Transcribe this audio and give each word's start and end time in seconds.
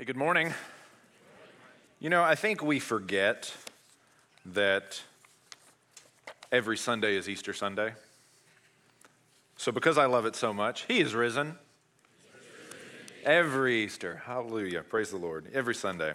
Hey, 0.00 0.06
good 0.06 0.16
morning. 0.16 0.54
You 1.98 2.08
know, 2.08 2.22
I 2.22 2.34
think 2.34 2.62
we 2.62 2.78
forget 2.78 3.52
that 4.46 5.02
every 6.50 6.78
Sunday 6.78 7.16
is 7.16 7.28
Easter 7.28 7.52
Sunday. 7.52 7.92
So, 9.58 9.70
because 9.70 9.98
I 9.98 10.06
love 10.06 10.24
it 10.24 10.34
so 10.34 10.54
much, 10.54 10.86
He 10.88 11.00
is 11.00 11.14
risen. 11.14 11.58
Every 13.26 13.84
Easter. 13.84 14.22
Hallelujah. 14.24 14.84
Praise 14.84 15.10
the 15.10 15.18
Lord. 15.18 15.48
Every 15.52 15.74
Sunday. 15.74 16.14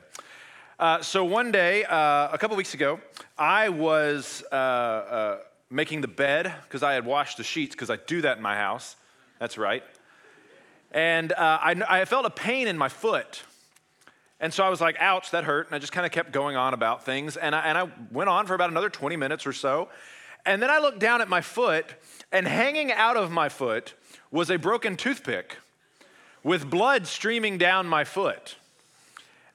Uh, 0.80 1.04
so, 1.04 1.24
one 1.24 1.52
day, 1.52 1.84
uh, 1.84 2.30
a 2.32 2.40
couple 2.40 2.58
weeks 2.58 2.74
ago, 2.74 3.00
I 3.38 3.70
was 3.70 4.44
uh, 4.52 4.56
uh 4.56 5.40
making 5.70 6.02
the 6.02 6.08
bed 6.08 6.52
because 6.64 6.82
I 6.82 6.94
had 6.94 7.06
washed 7.06 7.38
the 7.38 7.44
sheets 7.44 7.76
because 7.76 7.92
I 7.92 7.98
do 7.98 8.22
that 8.22 8.38
in 8.38 8.42
my 8.42 8.56
house. 8.56 8.96
That's 9.38 9.60
right. 9.60 9.84
And 10.92 11.32
uh, 11.34 11.60
I, 11.62 11.76
I 11.88 12.06
felt 12.06 12.26
a 12.26 12.32
pain 12.32 12.68
in 12.68 12.80
my 12.80 12.90
foot. 12.90 13.44
And 14.46 14.54
so 14.54 14.64
I 14.64 14.70
was 14.70 14.80
like, 14.80 14.98
ouch, 15.00 15.32
that 15.32 15.44
hurt. 15.44 15.66
And 15.66 15.76
I 15.76 15.80
just 15.80 15.92
kind 15.92 16.06
of 16.06 16.12
kept 16.12 16.32
going 16.32 16.56
on 16.56 16.76
about 16.76 17.04
things. 17.04 17.36
And 17.36 17.56
I, 17.56 17.62
and 17.62 17.80
I 17.80 17.90
went 18.12 18.30
on 18.30 18.46
for 18.46 18.54
about 18.54 18.70
another 18.70 18.92
20 18.92 19.16
minutes 19.16 19.48
or 19.48 19.54
so. 19.54 19.90
And 20.46 20.62
then 20.62 20.70
I 20.70 20.78
looked 20.78 21.00
down 21.00 21.20
at 21.20 21.28
my 21.28 21.42
foot, 21.42 21.96
and 22.32 22.48
hanging 22.48 22.92
out 22.92 23.18
of 23.18 23.32
my 23.32 23.50
foot 23.50 23.96
was 24.30 24.52
a 24.52 24.58
broken 24.58 24.98
toothpick 24.98 25.58
with 26.44 26.70
blood 26.70 27.08
streaming 27.08 27.58
down 27.58 27.88
my 27.88 28.04
foot. 28.04 28.56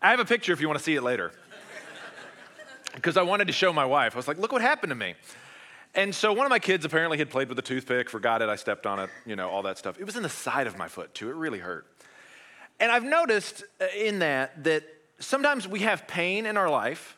I 0.03 0.11
have 0.11 0.19
a 0.19 0.25
picture 0.25 0.53
if 0.53 0.61
you 0.61 0.67
want 0.67 0.81
to 0.81 0.85
see 0.85 0.97
it 0.97 1.03
later. 1.03 1.31
Because 2.93 3.17
I 3.17 3.23
wanted 3.23 3.47
to 3.47 3.53
show 3.53 3.73
my 3.73 3.85
wife. 3.85 4.17
I 4.17 4.19
was 4.19 4.27
like, 4.27 4.39
look 4.39 4.51
what 4.51 4.61
happened 4.61 4.91
to 4.91 4.97
me. 4.97 5.15
And 5.95 6.13
so 6.13 6.33
one 6.33 6.45
of 6.45 6.51
my 6.51 6.59
kids 6.59 6.85
apparently 6.85 7.19
had 7.19 7.31
played 7.31 7.49
with 7.49 7.57
a 7.61 7.63
toothpick, 7.63 8.11
forgot 8.11 8.43
it, 8.43 8.49
I 8.49 8.57
stepped 8.57 8.85
on 8.85 8.99
it, 8.99 9.11
you 9.25 9.37
know, 9.37 9.49
all 9.49 9.63
that 9.63 9.79
stuff. 9.79 10.01
It 10.01 10.05
was 10.05 10.17
in 10.17 10.25
the 10.25 10.29
side 10.29 10.67
of 10.67 10.77
my 10.77 10.89
foot 10.89 11.15
too. 11.15 11.31
It 11.31 11.37
really 11.37 11.61
hurt. 11.61 11.87
And 12.81 12.91
I've 12.91 13.05
noticed 13.05 13.63
uh, 13.81 13.85
in 13.97 14.21
that 14.21 14.65
that 14.65 14.83
sometimes 15.21 15.69
we 15.69 15.81
have 15.81 16.09
pain 16.09 16.47
in 16.47 16.57
our 16.57 16.71
life 16.71 17.17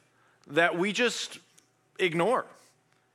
that 0.48 0.76
we 0.76 0.92
just 0.92 1.38
ignore. 1.98 2.44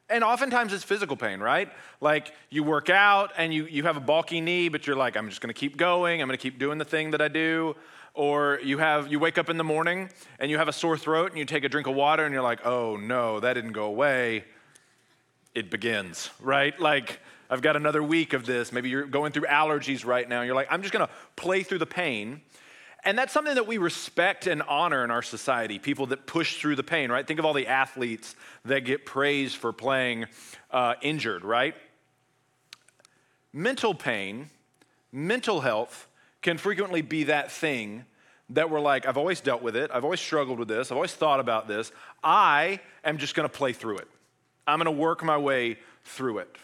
And 0.09 0.23
oftentimes 0.23 0.71
it's 0.71 0.85
physical 0.85 1.17
pain, 1.17 1.41
right? 1.41 1.69
Like 1.99 2.33
you 2.49 2.63
work 2.63 2.89
out 2.89 3.33
and 3.37 3.53
you, 3.53 3.65
you 3.65 3.83
have 3.83 3.97
a 3.97 3.99
bulky 3.99 4.39
knee, 4.39 4.69
but 4.69 4.87
you're 4.87 4.95
like, 4.95 5.17
I'm 5.17 5.27
just 5.27 5.41
gonna 5.41 5.53
keep 5.53 5.75
going, 5.75 6.21
I'm 6.21 6.27
gonna 6.29 6.37
keep 6.37 6.57
doing 6.57 6.77
the 6.77 6.85
thing 6.85 7.11
that 7.11 7.21
I 7.21 7.27
do. 7.27 7.75
Or 8.13 8.59
you 8.63 8.77
have 8.77 9.11
you 9.11 9.19
wake 9.19 9.37
up 9.37 9.49
in 9.49 9.57
the 9.57 9.63
morning 9.65 10.09
and 10.39 10.49
you 10.49 10.57
have 10.57 10.69
a 10.69 10.73
sore 10.73 10.97
throat 10.97 11.31
and 11.31 11.37
you 11.37 11.45
take 11.45 11.65
a 11.65 11.69
drink 11.69 11.85
of 11.87 11.95
water 11.95 12.23
and 12.23 12.33
you're 12.33 12.41
like, 12.41 12.65
oh 12.65 12.95
no, 12.95 13.41
that 13.41 13.53
didn't 13.53 13.73
go 13.73 13.83
away. 13.83 14.45
It 15.53 15.69
begins, 15.69 16.29
right? 16.39 16.79
Like 16.79 17.19
I've 17.49 17.61
got 17.61 17.75
another 17.75 18.03
week 18.03 18.33
of 18.33 18.45
this. 18.45 18.71
Maybe 18.71 18.89
you're 18.89 19.05
going 19.05 19.31
through 19.31 19.45
allergies 19.45 20.05
right 20.05 20.27
now. 20.27 20.41
You're 20.41 20.55
like, 20.55 20.67
I'm 20.69 20.81
just 20.81 20.93
going 20.93 21.05
to 21.05 21.13
play 21.35 21.63
through 21.63 21.79
the 21.79 21.85
pain. 21.85 22.41
And 23.03 23.17
that's 23.17 23.31
something 23.31 23.55
that 23.55 23.67
we 23.67 23.77
respect 23.77 24.47
and 24.47 24.61
honor 24.63 25.03
in 25.03 25.11
our 25.11 25.21
society 25.21 25.79
people 25.79 26.07
that 26.07 26.25
push 26.25 26.59
through 26.59 26.75
the 26.75 26.83
pain, 26.83 27.11
right? 27.11 27.25
Think 27.25 27.39
of 27.39 27.45
all 27.45 27.53
the 27.53 27.67
athletes 27.67 28.35
that 28.65 28.79
get 28.81 29.05
praised 29.05 29.55
for 29.55 29.71
playing 29.71 30.25
uh, 30.71 30.95
injured, 31.01 31.45
right? 31.45 31.75
Mental 33.53 33.93
pain, 33.93 34.49
mental 35.11 35.61
health 35.61 36.07
can 36.41 36.57
frequently 36.57 37.01
be 37.01 37.25
that 37.25 37.51
thing 37.51 38.05
that 38.49 38.69
we're 38.69 38.79
like, 38.79 39.05
I've 39.05 39.17
always 39.17 39.41
dealt 39.41 39.61
with 39.61 39.75
it. 39.75 39.91
I've 39.93 40.03
always 40.03 40.19
struggled 40.19 40.59
with 40.59 40.67
this. 40.67 40.91
I've 40.91 40.97
always 40.97 41.13
thought 41.13 41.39
about 41.39 41.67
this. 41.67 41.91
I 42.23 42.79
am 43.03 43.17
just 43.17 43.35
going 43.35 43.47
to 43.47 43.53
play 43.53 43.73
through 43.73 43.97
it. 43.97 44.07
I'm 44.65 44.79
going 44.79 44.85
to 44.93 45.01
work 45.01 45.23
my 45.23 45.37
way 45.37 45.77
through 46.03 46.39
it. 46.39 46.55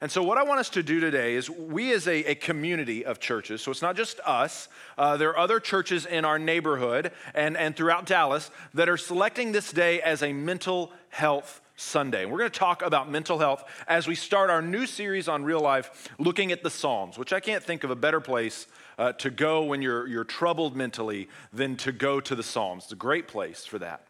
And 0.00 0.10
so, 0.10 0.22
what 0.22 0.36
I 0.36 0.42
want 0.42 0.60
us 0.60 0.68
to 0.70 0.82
do 0.82 1.00
today 1.00 1.34
is 1.34 1.48
we, 1.48 1.92
as 1.92 2.06
a, 2.06 2.30
a 2.30 2.34
community 2.34 3.04
of 3.04 3.18
churches, 3.18 3.62
so 3.62 3.70
it's 3.70 3.82
not 3.82 3.96
just 3.96 4.20
us, 4.26 4.68
uh, 4.98 5.16
there 5.16 5.30
are 5.30 5.38
other 5.38 5.58
churches 5.58 6.04
in 6.04 6.24
our 6.24 6.38
neighborhood 6.38 7.12
and, 7.34 7.56
and 7.56 7.74
throughout 7.74 8.04
Dallas 8.04 8.50
that 8.74 8.88
are 8.88 8.98
selecting 8.98 9.52
this 9.52 9.72
day 9.72 10.02
as 10.02 10.22
a 10.22 10.32
mental 10.32 10.92
health 11.08 11.62
Sunday. 11.76 12.22
And 12.22 12.32
we're 12.32 12.38
going 12.38 12.50
to 12.50 12.58
talk 12.58 12.82
about 12.82 13.10
mental 13.10 13.38
health 13.38 13.64
as 13.86 14.06
we 14.06 14.14
start 14.14 14.50
our 14.50 14.62
new 14.62 14.86
series 14.86 15.28
on 15.28 15.44
real 15.44 15.60
life, 15.60 16.08
looking 16.18 16.52
at 16.52 16.62
the 16.62 16.70
Psalms, 16.70 17.16
which 17.18 17.32
I 17.32 17.40
can't 17.40 17.62
think 17.62 17.84
of 17.84 17.90
a 17.90 17.96
better 17.96 18.20
place 18.20 18.66
uh, 18.98 19.12
to 19.12 19.30
go 19.30 19.64
when 19.64 19.82
you're, 19.82 20.06
you're 20.06 20.24
troubled 20.24 20.76
mentally 20.76 21.28
than 21.52 21.76
to 21.76 21.92
go 21.92 22.20
to 22.20 22.34
the 22.34 22.42
Psalms. 22.42 22.84
It's 22.84 22.92
a 22.92 22.96
great 22.96 23.28
place 23.28 23.64
for 23.64 23.78
that. 23.78 24.06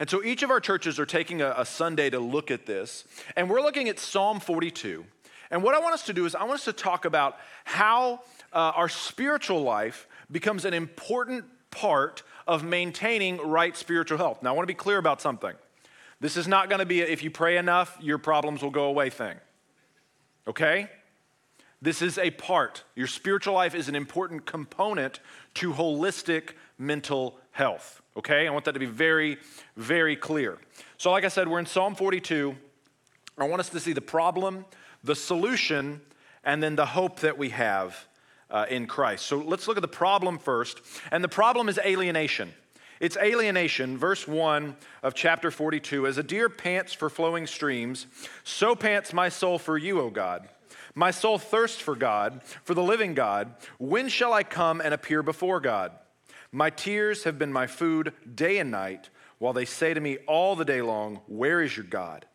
And 0.00 0.08
so 0.08 0.24
each 0.24 0.42
of 0.42 0.50
our 0.50 0.60
churches 0.60 0.98
are 0.98 1.06
taking 1.06 1.42
a, 1.42 1.54
a, 1.58 1.66
Sunday 1.66 2.08
to 2.08 2.18
look 2.18 2.50
at 2.50 2.64
this. 2.64 3.04
And 3.36 3.50
we're 3.50 3.60
looking 3.60 3.90
at 3.90 3.98
Psalm 3.98 4.40
42. 4.40 5.04
And 5.50 5.62
what 5.62 5.74
I 5.74 5.78
want 5.78 5.92
us 5.92 6.06
to 6.06 6.14
do 6.14 6.24
is, 6.24 6.34
I 6.34 6.44
want 6.44 6.54
us 6.54 6.64
to 6.64 6.72
talk 6.72 7.04
about 7.04 7.36
how 7.64 8.22
uh, 8.52 8.72
our 8.74 8.88
spiritual 8.88 9.62
life 9.62 10.08
becomes 10.32 10.64
an 10.64 10.72
important 10.72 11.44
part 11.70 12.22
of 12.46 12.64
maintaining 12.64 13.36
right 13.36 13.76
spiritual 13.76 14.16
health. 14.16 14.42
Now, 14.42 14.50
I 14.50 14.52
want 14.52 14.64
to 14.64 14.72
be 14.72 14.76
clear 14.76 14.96
about 14.96 15.20
something. 15.20 15.52
This 16.18 16.38
is 16.38 16.48
not 16.48 16.70
going 16.70 16.78
to 16.78 16.86
be 16.86 17.02
a, 17.02 17.06
if 17.06 17.22
you 17.22 17.30
pray 17.30 17.58
enough, 17.58 17.98
your 18.00 18.16
problems 18.16 18.62
will 18.62 18.70
go 18.70 18.84
away 18.84 19.10
thing. 19.10 19.36
Okay? 20.48 20.88
This 21.82 22.00
is 22.00 22.16
a 22.16 22.30
part. 22.30 22.84
Your 22.94 23.06
spiritual 23.06 23.54
life 23.54 23.74
is 23.74 23.88
an 23.88 23.94
important 23.94 24.46
component 24.46 25.20
to 25.54 25.72
holistic 25.72 26.52
mental 26.78 27.38
health. 27.60 28.00
Okay? 28.16 28.48
I 28.48 28.50
want 28.50 28.64
that 28.64 28.72
to 28.72 28.80
be 28.80 28.86
very, 28.86 29.36
very 29.76 30.16
clear. 30.16 30.56
So, 30.96 31.10
like 31.10 31.24
I 31.24 31.28
said, 31.28 31.46
we're 31.46 31.58
in 31.58 31.66
Psalm 31.66 31.94
42. 31.94 32.56
I 33.36 33.44
want 33.44 33.60
us 33.60 33.68
to 33.68 33.80
see 33.80 33.92
the 33.92 34.00
problem, 34.00 34.64
the 35.04 35.14
solution, 35.14 36.00
and 36.42 36.62
then 36.62 36.74
the 36.74 36.86
hope 36.86 37.20
that 37.20 37.36
we 37.36 37.50
have 37.50 38.06
uh, 38.50 38.64
in 38.70 38.86
Christ. 38.86 39.26
So, 39.26 39.36
let's 39.36 39.68
look 39.68 39.76
at 39.76 39.82
the 39.82 39.88
problem 39.88 40.38
first. 40.38 40.80
And 41.12 41.22
the 41.22 41.28
problem 41.28 41.68
is 41.68 41.78
alienation. 41.78 42.54
It's 42.98 43.18
alienation, 43.18 43.98
verse 43.98 44.26
1 44.26 44.74
of 45.02 45.14
chapter 45.14 45.50
42. 45.50 46.06
As 46.06 46.16
a 46.16 46.22
deer 46.22 46.48
pants 46.48 46.94
for 46.94 47.10
flowing 47.10 47.46
streams, 47.46 48.06
so 48.42 48.74
pants 48.74 49.12
my 49.12 49.28
soul 49.28 49.58
for 49.58 49.76
you, 49.76 50.00
O 50.00 50.08
God. 50.08 50.48
My 50.94 51.10
soul 51.10 51.38
thirsts 51.38 51.80
for 51.80 51.94
God, 51.94 52.40
for 52.64 52.72
the 52.72 52.82
living 52.82 53.12
God. 53.12 53.54
When 53.78 54.08
shall 54.08 54.32
I 54.32 54.44
come 54.44 54.80
and 54.80 54.94
appear 54.94 55.22
before 55.22 55.60
God? 55.60 55.92
My 56.52 56.70
tears 56.70 57.24
have 57.24 57.38
been 57.38 57.52
my 57.52 57.66
food 57.66 58.12
day 58.34 58.58
and 58.58 58.70
night, 58.70 59.10
while 59.38 59.52
they 59.52 59.64
say 59.64 59.94
to 59.94 60.00
me 60.00 60.18
all 60.26 60.56
the 60.56 60.64
day 60.64 60.82
long, 60.82 61.20
Where 61.26 61.62
is 61.62 61.76
your 61.76 61.86
God? 61.86 62.26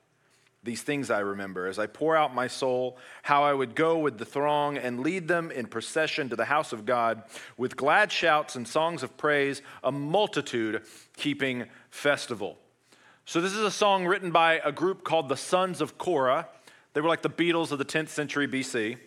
These 0.64 0.82
things 0.82 1.12
I 1.12 1.20
remember 1.20 1.68
as 1.68 1.78
I 1.78 1.86
pour 1.86 2.16
out 2.16 2.34
my 2.34 2.48
soul, 2.48 2.98
how 3.22 3.44
I 3.44 3.54
would 3.54 3.76
go 3.76 4.00
with 4.00 4.18
the 4.18 4.26
throng 4.26 4.78
and 4.78 5.02
lead 5.02 5.28
them 5.28 5.52
in 5.52 5.68
procession 5.68 6.30
to 6.30 6.36
the 6.36 6.46
house 6.46 6.74
of 6.74 6.86
God 6.86 7.22
with 7.56 7.76
glad 7.76 8.12
shouts 8.12 8.56
and 8.56 8.68
songs 8.68 9.04
of 9.04 9.16
praise, 9.16 9.62
a 9.84 9.92
multitude 9.92 10.82
keeping 11.18 11.66
festival. 11.92 12.58
So, 13.26 13.42
this 13.42 13.52
is 13.52 13.64
a 13.64 13.72
song 13.72 14.06
written 14.06 14.32
by 14.32 14.62
a 14.64 14.72
group 14.72 15.04
called 15.04 15.30
the 15.30 15.38
Sons 15.38 15.82
of 15.82 15.98
Korah. 15.98 16.48
They 16.94 17.02
were 17.02 17.10
like 17.10 17.22
the 17.22 17.30
Beatles 17.30 17.72
of 17.72 17.78
the 17.78 17.86
10th 17.86 18.10
century 18.10 18.48
BC. 18.48 18.98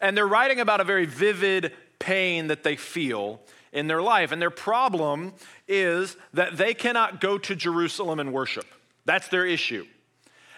And 0.00 0.16
they're 0.16 0.26
writing 0.28 0.60
about 0.60 0.80
a 0.80 0.84
very 0.84 1.06
vivid 1.06 1.72
pain 1.98 2.48
that 2.48 2.62
they 2.62 2.76
feel 2.76 3.40
in 3.76 3.86
their 3.86 4.00
life. 4.00 4.32
And 4.32 4.40
their 4.40 4.50
problem 4.50 5.34
is 5.68 6.16
that 6.32 6.56
they 6.56 6.72
cannot 6.72 7.20
go 7.20 7.36
to 7.36 7.54
Jerusalem 7.54 8.18
and 8.18 8.32
worship. 8.32 8.64
That's 9.04 9.28
their 9.28 9.44
issue. 9.44 9.86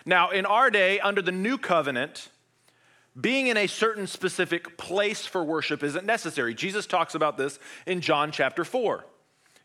Now, 0.06 0.30
in 0.30 0.46
our 0.46 0.70
day, 0.70 1.00
under 1.00 1.20
the 1.20 1.32
new 1.32 1.58
covenant, 1.58 2.28
being 3.20 3.48
in 3.48 3.56
a 3.56 3.66
certain 3.66 4.06
specific 4.06 4.78
place 4.78 5.26
for 5.26 5.42
worship 5.42 5.82
isn't 5.82 6.06
necessary. 6.06 6.54
Jesus 6.54 6.86
talks 6.86 7.16
about 7.16 7.36
this 7.36 7.58
in 7.86 8.00
John 8.00 8.30
chapter 8.30 8.64
4. 8.64 9.04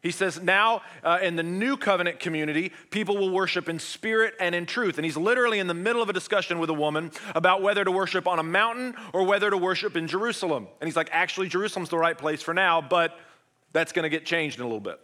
He 0.02 0.12
says, 0.12 0.42
now 0.42 0.82
uh, 1.04 1.20
in 1.22 1.38
the 1.38 1.44
new 1.44 1.78
covenant 1.78 2.20
community, 2.20 2.74
people 2.90 3.16
will 3.16 3.30
worship 3.30 3.70
in 3.70 3.80
spirit 3.80 4.34
and 4.40 4.54
in 4.54 4.66
truth. 4.66 4.98
And 4.98 5.06
he's 5.06 5.16
literally 5.16 5.60
in 5.60 5.68
the 5.68 5.74
middle 5.74 6.02
of 6.02 6.10
a 6.10 6.14
discussion 6.14 6.60
with 6.60 6.70
a 6.72 6.74
woman 6.74 7.12
about 7.36 7.62
whether 7.62 7.86
to 7.86 7.92
worship 7.92 8.28
on 8.28 8.40
a 8.40 8.44
mountain 8.44 8.96
or 9.14 9.24
whether 9.24 9.50
to 9.50 9.58
worship 9.58 9.96
in 9.96 10.08
Jerusalem. 10.08 10.68
And 10.82 10.88
he's 10.88 10.98
like, 10.98 11.10
actually, 11.14 11.48
Jerusalem's 11.48 11.90
the 11.90 12.00
right 12.00 12.18
place 12.18 12.42
for 12.42 12.54
now, 12.54 12.82
but 12.82 13.18
that's 13.74 13.92
going 13.92 14.04
to 14.04 14.10
get 14.10 14.26
changed 14.26 14.58
in 14.60 14.64
a 14.64 14.68
little 14.68 14.80
bit. 14.80 15.00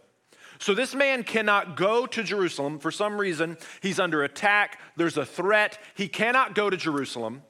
So 0.58 0.74
this 0.74 0.94
man 0.94 1.22
cannot 1.22 1.76
go 1.76 2.06
to 2.06 2.22
Jerusalem. 2.22 2.78
For 2.78 2.90
some 2.90 3.18
reason, 3.18 3.56
he's 3.82 3.98
under 3.98 4.22
attack. 4.22 4.80
There's 4.96 5.16
a 5.16 5.24
threat. 5.24 5.78
He 5.94 6.08
cannot 6.08 6.54
go 6.54 6.68
to 6.70 6.76
Jerusalem 6.76 7.42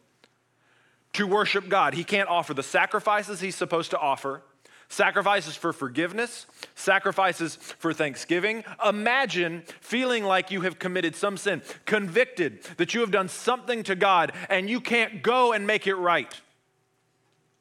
to 1.15 1.27
worship 1.27 1.69
God. 1.69 1.95
He 1.95 2.05
can't 2.05 2.29
offer 2.29 2.55
the 2.55 2.63
sacrifices 2.63 3.41
he's 3.41 3.57
supposed 3.57 3.91
to 3.91 3.99
offer 3.99 4.43
sacrifices 4.91 5.55
for 5.57 5.73
forgiveness, 5.73 6.47
sacrifices 6.75 7.57
for 7.57 7.95
thanksgiving. 7.95 8.65
Imagine 8.85 9.63
feeling 9.81 10.25
like 10.25 10.51
you 10.51 10.63
have 10.63 10.79
committed 10.79 11.17
some 11.17 11.37
sin, 11.37 11.63
convicted 11.87 12.63
that 12.77 12.93
you 12.93 13.01
have 13.01 13.11
done 13.11 13.29
something 13.29 13.83
to 13.85 13.95
God 13.95 14.33
and 14.51 14.69
you 14.69 14.81
can't 14.81 15.23
go 15.23 15.53
and 15.53 15.67
make 15.67 15.87
it 15.87 15.95
right. 15.95 16.39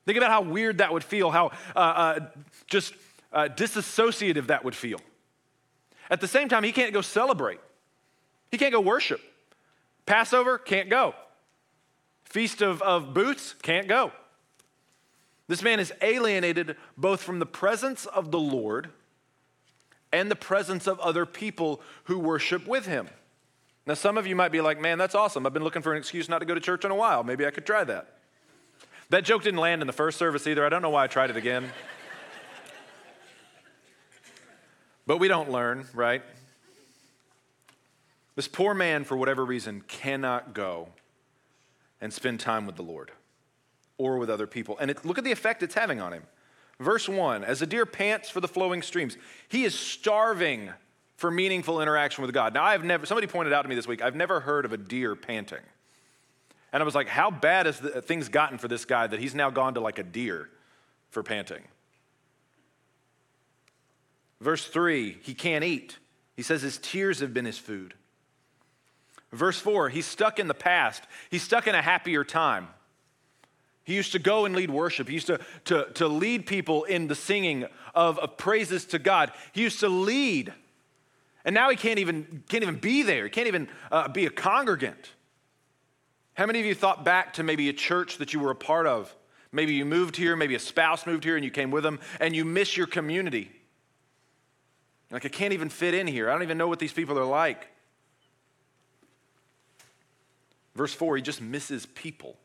Think 0.06 0.18
about 0.18 0.32
how 0.32 0.42
weird 0.42 0.80
that 0.80 0.92
would 0.92 1.04
feel, 1.04 1.30
how 1.30 1.52
uh, 1.76 1.80
uh, 1.80 2.20
just 2.68 2.96
uh, 3.32 3.48
disassociative 3.56 4.48
that 4.48 4.64
would 4.64 4.76
feel. 4.76 5.00
At 6.10 6.22
the 6.22 6.28
same 6.28 6.50
time, 6.50 6.64
he 6.64 6.72
can't 6.72 6.94
go 6.94 7.02
celebrate, 7.02 7.60
he 8.52 8.58
can't 8.58 8.72
go 8.72 8.82
worship. 8.82 9.22
Passover, 10.06 10.58
can't 10.58 10.90
go. 10.90 11.14
Feast 12.24 12.64
of, 12.64 12.82
of 12.82 13.14
Booths, 13.14 13.54
can't 13.62 13.88
go. 13.88 14.12
This 15.48 15.62
man 15.62 15.80
is 15.80 15.94
alienated 16.02 16.78
both 16.98 17.22
from 17.22 17.38
the 17.38 17.46
presence 17.46 18.08
of 18.08 18.32
the 18.32 18.40
Lord 18.40 18.90
and 20.12 20.32
the 20.32 20.36
presence 20.36 20.88
of 20.88 21.00
other 21.00 21.26
people 21.26 21.82
who 22.06 22.18
worship 22.18 22.68
with 22.68 22.88
him. 22.88 23.08
Now, 23.86 23.94
some 23.94 24.18
of 24.18 24.28
you 24.28 24.36
might 24.36 24.52
be 24.52 24.62
like, 24.62 24.80
man, 24.80 24.98
that's 24.98 25.16
awesome. 25.16 25.46
I've 25.46 25.54
been 25.54 25.64
looking 25.64 25.82
for 25.82 25.92
an 25.94 25.98
excuse 25.98 26.30
not 26.30 26.40
to 26.40 26.46
go 26.46 26.54
to 26.54 26.60
church 26.60 26.86
in 26.86 26.92
a 26.92 26.96
while. 26.96 27.24
Maybe 27.24 27.46
I 27.46 27.52
could 27.52 27.66
try 27.66 27.84
that. 27.84 28.18
That 29.10 29.26
joke 29.26 29.44
didn't 29.44 29.60
land 29.60 29.82
in 29.82 29.88
the 29.88 29.94
first 29.94 30.18
service 30.20 30.46
either. 30.46 30.64
I 30.66 30.70
don't 30.70 30.84
know 30.84 30.92
why 30.92 31.04
I 31.04 31.08
tried 31.08 31.32
it 31.32 31.38
again. 31.38 31.72
But 35.10 35.18
we 35.18 35.28
don't 35.28 35.50
learn, 35.50 35.88
right? 35.96 36.22
This 38.36 38.48
poor 38.48 38.76
man, 38.76 39.04
for 39.04 39.18
whatever 39.18 39.44
reason, 39.44 39.82
cannot 39.88 40.54
go 40.54 40.90
and 42.00 42.14
spend 42.14 42.40
time 42.40 42.68
with 42.68 42.76
the 42.76 42.84
Lord 42.84 43.10
or 43.98 44.20
with 44.20 44.30
other 44.30 44.46
people. 44.46 44.78
And 44.78 44.92
it, 44.92 45.04
look 45.04 45.18
at 45.18 45.24
the 45.24 45.32
effect 45.32 45.64
it's 45.64 45.74
having 45.74 46.00
on 46.00 46.14
him. 46.14 46.22
Verse 46.80 47.10
1 47.10 47.44
As 47.44 47.64
a 47.64 47.66
deer 47.66 47.88
pants 47.88 48.30
for 48.30 48.40
the 48.40 48.48
flowing 48.48 48.84
streams, 48.84 49.18
he 49.48 49.64
is 49.64 49.74
starving 49.74 50.70
for 51.18 51.32
meaningful 51.32 51.82
interaction 51.82 52.22
with 52.22 52.32
God. 52.32 52.54
Now, 52.54 52.64
I've 52.64 52.84
never, 52.84 53.08
somebody 53.08 53.26
pointed 53.26 53.52
out 53.52 53.64
to 53.64 53.68
me 53.68 53.74
this 53.74 53.88
week, 53.88 54.04
I've 54.04 54.16
never 54.16 54.40
heard 54.40 54.64
of 54.64 54.74
a 54.74 54.78
deer 54.78 55.16
panting. 55.16 55.64
And 56.72 56.84
I 56.84 56.86
was 56.86 56.94
like, 56.94 57.08
how 57.08 57.32
bad 57.32 57.66
has 57.66 57.80
the, 57.80 58.04
things 58.04 58.30
gotten 58.30 58.60
for 58.60 58.68
this 58.68 58.86
guy 58.86 59.08
that 59.08 59.20
he's 59.20 59.34
now 59.34 59.50
gone 59.50 59.74
to 59.74 59.80
like 59.80 59.98
a 59.98 60.04
deer 60.04 60.52
for 61.10 61.24
panting? 61.24 61.64
Verse 64.42 64.66
3, 64.66 65.18
he 65.22 65.34
can't 65.34 65.64
eat. 65.64 65.98
He 66.36 66.44
says 66.44 66.62
his 66.62 66.78
tears 66.78 67.20
have 67.20 67.34
been 67.34 67.46
his 67.46 67.58
food. 67.58 67.94
Verse 69.32 69.60
4, 69.60 69.90
he's 69.90 70.06
stuck 70.06 70.40
in 70.40 70.48
the 70.48 70.54
past. 70.54 71.04
He's 71.30 71.44
stuck 71.44 71.68
in 71.68 71.76
a 71.76 71.82
happier 71.82 72.24
time. 72.24 72.70
He 73.84 73.96
used 73.96 74.12
to 74.12 74.20
go 74.20 74.46
and 74.46 74.56
lead 74.56 74.70
worship. 74.70 75.08
He 75.08 75.16
used 75.16 75.28
to, 75.28 75.40
to, 75.66 75.88
to 75.96 76.08
lead 76.08 76.46
people 76.46 76.84
in 76.84 77.08
the 77.08 77.16
singing 77.16 77.66
of, 77.94 78.20
of 78.20 78.38
praises 78.38 78.86
to 78.86 79.00
God. 79.00 79.32
He 79.52 79.62
used 79.62 79.80
to 79.80 79.90
lead. 79.90 80.54
And 81.44 81.56
now 81.56 81.70
he 81.70 81.76
can't 81.76 82.00
even, 82.00 82.44
can't 82.48 82.64
even 82.64 82.76
be 82.76 83.04
there. 83.04 83.24
He 83.24 83.30
can't 83.30 83.48
even 83.48 83.68
uh, 83.92 84.08
be 84.08 84.26
a 84.26 84.30
congregant. 84.30 85.14
How 86.36 86.46
many 86.46 86.60
of 86.60 86.66
you 86.66 86.76
thought 86.76 87.04
back 87.04 87.34
to 87.34 87.44
maybe 87.44 87.68
a 87.68 87.74
church 87.74 88.18
that 88.18 88.34
you 88.34 88.40
were 88.40 88.52
a 88.52 88.56
part 88.56 88.88
of? 88.88 89.14
Maybe 89.52 89.74
you 89.74 89.86
moved 89.86 90.16
here, 90.16 90.36
maybe 90.36 90.56
a 90.56 90.60
spouse 90.60 91.08
moved 91.08 91.24
here 91.24 91.36
and 91.36 91.44
you 91.44 91.52
came 91.52 91.72
with 91.72 91.84
them, 91.84 92.00
and 92.20 92.36
you 92.36 92.46
miss 92.46 92.78
your 92.78 92.88
community. 92.88 93.52
Like, 95.12 95.26
I 95.26 95.30
can't 95.30 95.54
even 95.54 95.70
fit 95.70 95.94
in 95.94 96.08
here. 96.08 96.30
I 96.30 96.34
don't 96.34 96.44
even 96.44 96.58
know 96.58 96.68
what 96.68 96.80
these 96.80 96.94
people 96.94 97.18
are 97.18 97.26
like. 97.26 97.68
Verse 100.76 100.94
4, 100.94 101.18
he 101.18 101.22
just 101.22 101.42
misses 101.42 101.86
people. 101.88 102.38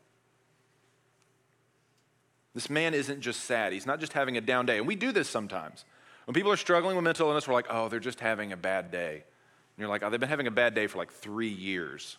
This 2.53 2.69
man 2.69 2.93
isn't 2.93 3.21
just 3.21 3.41
sad, 3.41 3.73
he's 3.73 3.85
not 3.85 3.99
just 3.99 4.13
having 4.13 4.37
a 4.37 4.41
down 4.41 4.65
day. 4.65 4.77
And 4.77 4.87
we 4.87 4.95
do 4.95 5.11
this 5.11 5.29
sometimes. 5.29 5.85
When 6.25 6.33
people 6.33 6.51
are 6.51 6.57
struggling 6.57 6.95
with 6.95 7.03
mental 7.03 7.27
illness, 7.27 7.47
we're 7.47 7.53
like, 7.53 7.67
oh, 7.69 7.87
they're 7.87 7.99
just 7.99 8.19
having 8.19 8.51
a 8.51 8.57
bad 8.57 8.91
day. 8.91 9.13
And 9.13 9.81
you're 9.81 9.89
like, 9.89 10.03
oh, 10.03 10.09
they've 10.09 10.19
been 10.19 10.29
having 10.29 10.47
a 10.47 10.51
bad 10.51 10.73
day 10.73 10.87
for 10.87 10.97
like 10.97 11.11
three 11.11 11.49
years. 11.49 12.17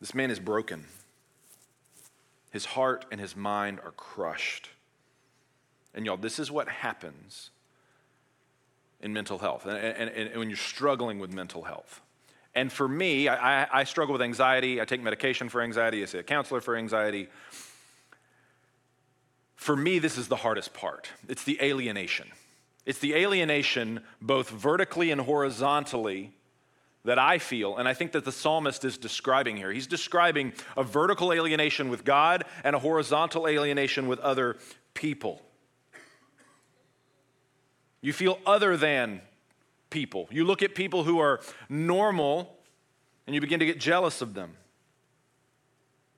This 0.00 0.14
man 0.14 0.30
is 0.30 0.38
broken. 0.38 0.84
His 2.50 2.64
heart 2.64 3.06
and 3.10 3.20
his 3.20 3.34
mind 3.34 3.80
are 3.84 3.92
crushed. 3.92 4.68
And 5.94 6.06
y'all, 6.06 6.16
this 6.16 6.38
is 6.38 6.50
what 6.50 6.68
happens 6.68 7.50
in 9.00 9.12
mental 9.12 9.38
health 9.38 9.66
and, 9.66 9.76
and, 9.76 10.10
and 10.10 10.38
when 10.38 10.50
you're 10.50 10.56
struggling 10.56 11.18
with 11.18 11.32
mental 11.32 11.62
health. 11.62 12.00
And 12.54 12.72
for 12.72 12.88
me, 12.88 13.28
I, 13.28 13.80
I, 13.80 13.84
struggle 13.84 14.12
with 14.12 14.22
anxiety. 14.22 14.80
I 14.80 14.84
take 14.84 15.00
medication 15.00 15.48
for 15.48 15.62
anxiety. 15.62 16.02
I 16.02 16.06
see 16.06 16.18
a 16.18 16.22
counselor 16.22 16.60
for 16.60 16.76
anxiety. 16.76 17.28
For 19.54 19.76
me, 19.76 20.00
this 20.00 20.18
is 20.18 20.28
the 20.28 20.36
hardest 20.36 20.74
part 20.74 21.10
it's 21.28 21.44
the 21.44 21.58
alienation. 21.62 22.28
It's 22.86 22.98
the 22.98 23.14
alienation 23.14 24.00
both 24.20 24.50
vertically 24.50 25.10
and 25.10 25.20
horizontally 25.20 26.32
that 27.04 27.18
I 27.18 27.38
feel, 27.38 27.76
and 27.76 27.88
I 27.88 27.94
think 27.94 28.12
that 28.12 28.24
the 28.24 28.32
psalmist 28.32 28.84
is 28.84 28.98
describing 28.98 29.56
here. 29.56 29.72
He's 29.72 29.86
describing 29.86 30.52
a 30.76 30.82
vertical 30.82 31.32
alienation 31.32 31.88
with 31.88 32.04
God 32.04 32.44
and 32.62 32.76
a 32.76 32.78
horizontal 32.78 33.46
alienation 33.46 34.06
with 34.06 34.18
other 34.20 34.56
people. 34.92 35.40
You 38.02 38.12
feel 38.12 38.38
other 38.46 38.76
than 38.76 39.20
people. 39.90 40.28
You 40.30 40.44
look 40.44 40.62
at 40.62 40.74
people 40.74 41.04
who 41.04 41.18
are 41.18 41.40
normal 41.68 42.56
and 43.26 43.34
you 43.34 43.40
begin 43.40 43.60
to 43.60 43.66
get 43.66 43.78
jealous 43.78 44.22
of 44.22 44.34
them. 44.34 44.56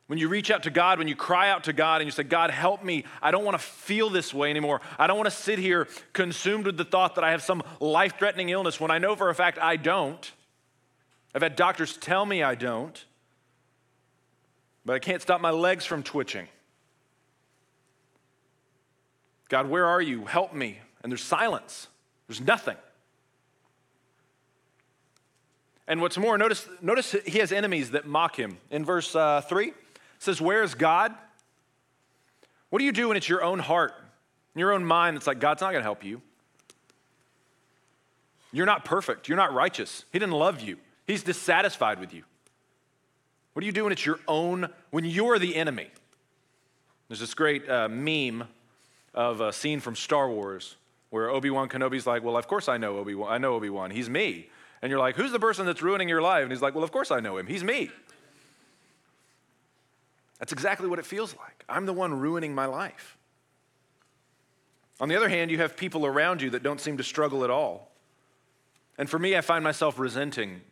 When 0.07 0.19
you 0.19 0.29
reach 0.29 0.51
out 0.51 0.65
to 0.65 0.71
God, 0.71 0.99
when 0.99 1.09
you 1.09 1.17
cry 1.17 1.49
out 1.49 1.65
to 1.65 1.73
God 1.73 2.01
and 2.01 2.07
you 2.07 2.13
say, 2.13 2.23
God, 2.23 2.51
help 2.51 2.85
me, 2.85 3.05
I 3.23 3.31
don't 3.31 3.45
want 3.45 3.55
to 3.59 3.65
feel 3.65 4.11
this 4.11 4.35
way 4.35 4.51
anymore. 4.51 4.83
I 4.99 5.07
don't 5.07 5.17
want 5.17 5.31
to 5.31 5.35
sit 5.35 5.59
here 5.59 5.89
consumed 6.13 6.67
with 6.67 6.77
the 6.77 6.85
thought 6.85 7.15
that 7.15 7.25
I 7.25 7.31
have 7.31 7.43
some 7.43 7.63
life 7.81 8.19
threatening 8.19 8.51
illness 8.51 8.79
when 8.79 8.91
I 8.91 8.99
know 8.99 9.17
for 9.17 9.31
a 9.31 9.35
fact 9.35 9.59
I 9.59 9.77
don't. 9.77 10.31
I've 11.35 11.43
had 11.43 11.57
doctors 11.57 11.97
tell 11.97 12.27
me 12.27 12.43
I 12.43 12.55
don't, 12.55 13.03
but 14.85 14.95
I 14.95 14.99
can't 14.99 15.23
stop 15.23 15.41
my 15.41 15.51
legs 15.51 15.87
from 15.87 16.03
twitching. 16.03 16.47
God, 19.49 19.69
where 19.69 19.87
are 19.87 20.03
you? 20.03 20.27
Help 20.27 20.53
me. 20.53 20.79
And 21.03 21.11
there's 21.11 21.23
silence, 21.23 21.89
there's 22.29 22.41
nothing. 22.41 22.77
And 25.89 26.01
what's 26.01 26.17
more, 26.17 26.39
notice, 26.39 26.67
notice 26.81 27.15
he 27.27 27.39
has 27.39 27.53
enemies 27.53 27.91
that 27.91 28.07
mock 28.07 28.39
him. 28.39 28.59
In 28.71 28.85
verse 28.85 29.15
uh, 29.15 29.41
3, 29.43 29.73
says, 30.19 30.41
Where 30.41 30.63
is 30.63 30.75
God? 30.75 31.13
What 32.71 32.79
do 32.79 32.85
you 32.85 32.93
do 32.93 33.09
when 33.09 33.17
it's 33.17 33.29
your 33.29 33.43
own 33.43 33.59
heart, 33.59 33.93
your 34.55 34.73
own 34.73 34.85
mind 34.85 35.17
that's 35.17 35.27
like, 35.27 35.41
God's 35.41 35.61
not 35.61 35.73
going 35.73 35.81
to 35.81 35.85
help 35.87 36.05
you? 36.05 36.23
You're 38.53 38.67
not 38.67 38.85
perfect. 38.85 39.29
You're 39.29 39.37
not 39.37 39.53
righteous. 39.53 40.05
He 40.13 40.19
didn't 40.19 40.35
love 40.35 40.61
you. 40.61 40.79
He's 41.07 41.23
dissatisfied 41.23 41.99
with 41.99 42.15
you. 42.15 42.23
What 43.53 43.61
do 43.61 43.67
you 43.67 43.73
do 43.73 43.85
when 43.85 43.93
it's 43.93 44.07
your 44.07 44.21
own, 44.29 44.69
when 44.91 45.05
you're 45.05 45.39
the 45.39 45.57
enemy? 45.57 45.89
There's 47.09 47.21
this 47.21 47.35
great 47.35 47.69
uh, 47.69 47.89
meme 47.89 48.45
of 49.13 49.41
a 49.41 49.53
scene 49.53 49.81
from 49.81 49.97
Star 49.97 50.31
Wars 50.31 50.77
where 51.13 51.29
Obi-Wan 51.29 51.69
Kenobi's 51.69 52.07
like, 52.07 52.25
well, 52.25 52.39
of 52.39 52.49
course 52.49 52.71
I 52.71 52.79
know 52.79 52.97
Obi-Wan. 52.97 53.31
I 53.31 53.37
know 53.37 53.53
Obi-Wan. 53.53 53.91
He's 53.91 54.09
me. 54.09 54.49
And 54.81 54.89
you're 54.89 54.99
like, 54.99 55.15
who's 55.15 55.31
the 55.31 55.39
person 55.39 55.67
that's 55.67 55.83
ruining 55.83 56.09
your 56.09 56.23
life? 56.23 56.43
And 56.43 56.51
he's 56.51 56.63
like, 56.63 56.75
well, 56.75 56.83
of 56.83 56.91
course 56.91 57.11
I 57.11 57.21
know 57.21 57.37
him. 57.37 57.47
He's 57.47 57.63
me. 57.63 57.91
That's 60.39 60.55
exactly 60.55 60.89
what 60.89 60.99
it 60.99 61.05
feels 61.05 61.37
like. 61.37 61.67
I'm 61.69 61.85
the 61.85 61.93
one 61.93 62.19
ruining 62.19 62.55
my 62.55 62.65
life. 62.65 63.19
On 65.01 65.09
the 65.11 65.15
other 65.15 65.29
hand, 65.29 65.51
you 65.51 65.59
have 65.59 65.77
people 65.77 66.07
around 66.07 66.41
you 66.41 66.49
that 66.49 66.63
don't 66.63 66.81
seem 66.81 66.97
to 66.97 67.05
struggle 67.05 67.45
at 67.45 67.51
all. 67.51 67.93
And 68.97 69.11
for 69.11 69.19
me, 69.19 69.37
I 69.37 69.43
find 69.43 69.63
myself 69.63 69.99
resenting 69.99 70.63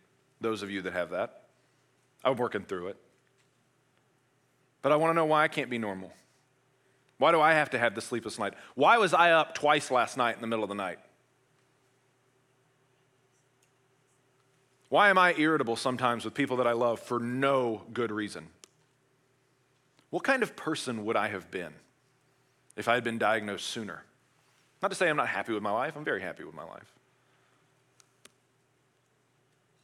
those 0.41 0.63
of 0.63 0.71
you 0.71 0.81
that 0.83 0.95
have 0.95 1.11
that. 1.11 1.43
I'm 2.25 2.37
working 2.37 2.63
through 2.63 2.89
it. 2.89 2.97
But 4.81 4.93
I 4.93 4.97
want 4.97 5.11
to 5.11 5.15
know 5.15 5.27
why 5.27 5.45
I 5.45 5.49
can't 5.49 5.69
be 5.69 5.77
normal. 5.77 6.15
Why 7.21 7.33
do 7.33 7.41
I 7.43 7.53
have 7.53 7.69
to 7.71 7.79
have 7.79 7.95
the 7.95 8.01
sleepless 8.01 8.39
night? 8.39 8.55
Why 8.75 8.97
was 8.97 9.13
I 9.13 9.33
up 9.33 9.55
twice 9.55 9.91
last 9.91 10.17
night 10.17 10.37
in 10.37 10.41
the 10.41 10.47
middle 10.47 10.65
of 10.65 10.71
the 10.71 10.75
night? 10.75 10.99
Why 14.89 15.11
am 15.11 15.19
I 15.19 15.35
irritable 15.35 15.77
sometimes 15.77 16.25
with 16.25 16.33
people 16.33 16.57
that 16.57 16.67
I 16.67 16.73
love 16.73 16.99
for 16.99 17.21
no 17.21 17.83
good 17.93 18.11
reason? 18.11 18.47
What 20.09 20.25
kind 20.25 20.43
of 20.43 20.57
person 20.57 21.05
would 21.05 21.15
I 21.15 21.29
have 21.29 21.51
been 21.51 21.75
if 22.75 22.89
I 22.89 22.95
had 22.95 23.05
been 23.05 23.19
diagnosed 23.19 23.67
sooner? 23.67 24.05
Not 24.81 24.89
to 24.89 24.95
say 24.95 25.11
I'm 25.11 25.19
not 25.19 25.29
happy 25.29 25.53
with 25.53 25.63
my 25.63 25.73
life, 25.73 25.97
I'm 25.97 26.05
very 26.07 26.23
happy 26.23 26.45
with 26.45 26.55
my 26.55 26.65
life. 26.65 26.91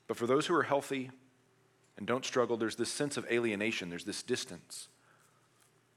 But 0.07 0.16
for 0.16 0.26
those 0.26 0.47
who 0.47 0.55
are 0.55 0.62
healthy 0.62 1.11
and 1.99 2.07
don't 2.07 2.25
struggle, 2.25 2.57
there's 2.57 2.76
this 2.76 2.90
sense 2.90 3.19
of 3.19 3.26
alienation, 3.31 3.90
there's 3.90 4.05
this 4.05 4.23
distance. 4.23 4.88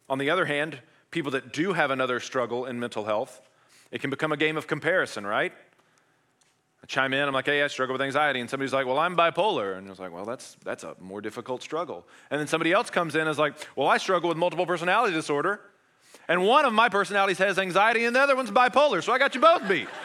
On 0.09 0.17
the 0.17 0.29
other 0.29 0.43
hand, 0.43 0.81
people 1.11 1.31
that 1.31 1.53
do 1.53 1.73
have 1.73 1.91
another 1.91 2.19
struggle 2.19 2.65
in 2.65 2.79
mental 2.79 3.05
health, 3.05 3.41
it 3.91 4.01
can 4.01 4.09
become 4.09 4.31
a 4.31 4.37
game 4.37 4.57
of 4.57 4.67
comparison, 4.67 5.25
right? 5.25 5.53
I 6.83 6.85
chime 6.85 7.13
in, 7.13 7.27
I'm 7.27 7.33
like, 7.33 7.45
hey, 7.45 7.63
I 7.63 7.67
struggle 7.67 7.93
with 7.93 8.01
anxiety. 8.01 8.39
And 8.39 8.49
somebody's 8.49 8.73
like, 8.73 8.85
well, 8.85 8.99
I'm 8.99 9.17
bipolar. 9.17 9.77
And 9.77 9.87
I 9.87 9.89
was 9.89 9.99
like, 9.99 10.13
well, 10.13 10.25
that's, 10.25 10.55
that's 10.63 10.83
a 10.83 10.95
more 10.99 11.21
difficult 11.21 11.61
struggle. 11.61 12.07
And 12.29 12.39
then 12.39 12.47
somebody 12.47 12.71
else 12.71 12.89
comes 12.89 13.15
in 13.15 13.21
and 13.21 13.29
is 13.29 13.39
like, 13.39 13.55
well, 13.75 13.87
I 13.87 13.97
struggle 13.97 14.29
with 14.29 14.37
multiple 14.37 14.65
personality 14.65 15.13
disorder. 15.13 15.59
And 16.27 16.45
one 16.45 16.65
of 16.65 16.73
my 16.73 16.89
personalities 16.89 17.39
has 17.39 17.57
anxiety 17.57 18.05
and 18.05 18.15
the 18.15 18.19
other 18.21 18.35
one's 18.35 18.51
bipolar. 18.51 19.03
So 19.03 19.11
I 19.11 19.17
got 19.17 19.33
you 19.35 19.41
both 19.41 19.67
beat. 19.67 19.87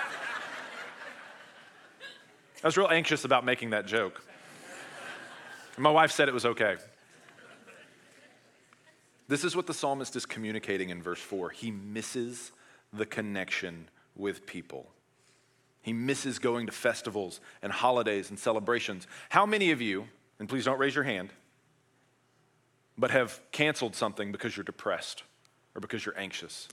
I 2.63 2.67
was 2.67 2.79
real 2.79 2.89
anxious 2.89 3.25
about 3.27 3.45
making 3.45 3.71
that 3.71 3.87
joke. 3.87 4.23
My 5.77 5.91
wife 5.91 6.13
said 6.13 6.29
it 6.29 6.35
was 6.35 6.47
okay. 6.47 6.77
This 9.35 9.43
is 9.43 9.57
what 9.57 9.67
the 9.67 9.75
psalmist 9.75 10.15
is 10.15 10.27
communicating 10.27 10.91
in 10.91 11.03
verse 11.03 11.19
4. 11.19 11.51
He 11.51 11.73
misses 11.73 12.53
the 12.93 13.05
connection 13.05 13.89
with 14.15 14.47
people. 14.47 14.87
He 15.83 15.93
misses 15.93 16.39
going 16.39 16.67
to 16.67 16.73
festivals 16.73 17.41
and 17.61 17.73
holidays 17.73 18.31
and 18.31 18.39
celebrations. 18.39 19.09
How 19.31 19.45
many 19.45 19.73
of 19.73 19.81
you, 19.81 20.07
and 20.39 20.49
please 20.49 20.65
don't 20.65 20.79
raise 20.79 20.95
your 20.95 21.03
hand, 21.03 21.31
but 22.97 23.11
have 23.11 23.41
canceled 23.51 23.97
something 23.97 24.31
because 24.31 24.57
you're 24.57 24.63
depressed 24.63 25.25
or 25.75 25.81
because 25.81 26.07
you're 26.07 26.17
anxious? 26.17 26.69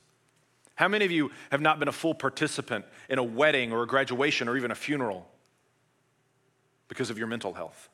How 0.75 0.87
many 0.87 1.03
of 1.03 1.09
you 1.09 1.31
have 1.49 1.61
not 1.61 1.79
been 1.79 1.87
a 1.87 1.91
full 1.91 2.13
participant 2.13 2.85
in 3.09 3.17
a 3.17 3.23
wedding 3.23 3.71
or 3.71 3.81
a 3.81 3.87
graduation 3.87 4.47
or 4.47 4.55
even 4.55 4.69
a 4.69 4.75
funeral 4.75 5.27
because 6.89 7.09
of 7.09 7.17
your 7.17 7.25
mental 7.25 7.55
health? 7.55 7.89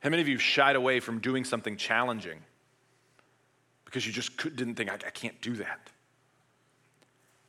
How 0.00 0.10
many 0.10 0.20
of 0.20 0.26
you 0.26 0.36
shied 0.36 0.74
away 0.74 0.98
from 0.98 1.20
doing 1.20 1.44
something 1.44 1.76
challenging 1.76 2.40
because 3.86 4.06
you 4.06 4.12
just 4.12 4.36
could, 4.36 4.54
didn't 4.56 4.74
think, 4.74 4.90
I, 4.90 4.94
I 4.94 5.10
can't 5.10 5.40
do 5.40 5.54
that? 5.54 5.88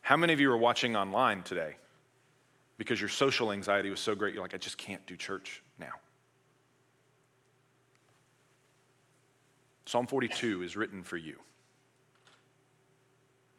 How 0.02 0.16
many 0.16 0.32
of 0.32 0.40
you 0.40 0.50
are 0.50 0.58
watching 0.58 0.96
online 0.96 1.44
today 1.44 1.76
because 2.78 3.02
your 3.02 3.10
social 3.10 3.52
anxiety 3.52 3.90
was 3.90 4.00
so 4.00 4.16
great, 4.16 4.34
you're 4.34 4.42
like, 4.42 4.54
I 4.54 4.58
just 4.58 4.78
can't 4.78 5.06
do 5.06 5.18
church 5.18 5.62
now? 5.78 5.92
Psalm 9.86 10.08
42 10.08 10.64
is 10.64 10.78
written 10.78 11.04
for 11.04 11.18
you. 11.18 11.36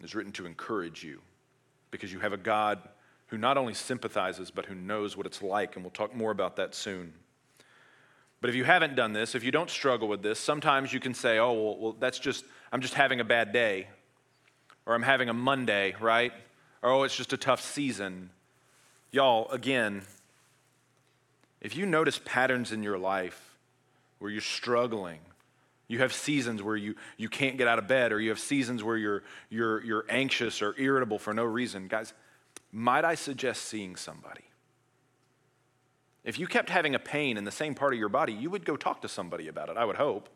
It's 0.00 0.14
written 0.14 0.32
to 0.32 0.46
encourage 0.46 1.02
you 1.02 1.20
because 1.90 2.12
you 2.12 2.20
have 2.20 2.32
a 2.32 2.38
God 2.38 2.80
who 3.26 3.38
not 3.38 3.58
only 3.58 3.74
sympathizes, 3.74 4.50
but 4.50 4.66
who 4.66 4.74
knows 4.74 5.16
what 5.16 5.26
it's 5.26 5.42
like, 5.42 5.74
and 5.74 5.84
we'll 5.84 5.90
talk 5.90 6.14
more 6.14 6.30
about 6.30 6.56
that 6.56 6.74
soon. 6.74 7.12
But 8.40 8.50
if 8.50 8.56
you 8.56 8.64
haven't 8.64 8.94
done 8.94 9.12
this, 9.12 9.34
if 9.34 9.42
you 9.42 9.50
don't 9.50 9.68
struggle 9.68 10.08
with 10.08 10.22
this, 10.22 10.38
sometimes 10.38 10.92
you 10.92 11.00
can 11.00 11.12
say, 11.12 11.38
oh, 11.38 11.52
well, 11.52 11.76
well 11.78 11.96
that's 11.98 12.18
just, 12.18 12.44
I'm 12.72 12.80
just 12.80 12.94
having 12.94 13.20
a 13.20 13.24
bad 13.24 13.52
day, 13.52 13.88
or 14.86 14.94
I'm 14.94 15.02
having 15.02 15.28
a 15.28 15.34
Monday, 15.34 15.94
right? 16.00 16.32
Or, 16.82 16.90
oh, 16.90 17.02
it's 17.02 17.16
just 17.16 17.32
a 17.32 17.36
tough 17.36 17.60
season. 17.60 18.30
Y'all, 19.10 19.50
again, 19.50 20.02
if 21.60 21.76
you 21.76 21.86
notice 21.86 22.20
patterns 22.24 22.72
in 22.72 22.82
your 22.82 22.98
life 22.98 23.56
where 24.18 24.30
you're 24.30 24.40
struggling, 24.40 25.20
you 25.88 26.00
have 26.00 26.12
seasons 26.12 26.62
where 26.62 26.76
you, 26.76 26.94
you 27.16 27.28
can't 27.28 27.56
get 27.56 27.66
out 27.66 27.78
of 27.78 27.88
bed, 27.88 28.12
or 28.12 28.20
you 28.20 28.28
have 28.28 28.38
seasons 28.38 28.84
where 28.84 28.96
you're, 28.96 29.22
you're, 29.48 29.82
you're 29.82 30.04
anxious 30.08 30.60
or 30.60 30.74
irritable 30.78 31.18
for 31.18 31.32
no 31.32 31.44
reason. 31.44 31.88
Guys, 31.88 32.12
might 32.70 33.04
I 33.04 33.14
suggest 33.14 33.62
seeing 33.64 33.96
somebody? 33.96 34.44
If 36.24 36.38
you 36.38 36.46
kept 36.46 36.68
having 36.68 36.94
a 36.94 36.98
pain 36.98 37.38
in 37.38 37.44
the 37.44 37.50
same 37.50 37.74
part 37.74 37.94
of 37.94 37.98
your 37.98 38.10
body, 38.10 38.34
you 38.34 38.50
would 38.50 38.66
go 38.66 38.76
talk 38.76 39.00
to 39.00 39.08
somebody 39.08 39.48
about 39.48 39.70
it, 39.70 39.78
I 39.78 39.86
would 39.86 39.96
hope. 39.96 40.28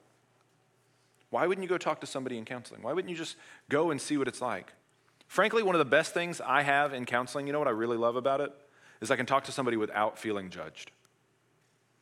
Why 1.33 1.47
wouldn't 1.47 1.63
you 1.63 1.69
go 1.69 1.79
talk 1.79 2.03
to 2.03 2.07
somebody 2.07 2.37
in 2.37 2.45
counseling? 2.45 2.83
Why 2.83 2.93
wouldn't 2.93 3.09
you 3.09 3.17
just 3.17 3.37
go 3.71 3.91
and 3.91 3.99
see 3.99 4.19
what 4.19 4.29
it's 4.29 4.43
like? 4.43 4.71
Frankly, 5.29 5.63
one 5.63 5.75
of 5.75 5.79
the 5.79 5.87
best 5.87 6.13
things 6.13 6.43
I 6.43 6.61
have 6.61 6.93
in 6.93 7.07
counseling, 7.07 7.47
you 7.47 7.55
know 7.55 7.59
what 7.59 7.69
I 7.69 7.73
really 7.73 7.97
love 7.97 8.17
about 8.17 8.43
it? 8.43 8.53
Is 9.01 9.11
I 9.11 9.17
can 9.17 9.25
talk 9.25 9.45
to 9.45 9.53
somebody 9.53 9.79
without 9.79 10.19
feeling 10.19 10.51
judged. 10.51 10.91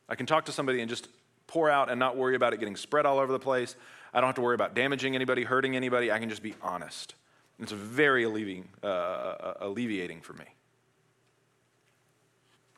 I 0.09 0.15
can 0.15 0.25
talk 0.25 0.47
to 0.47 0.51
somebody 0.51 0.81
and 0.81 0.89
just 0.89 1.07
pour 1.47 1.69
out 1.69 1.89
and 1.89 1.97
not 1.97 2.17
worry 2.17 2.35
about 2.35 2.51
it 2.51 2.59
getting 2.59 2.75
spread 2.75 3.05
all 3.05 3.19
over 3.19 3.31
the 3.31 3.39
place. 3.39 3.77
I 4.13 4.19
don't 4.19 4.27
have 4.27 4.35
to 4.35 4.41
worry 4.41 4.55
about 4.55 4.75
damaging 4.75 5.15
anybody, 5.15 5.43
hurting 5.43 5.77
anybody. 5.77 6.11
I 6.11 6.19
can 6.19 6.27
just 6.27 6.43
be 6.43 6.53
honest. 6.61 7.15
It's 7.57 7.71
very 7.71 8.25
alleviating, 8.25 8.67
uh, 8.83 8.87
uh, 8.87 9.53
alleviating 9.61 10.19
for 10.19 10.33
me. 10.33 10.45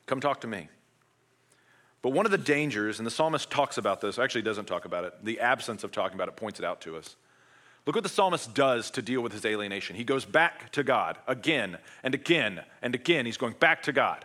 Come 0.06 0.20
talk 0.20 0.40
to 0.42 0.46
me. 0.46 0.68
But 2.04 2.10
one 2.10 2.26
of 2.26 2.32
the 2.32 2.36
dangers, 2.36 2.98
and 2.98 3.06
the 3.06 3.10
psalmist 3.10 3.50
talks 3.50 3.78
about 3.78 4.02
this, 4.02 4.18
actually 4.18 4.42
doesn't 4.42 4.66
talk 4.66 4.84
about 4.84 5.04
it, 5.04 5.14
the 5.22 5.40
absence 5.40 5.84
of 5.84 5.90
talking 5.90 6.16
about 6.16 6.28
it 6.28 6.36
points 6.36 6.58
it 6.58 6.64
out 6.66 6.82
to 6.82 6.98
us. 6.98 7.16
Look 7.86 7.96
what 7.96 8.02
the 8.02 8.10
psalmist 8.10 8.52
does 8.52 8.90
to 8.90 9.00
deal 9.00 9.22
with 9.22 9.32
his 9.32 9.46
alienation. 9.46 9.96
He 9.96 10.04
goes 10.04 10.26
back 10.26 10.70
to 10.72 10.82
God 10.82 11.16
again 11.26 11.78
and 12.02 12.14
again 12.14 12.60
and 12.82 12.94
again. 12.94 13.24
He's 13.24 13.38
going 13.38 13.54
back 13.58 13.84
to 13.84 13.92
God. 13.92 14.22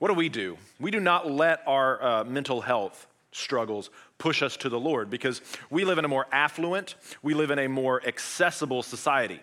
What 0.00 0.08
do 0.08 0.14
we 0.14 0.28
do? 0.28 0.58
We 0.80 0.90
do 0.90 0.98
not 0.98 1.30
let 1.30 1.62
our 1.68 2.02
uh, 2.02 2.24
mental 2.24 2.60
health 2.60 3.06
struggles 3.30 3.90
push 4.18 4.42
us 4.42 4.56
to 4.56 4.68
the 4.68 4.80
Lord 4.80 5.08
because 5.08 5.40
we 5.70 5.84
live 5.84 5.98
in 5.98 6.04
a 6.04 6.08
more 6.08 6.26
affluent, 6.32 6.96
we 7.22 7.32
live 7.32 7.52
in 7.52 7.60
a 7.60 7.68
more 7.68 8.04
accessible 8.04 8.82
society. 8.82 9.38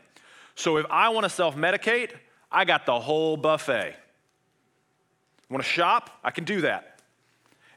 So 0.55 0.75
if 0.75 0.85
I 0.89 1.07
want 1.07 1.23
to 1.23 1.29
self 1.29 1.55
medicate, 1.55 2.11
I 2.51 2.65
got 2.65 2.85
the 2.85 2.99
whole 2.99 3.37
buffet. 3.37 3.95
Want 5.51 5.63
to 5.63 5.69
shop? 5.69 6.09
I 6.23 6.31
can 6.31 6.45
do 6.45 6.61
that. 6.61 6.99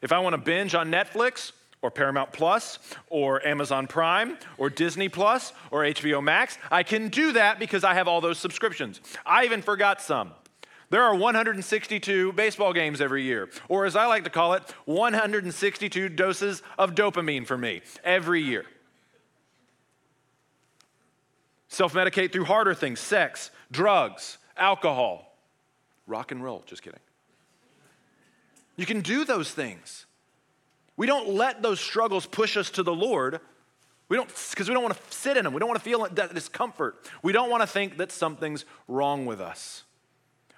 If 0.01 0.13
I 0.13 0.19
want 0.19 0.33
to 0.33 0.37
binge 0.37 0.73
on 0.73 0.89
Netflix 0.89 1.51
or 1.81 1.91
Paramount 1.91 2.31
Plus 2.31 2.79
or 3.09 3.45
Amazon 3.45 3.85
Prime 3.85 4.37
or 4.57 4.69
Disney 4.69 5.09
Plus 5.09 5.51
or 5.71 5.81
HBO 5.81 6.23
Max, 6.23 6.57
I 6.71 6.83
can 6.83 7.09
do 7.09 7.33
that 7.33 7.59
because 7.59 7.83
I 7.83 7.93
have 7.93 8.07
all 8.07 8.21
those 8.21 8.39
subscriptions. 8.39 9.01
I 9.25 9.43
even 9.43 9.61
forgot 9.61 10.01
some. 10.01 10.31
There 10.89 11.03
are 11.03 11.13
162 11.15 12.31
baseball 12.33 12.71
games 12.71 13.01
every 13.01 13.23
year, 13.23 13.49
or 13.67 13.85
as 13.85 13.95
I 13.95 14.05
like 14.05 14.23
to 14.23 14.29
call 14.29 14.53
it, 14.53 14.63
162 14.85 16.09
doses 16.09 16.61
of 16.77 16.95
dopamine 16.95 17.45
for 17.45 17.57
me 17.57 17.81
every 18.03 18.41
year. 18.41 18.65
Self 21.67 21.93
medicate 21.93 22.31
through 22.31 22.45
harder 22.45 22.73
things 22.73 23.01
sex, 23.01 23.51
drugs, 23.69 24.37
alcohol, 24.55 25.35
rock 26.07 26.31
and 26.31 26.41
roll. 26.41 26.63
Just 26.67 26.81
kidding. 26.81 26.99
You 28.75 28.85
can 28.85 29.01
do 29.01 29.25
those 29.25 29.51
things. 29.51 30.05
We 30.97 31.07
don't 31.07 31.29
let 31.29 31.61
those 31.61 31.79
struggles 31.79 32.25
push 32.25 32.57
us 32.57 32.69
to 32.71 32.83
the 32.83 32.93
Lord. 32.93 33.39
We 34.07 34.17
don't, 34.17 34.29
because 34.49 34.67
we 34.67 34.73
don't 34.73 34.83
want 34.83 34.95
to 34.95 35.01
sit 35.15 35.37
in 35.37 35.43
them. 35.43 35.53
We 35.53 35.59
don't 35.59 35.69
want 35.69 35.79
to 35.79 35.83
feel 35.83 36.07
that 36.07 36.33
discomfort. 36.33 37.09
We 37.23 37.33
don't 37.33 37.49
want 37.49 37.61
to 37.61 37.67
think 37.67 37.97
that 37.97 38.11
something's 38.11 38.65
wrong 38.87 39.25
with 39.25 39.41
us. 39.41 39.83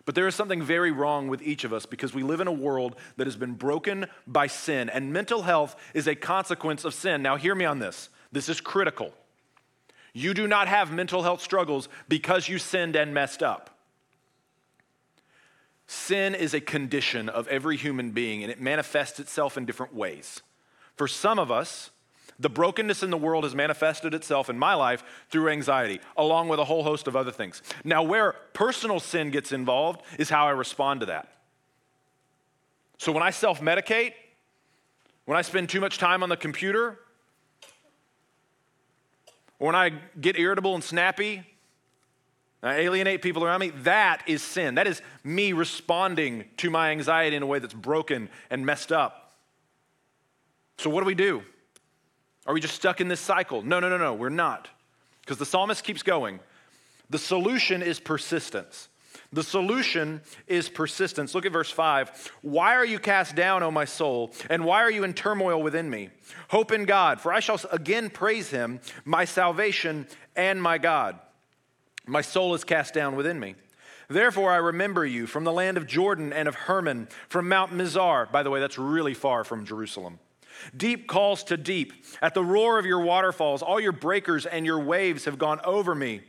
But 0.05 0.15
there 0.15 0.27
is 0.27 0.35
something 0.35 0.63
very 0.63 0.91
wrong 0.91 1.27
with 1.27 1.41
each 1.41 1.63
of 1.63 1.73
us 1.73 1.85
because 1.85 2.13
we 2.13 2.23
live 2.23 2.39
in 2.39 2.47
a 2.47 2.51
world 2.51 2.95
that 3.17 3.27
has 3.27 3.35
been 3.35 3.53
broken 3.53 4.07
by 4.25 4.47
sin, 4.47 4.89
and 4.89 5.11
mental 5.11 5.41
health 5.41 5.75
is 5.93 6.07
a 6.07 6.15
consequence 6.15 6.85
of 6.85 6.93
sin. 6.93 7.21
Now, 7.21 7.35
hear 7.35 7.53
me 7.53 7.65
on 7.65 7.79
this. 7.79 8.09
This 8.31 8.47
is 8.47 8.61
critical. 8.61 9.11
You 10.13 10.33
do 10.33 10.47
not 10.47 10.67
have 10.67 10.91
mental 10.91 11.23
health 11.23 11.41
struggles 11.41 11.89
because 12.07 12.47
you 12.47 12.57
sinned 12.57 12.95
and 12.95 13.13
messed 13.13 13.43
up. 13.43 13.76
Sin 15.87 16.35
is 16.35 16.53
a 16.53 16.59
condition 16.59 17.29
of 17.29 17.47
every 17.47 17.77
human 17.77 18.11
being, 18.11 18.43
and 18.43 18.51
it 18.51 18.59
manifests 18.59 19.19
itself 19.19 19.57
in 19.57 19.65
different 19.65 19.95
ways. 19.95 20.41
For 20.95 21.07
some 21.07 21.39
of 21.39 21.49
us, 21.49 21.91
the 22.39 22.49
brokenness 22.49 23.03
in 23.03 23.09
the 23.09 23.17
world 23.17 23.45
has 23.45 23.55
manifested 23.55 24.13
itself 24.13 24.49
in 24.49 24.59
my 24.59 24.73
life 24.73 25.03
through 25.29 25.49
anxiety, 25.49 26.01
along 26.17 26.49
with 26.49 26.59
a 26.59 26.65
whole 26.65 26.83
host 26.83 27.07
of 27.07 27.15
other 27.15 27.31
things. 27.31 27.63
Now, 27.83 28.03
where 28.03 28.33
personal 28.53 28.99
sin 28.99 29.31
gets 29.31 29.51
involved 29.51 30.01
is 30.19 30.29
how 30.29 30.45
I 30.45 30.51
respond 30.51 30.99
to 30.99 31.05
that. 31.07 31.29
So 32.97 33.11
when 33.11 33.23
I 33.23 33.29
self 33.29 33.61
medicate, 33.61 34.13
when 35.25 35.37
I 35.37 35.41
spend 35.41 35.69
too 35.69 35.79
much 35.79 35.97
time 35.97 36.21
on 36.21 36.29
the 36.29 36.37
computer, 36.37 36.99
or 39.59 39.67
when 39.67 39.75
I 39.75 39.93
get 40.19 40.37
irritable 40.37 40.75
and 40.75 40.83
snappy, 40.83 41.43
I 42.63 42.77
alienate 42.77 43.21
people 43.21 43.43
around 43.43 43.59
me, 43.59 43.69
that 43.83 44.23
is 44.25 44.41
sin. 44.41 44.75
That 44.75 44.87
is 44.87 45.01
me 45.23 45.53
responding 45.53 46.45
to 46.57 46.69
my 46.69 46.91
anxiety 46.91 47.35
in 47.35 47.43
a 47.43 47.47
way 47.47 47.59
that's 47.59 47.73
broken 47.73 48.29
and 48.49 48.65
messed 48.65 48.91
up. 48.91 49.35
So, 50.77 50.89
what 50.89 51.01
do 51.01 51.05
we 51.05 51.15
do? 51.15 51.43
Are 52.45 52.53
we 52.53 52.61
just 52.61 52.75
stuck 52.75 53.01
in 53.01 53.09
this 53.09 53.19
cycle? 53.19 53.61
No, 53.61 53.79
no, 53.79 53.89
no, 53.89 53.97
no, 53.97 54.13
we're 54.13 54.29
not. 54.29 54.69
Because 55.21 55.37
the 55.37 55.45
psalmist 55.45 55.83
keeps 55.83 56.01
going. 56.01 56.39
The 57.09 57.19
solution 57.19 57.81
is 57.81 57.99
persistence. 57.99 58.89
The 59.33 59.43
solution 59.43 60.21
is 60.47 60.69
persistence. 60.69 61.35
Look 61.35 61.45
at 61.45 61.51
verse 61.51 61.69
5. 61.69 62.31
Why 62.41 62.75
are 62.75 62.85
you 62.85 62.97
cast 62.97 63.35
down, 63.35 63.61
O 63.61 63.69
my 63.69 63.85
soul? 63.85 64.31
And 64.49 64.63
why 64.63 64.81
are 64.81 64.91
you 64.91 65.03
in 65.03 65.13
turmoil 65.13 65.61
within 65.61 65.89
me? 65.89 66.09
Hope 66.49 66.71
in 66.71 66.85
God, 66.85 67.19
for 67.19 67.33
I 67.33 67.39
shall 67.41 67.59
again 67.71 68.09
praise 68.09 68.49
him, 68.49 68.79
my 69.03 69.25
salvation 69.25 70.07
and 70.35 70.61
my 70.61 70.77
God. 70.77 71.19
My 72.07 72.21
soul 72.21 72.55
is 72.55 72.63
cast 72.63 72.93
down 72.93 73.15
within 73.15 73.39
me. 73.39 73.55
Therefore, 74.09 74.51
I 74.51 74.57
remember 74.57 75.05
you 75.05 75.27
from 75.27 75.43
the 75.43 75.51
land 75.51 75.75
of 75.75 75.85
Jordan 75.85 76.31
and 76.31 76.47
of 76.47 76.55
Hermon, 76.55 77.09
from 77.27 77.49
Mount 77.49 77.73
Mizar. 77.73 78.31
By 78.31 78.41
the 78.43 78.49
way, 78.49 78.61
that's 78.61 78.77
really 78.77 79.13
far 79.13 79.43
from 79.43 79.65
Jerusalem. 79.65 80.19
Deep 80.75 81.07
calls 81.07 81.43
to 81.45 81.57
deep. 81.57 81.93
At 82.21 82.33
the 82.33 82.43
roar 82.43 82.79
of 82.79 82.85
your 82.85 83.01
waterfalls, 83.01 83.61
all 83.61 83.79
your 83.79 83.91
breakers 83.91 84.45
and 84.45 84.65
your 84.65 84.79
waves 84.79 85.25
have 85.25 85.37
gone 85.37 85.59
over 85.65 85.93
me. 85.93 86.21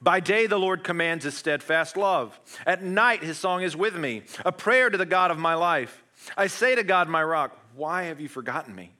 By 0.00 0.20
day, 0.20 0.46
the 0.46 0.58
Lord 0.58 0.84
commands 0.84 1.24
his 1.24 1.36
steadfast 1.36 1.96
love. 1.96 2.38
At 2.64 2.82
night, 2.82 3.22
his 3.22 3.36
song 3.36 3.62
is 3.62 3.76
with 3.76 3.96
me, 3.96 4.22
a 4.44 4.52
prayer 4.52 4.88
to 4.88 4.96
the 4.96 5.06
God 5.06 5.30
of 5.30 5.38
my 5.38 5.54
life. 5.54 6.02
I 6.36 6.46
say 6.46 6.74
to 6.74 6.82
God, 6.82 7.08
my 7.08 7.22
rock, 7.22 7.56
why 7.74 8.04
have 8.04 8.20
you 8.20 8.28
forgotten 8.28 8.74
me? 8.74 8.92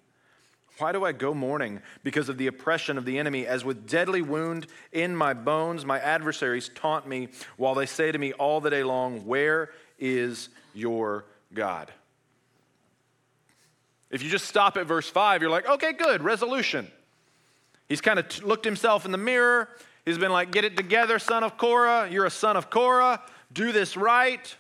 Why 0.79 0.93
do 0.93 1.05
I 1.05 1.13
go 1.13 1.35
mourning 1.35 1.81
because 2.05 2.29
of 2.29 2.39
the 2.39 2.47
oppression 2.47 2.99
of 2.99 3.05
the 3.05 3.19
enemy? 3.19 3.47
As 3.47 3.65
with 3.65 3.89
deadly 3.89 4.23
wound 4.23 4.67
in 4.93 5.15
my 5.15 5.35
bones, 5.35 5.85
my 5.85 5.99
adversaries 5.99 6.71
taunt 6.75 7.07
me 7.07 7.29
while 7.57 7.75
they 7.75 7.87
say 7.87 8.13
to 8.13 8.19
me 8.19 8.33
all 8.35 8.61
the 8.61 8.71
day 8.71 8.85
long, 8.85 9.27
Where 9.27 9.71
is 9.99 10.49
your 10.75 11.25
God? 11.53 11.91
If 14.11 14.23
you 14.23 14.31
just 14.31 14.47
stop 14.47 14.77
at 14.77 14.87
verse 14.87 15.09
5, 15.09 15.43
you're 15.43 15.51
like, 15.51 15.69
okay, 15.69 15.93
good, 15.93 16.23
resolution. 16.23 16.91
He's 17.89 18.01
kind 18.01 18.19
of 18.19 18.29
t- 18.29 18.43
looked 18.43 18.65
himself 18.65 19.05
in 19.05 19.13
the 19.13 19.19
mirror. 19.19 19.69
He's 20.05 20.19
been 20.19 20.33
like, 20.33 20.51
get 20.51 20.65
it 20.65 20.77
together, 20.77 21.19
son 21.19 21.45
of 21.45 21.59
Korah. 21.59 22.09
You're 22.11 22.25
a 22.25 22.31
son 22.31 22.57
of 22.57 22.71
Korah. 22.71 23.23
Do 23.53 23.73
this 23.73 23.97
right. 23.97 24.55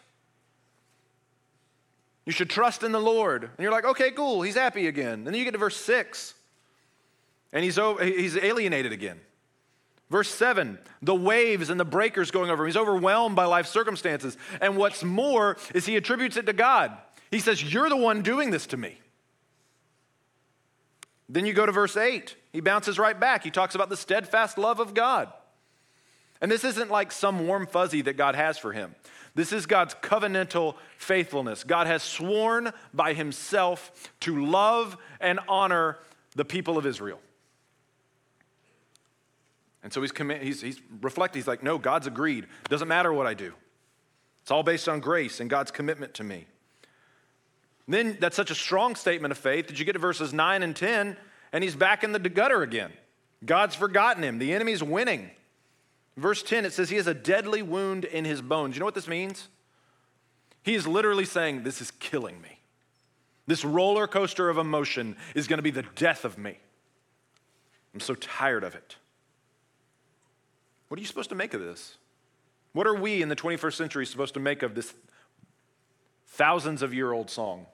You 2.28 2.32
should 2.32 2.50
trust 2.50 2.82
in 2.82 2.92
the 2.92 3.00
Lord. 3.00 3.44
And 3.44 3.58
you're 3.58 3.72
like, 3.72 3.86
okay, 3.86 4.10
cool, 4.10 4.42
he's 4.42 4.54
happy 4.54 4.86
again. 4.86 5.14
And 5.14 5.28
then 5.28 5.34
you 5.34 5.44
get 5.44 5.52
to 5.52 5.58
verse 5.58 5.78
6. 5.78 6.34
And 7.54 7.64
he's, 7.64 7.78
he's 8.02 8.36
alienated 8.36 8.92
again. 8.92 9.18
Verse 10.10 10.28
7 10.28 10.78
the 11.00 11.14
waves 11.14 11.70
and 11.70 11.80
the 11.80 11.86
breakers 11.86 12.30
going 12.30 12.50
over 12.50 12.64
him. 12.64 12.68
He's 12.68 12.76
overwhelmed 12.76 13.34
by 13.34 13.46
life 13.46 13.66
circumstances. 13.66 14.36
And 14.60 14.76
what's 14.76 15.02
more 15.02 15.56
is 15.72 15.86
he 15.86 15.96
attributes 15.96 16.36
it 16.36 16.44
to 16.44 16.52
God. 16.52 16.92
He 17.30 17.40
says, 17.40 17.62
You're 17.72 17.88
the 17.88 17.96
one 17.96 18.20
doing 18.20 18.50
this 18.50 18.66
to 18.66 18.76
me. 18.76 19.00
Then 21.30 21.46
you 21.46 21.54
go 21.54 21.64
to 21.64 21.72
verse 21.72 21.96
8. 21.96 22.36
He 22.52 22.60
bounces 22.60 22.98
right 22.98 23.18
back. 23.18 23.42
He 23.42 23.50
talks 23.50 23.74
about 23.74 23.88
the 23.88 23.96
steadfast 23.96 24.58
love 24.58 24.80
of 24.80 24.92
God. 24.92 25.32
And 26.42 26.52
this 26.52 26.62
isn't 26.62 26.90
like 26.90 27.10
some 27.10 27.46
warm 27.46 27.66
fuzzy 27.66 28.02
that 28.02 28.18
God 28.18 28.34
has 28.34 28.58
for 28.58 28.72
him. 28.72 28.94
This 29.34 29.52
is 29.52 29.66
God's 29.66 29.94
covenantal 29.94 30.74
faithfulness. 30.96 31.64
God 31.64 31.86
has 31.86 32.02
sworn 32.02 32.72
by 32.92 33.14
himself 33.14 34.12
to 34.20 34.44
love 34.44 34.96
and 35.20 35.40
honor 35.48 35.98
the 36.34 36.44
people 36.44 36.78
of 36.78 36.86
Israel. 36.86 37.20
And 39.82 39.92
so 39.92 40.00
he's, 40.02 40.12
he's, 40.40 40.60
he's 40.60 40.80
reflecting. 41.00 41.40
He's 41.40 41.48
like, 41.48 41.62
no, 41.62 41.78
God's 41.78 42.06
agreed. 42.06 42.46
Doesn't 42.68 42.88
matter 42.88 43.12
what 43.12 43.26
I 43.26 43.34
do. 43.34 43.54
It's 44.42 44.50
all 44.50 44.62
based 44.62 44.88
on 44.88 45.00
grace 45.00 45.40
and 45.40 45.48
God's 45.48 45.70
commitment 45.70 46.14
to 46.14 46.24
me. 46.24 46.46
And 47.86 47.94
then 47.94 48.16
that's 48.20 48.36
such 48.36 48.50
a 48.50 48.54
strong 48.54 48.96
statement 48.96 49.32
of 49.32 49.38
faith. 49.38 49.66
Did 49.66 49.78
you 49.78 49.84
get 49.84 49.92
to 49.92 49.98
verses 49.98 50.34
9 50.34 50.62
and 50.62 50.74
10? 50.74 51.16
And 51.52 51.64
he's 51.64 51.76
back 51.76 52.04
in 52.04 52.12
the 52.12 52.18
gutter 52.18 52.62
again. 52.62 52.92
God's 53.44 53.74
forgotten 53.74 54.22
him. 54.22 54.38
The 54.38 54.52
enemy's 54.52 54.82
winning. 54.82 55.30
Verse 56.18 56.42
10, 56.42 56.64
it 56.64 56.72
says 56.72 56.90
he 56.90 56.96
has 56.96 57.06
a 57.06 57.14
deadly 57.14 57.62
wound 57.62 58.04
in 58.04 58.24
his 58.24 58.42
bones. 58.42 58.74
You 58.74 58.80
know 58.80 58.86
what 58.86 58.96
this 58.96 59.06
means? 59.06 59.46
He 60.64 60.74
is 60.74 60.84
literally 60.84 61.24
saying, 61.24 61.62
This 61.62 61.80
is 61.80 61.92
killing 61.92 62.42
me. 62.42 62.58
This 63.46 63.64
roller 63.64 64.08
coaster 64.08 64.50
of 64.50 64.58
emotion 64.58 65.16
is 65.36 65.46
going 65.46 65.58
to 65.58 65.62
be 65.62 65.70
the 65.70 65.84
death 65.94 66.24
of 66.24 66.36
me. 66.36 66.58
I'm 67.94 68.00
so 68.00 68.16
tired 68.16 68.64
of 68.64 68.74
it. 68.74 68.96
What 70.88 70.98
are 70.98 71.00
you 71.00 71.06
supposed 71.06 71.28
to 71.28 71.36
make 71.36 71.54
of 71.54 71.60
this? 71.60 71.96
What 72.72 72.88
are 72.88 72.96
we 72.96 73.22
in 73.22 73.28
the 73.28 73.36
21st 73.36 73.74
century 73.74 74.04
supposed 74.04 74.34
to 74.34 74.40
make 74.40 74.64
of 74.64 74.74
this 74.74 74.92
thousands 76.26 76.82
of 76.82 76.92
year 76.92 77.12
old 77.12 77.30
song? 77.30 77.66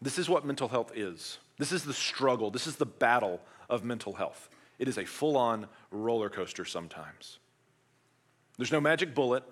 This 0.00 0.18
is 0.18 0.30
what 0.30 0.46
mental 0.46 0.68
health 0.68 0.92
is. 0.94 1.38
This 1.58 1.72
is 1.72 1.84
the 1.84 1.92
struggle. 1.92 2.50
This 2.50 2.66
is 2.66 2.76
the 2.76 2.86
battle 2.86 3.42
of 3.68 3.84
mental 3.84 4.14
health. 4.14 4.48
It 4.78 4.88
is 4.88 4.98
a 4.98 5.04
full 5.04 5.36
on 5.36 5.66
roller 5.90 6.28
coaster 6.28 6.64
sometimes. 6.64 7.38
There's 8.58 8.72
no 8.72 8.80
magic 8.80 9.14
bullet. 9.14 9.42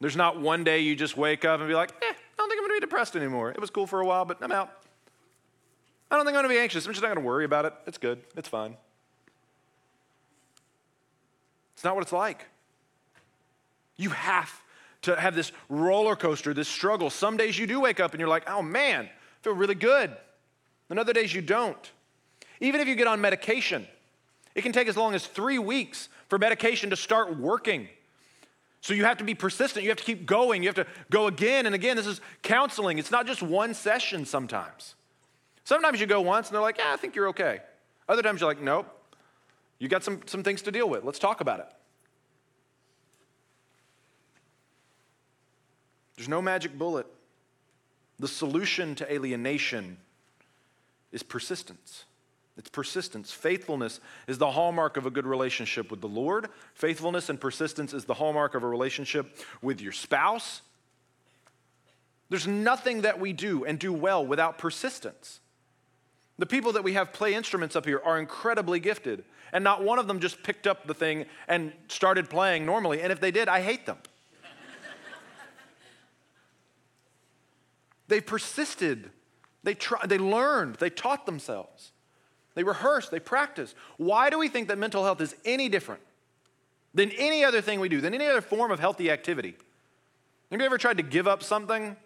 There's 0.00 0.16
not 0.16 0.40
one 0.40 0.64
day 0.64 0.80
you 0.80 0.96
just 0.96 1.16
wake 1.16 1.44
up 1.44 1.60
and 1.60 1.68
be 1.68 1.74
like, 1.74 1.90
eh, 1.90 2.04
I 2.06 2.14
don't 2.36 2.48
think 2.48 2.60
I'm 2.60 2.68
going 2.68 2.80
to 2.80 2.86
be 2.86 2.86
depressed 2.86 3.14
anymore. 3.16 3.52
It 3.52 3.60
was 3.60 3.70
cool 3.70 3.86
for 3.86 4.00
a 4.00 4.06
while, 4.06 4.24
but 4.24 4.38
I'm 4.42 4.52
out. 4.52 4.70
I 6.10 6.16
don't 6.16 6.26
think 6.26 6.36
I'm 6.36 6.42
going 6.42 6.52
to 6.52 6.58
be 6.58 6.60
anxious. 6.60 6.84
I'm 6.86 6.92
just 6.92 7.02
not 7.02 7.08
going 7.08 7.22
to 7.22 7.26
worry 7.26 7.44
about 7.44 7.64
it. 7.64 7.72
It's 7.86 7.98
good. 7.98 8.20
It's 8.36 8.48
fine. 8.48 8.76
It's 11.74 11.84
not 11.84 11.94
what 11.94 12.02
it's 12.02 12.12
like. 12.12 12.46
You 13.96 14.10
have 14.10 14.52
to 15.02 15.18
have 15.18 15.34
this 15.34 15.52
roller 15.68 16.16
coaster, 16.16 16.54
this 16.54 16.68
struggle. 16.68 17.10
Some 17.10 17.36
days 17.36 17.58
you 17.58 17.66
do 17.66 17.80
wake 17.80 18.00
up 18.00 18.12
and 18.12 18.20
you're 18.20 18.28
like, 18.28 18.48
oh 18.48 18.62
man, 18.62 19.06
I 19.06 19.42
feel 19.42 19.54
really 19.54 19.74
good. 19.74 20.16
And 20.90 20.98
other 20.98 21.12
days 21.12 21.34
you 21.34 21.42
don't. 21.42 21.90
Even 22.60 22.80
if 22.80 22.88
you 22.88 22.94
get 22.94 23.06
on 23.06 23.20
medication, 23.20 23.86
it 24.54 24.62
can 24.62 24.72
take 24.72 24.88
as 24.88 24.96
long 24.96 25.14
as 25.14 25.26
three 25.26 25.58
weeks 25.58 26.08
for 26.28 26.38
medication 26.38 26.90
to 26.90 26.96
start 26.96 27.38
working. 27.38 27.88
So 28.80 28.94
you 28.94 29.04
have 29.04 29.18
to 29.18 29.24
be 29.24 29.34
persistent. 29.34 29.84
You 29.84 29.90
have 29.90 29.98
to 29.98 30.04
keep 30.04 30.26
going. 30.26 30.62
You 30.62 30.68
have 30.68 30.76
to 30.76 30.86
go 31.10 31.28
again 31.28 31.66
and 31.66 31.74
again. 31.74 31.96
This 31.96 32.06
is 32.06 32.20
counseling. 32.42 32.98
It's 32.98 33.10
not 33.10 33.26
just 33.26 33.42
one 33.42 33.74
session 33.74 34.24
sometimes. 34.24 34.96
Sometimes 35.64 36.00
you 36.00 36.06
go 36.06 36.20
once 36.20 36.48
and 36.48 36.54
they're 36.54 36.62
like, 36.62 36.78
yeah, 36.78 36.92
I 36.92 36.96
think 36.96 37.14
you're 37.14 37.28
okay. 37.28 37.60
Other 38.08 38.22
times 38.22 38.40
you're 38.40 38.50
like, 38.50 38.60
nope, 38.60 38.86
you 39.78 39.88
got 39.88 40.02
some, 40.02 40.20
some 40.26 40.42
things 40.42 40.62
to 40.62 40.72
deal 40.72 40.88
with. 40.88 41.04
Let's 41.04 41.18
talk 41.18 41.40
about 41.40 41.60
it. 41.60 41.66
There's 46.16 46.28
no 46.28 46.42
magic 46.42 46.76
bullet. 46.76 47.06
The 48.18 48.28
solution 48.28 48.94
to 48.96 49.12
alienation 49.12 49.96
is 51.10 51.22
persistence. 51.22 52.04
It's 52.56 52.68
persistence. 52.68 53.32
Faithfulness 53.32 54.00
is 54.26 54.38
the 54.38 54.50
hallmark 54.50 54.96
of 54.96 55.06
a 55.06 55.10
good 55.10 55.26
relationship 55.26 55.90
with 55.90 56.00
the 56.00 56.08
Lord. 56.08 56.48
Faithfulness 56.74 57.28
and 57.28 57.40
persistence 57.40 57.94
is 57.94 58.04
the 58.04 58.14
hallmark 58.14 58.54
of 58.54 58.62
a 58.62 58.68
relationship 58.68 59.38
with 59.62 59.80
your 59.80 59.92
spouse. 59.92 60.60
There's 62.28 62.46
nothing 62.46 63.02
that 63.02 63.18
we 63.18 63.32
do 63.32 63.64
and 63.64 63.78
do 63.78 63.92
well 63.92 64.24
without 64.24 64.58
persistence. 64.58 65.40
The 66.38 66.46
people 66.46 66.72
that 66.72 66.84
we 66.84 66.94
have 66.94 67.12
play 67.12 67.34
instruments 67.34 67.76
up 67.76 67.84
here 67.84 68.00
are 68.04 68.18
incredibly 68.18 68.80
gifted, 68.80 69.24
and 69.52 69.62
not 69.62 69.84
one 69.84 69.98
of 69.98 70.06
them 70.06 70.18
just 70.18 70.42
picked 70.42 70.66
up 70.66 70.86
the 70.86 70.94
thing 70.94 71.26
and 71.46 71.72
started 71.88 72.28
playing 72.28 72.66
normally. 72.66 73.00
And 73.00 73.12
if 73.12 73.20
they 73.20 73.30
did, 73.30 73.48
I 73.48 73.60
hate 73.60 73.86
them. 73.86 73.98
they 78.08 78.20
persisted, 78.20 79.10
they, 79.62 79.74
tried, 79.74 80.08
they 80.08 80.18
learned, 80.18 80.76
they 80.76 80.90
taught 80.90 81.26
themselves, 81.26 81.91
they 82.54 82.64
rehearse, 82.64 83.08
they 83.08 83.20
practice. 83.20 83.74
Why 83.96 84.30
do 84.30 84.38
we 84.38 84.48
think 84.48 84.68
that 84.68 84.78
mental 84.78 85.04
health 85.04 85.20
is 85.20 85.34
any 85.44 85.68
different 85.68 86.02
than 86.94 87.10
any 87.12 87.44
other 87.44 87.60
thing 87.60 87.80
we 87.80 87.88
do, 87.88 88.00
than 88.00 88.14
any 88.14 88.26
other 88.26 88.40
form 88.40 88.70
of 88.70 88.78
healthy 88.78 89.10
activity? 89.10 89.56
Have 90.50 90.60
you 90.60 90.66
ever 90.66 90.78
tried 90.78 90.98
to 90.98 91.02
give 91.02 91.26
up 91.26 91.42
something 91.42 91.96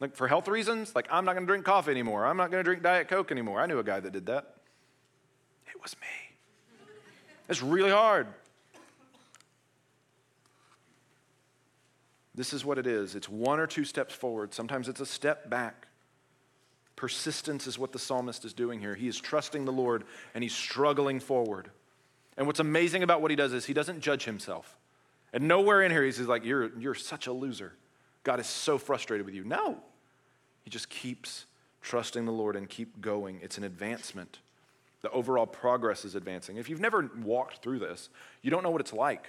like 0.00 0.16
for 0.16 0.26
health 0.26 0.48
reasons? 0.48 0.94
Like, 0.94 1.06
I'm 1.10 1.24
not 1.24 1.34
going 1.34 1.46
to 1.46 1.50
drink 1.50 1.64
coffee 1.64 1.92
anymore. 1.92 2.26
I'm 2.26 2.36
not 2.36 2.50
going 2.50 2.60
to 2.60 2.64
drink 2.64 2.82
Diet 2.82 3.08
Coke 3.08 3.30
anymore. 3.30 3.60
I 3.60 3.66
knew 3.66 3.78
a 3.78 3.84
guy 3.84 4.00
that 4.00 4.12
did 4.12 4.26
that. 4.26 4.56
It 5.68 5.80
was 5.80 5.94
me. 6.00 6.86
It's 7.48 7.62
really 7.62 7.90
hard. 7.90 8.26
This 12.34 12.52
is 12.52 12.64
what 12.64 12.78
it 12.78 12.86
is 12.86 13.14
it's 13.14 13.28
one 13.28 13.60
or 13.60 13.66
two 13.66 13.84
steps 13.84 14.14
forward, 14.14 14.52
sometimes 14.52 14.88
it's 14.88 15.00
a 15.00 15.06
step 15.06 15.48
back. 15.48 15.86
Persistence 16.96 17.66
is 17.66 17.78
what 17.78 17.92
the 17.92 17.98
psalmist 17.98 18.44
is 18.44 18.52
doing 18.52 18.80
here. 18.80 18.94
He 18.94 19.08
is 19.08 19.20
trusting 19.20 19.64
the 19.64 19.72
Lord 19.72 20.04
and 20.34 20.42
he's 20.42 20.54
struggling 20.54 21.20
forward. 21.20 21.70
And 22.36 22.46
what's 22.46 22.60
amazing 22.60 23.02
about 23.02 23.20
what 23.22 23.30
he 23.30 23.36
does 23.36 23.52
is 23.52 23.64
he 23.64 23.74
doesn't 23.74 24.00
judge 24.00 24.24
himself. 24.24 24.76
And 25.32 25.48
nowhere 25.48 25.82
in 25.82 25.90
here 25.90 26.04
he's 26.04 26.20
like, 26.20 26.44
You're, 26.44 26.76
you're 26.78 26.94
such 26.94 27.26
a 27.26 27.32
loser. 27.32 27.72
God 28.22 28.40
is 28.40 28.46
so 28.46 28.78
frustrated 28.78 29.26
with 29.26 29.34
you. 29.34 29.44
No. 29.44 29.78
He 30.62 30.70
just 30.70 30.88
keeps 30.88 31.46
trusting 31.82 32.24
the 32.24 32.32
Lord 32.32 32.56
and 32.56 32.68
keep 32.68 33.00
going. 33.00 33.38
It's 33.42 33.58
an 33.58 33.64
advancement. 33.64 34.38
The 35.02 35.10
overall 35.10 35.46
progress 35.46 36.04
is 36.06 36.14
advancing. 36.14 36.56
If 36.56 36.70
you've 36.70 36.80
never 36.80 37.10
walked 37.22 37.62
through 37.62 37.80
this, 37.80 38.08
you 38.40 38.50
don't 38.50 38.62
know 38.62 38.70
what 38.70 38.80
it's 38.80 38.94
like. 38.94 39.28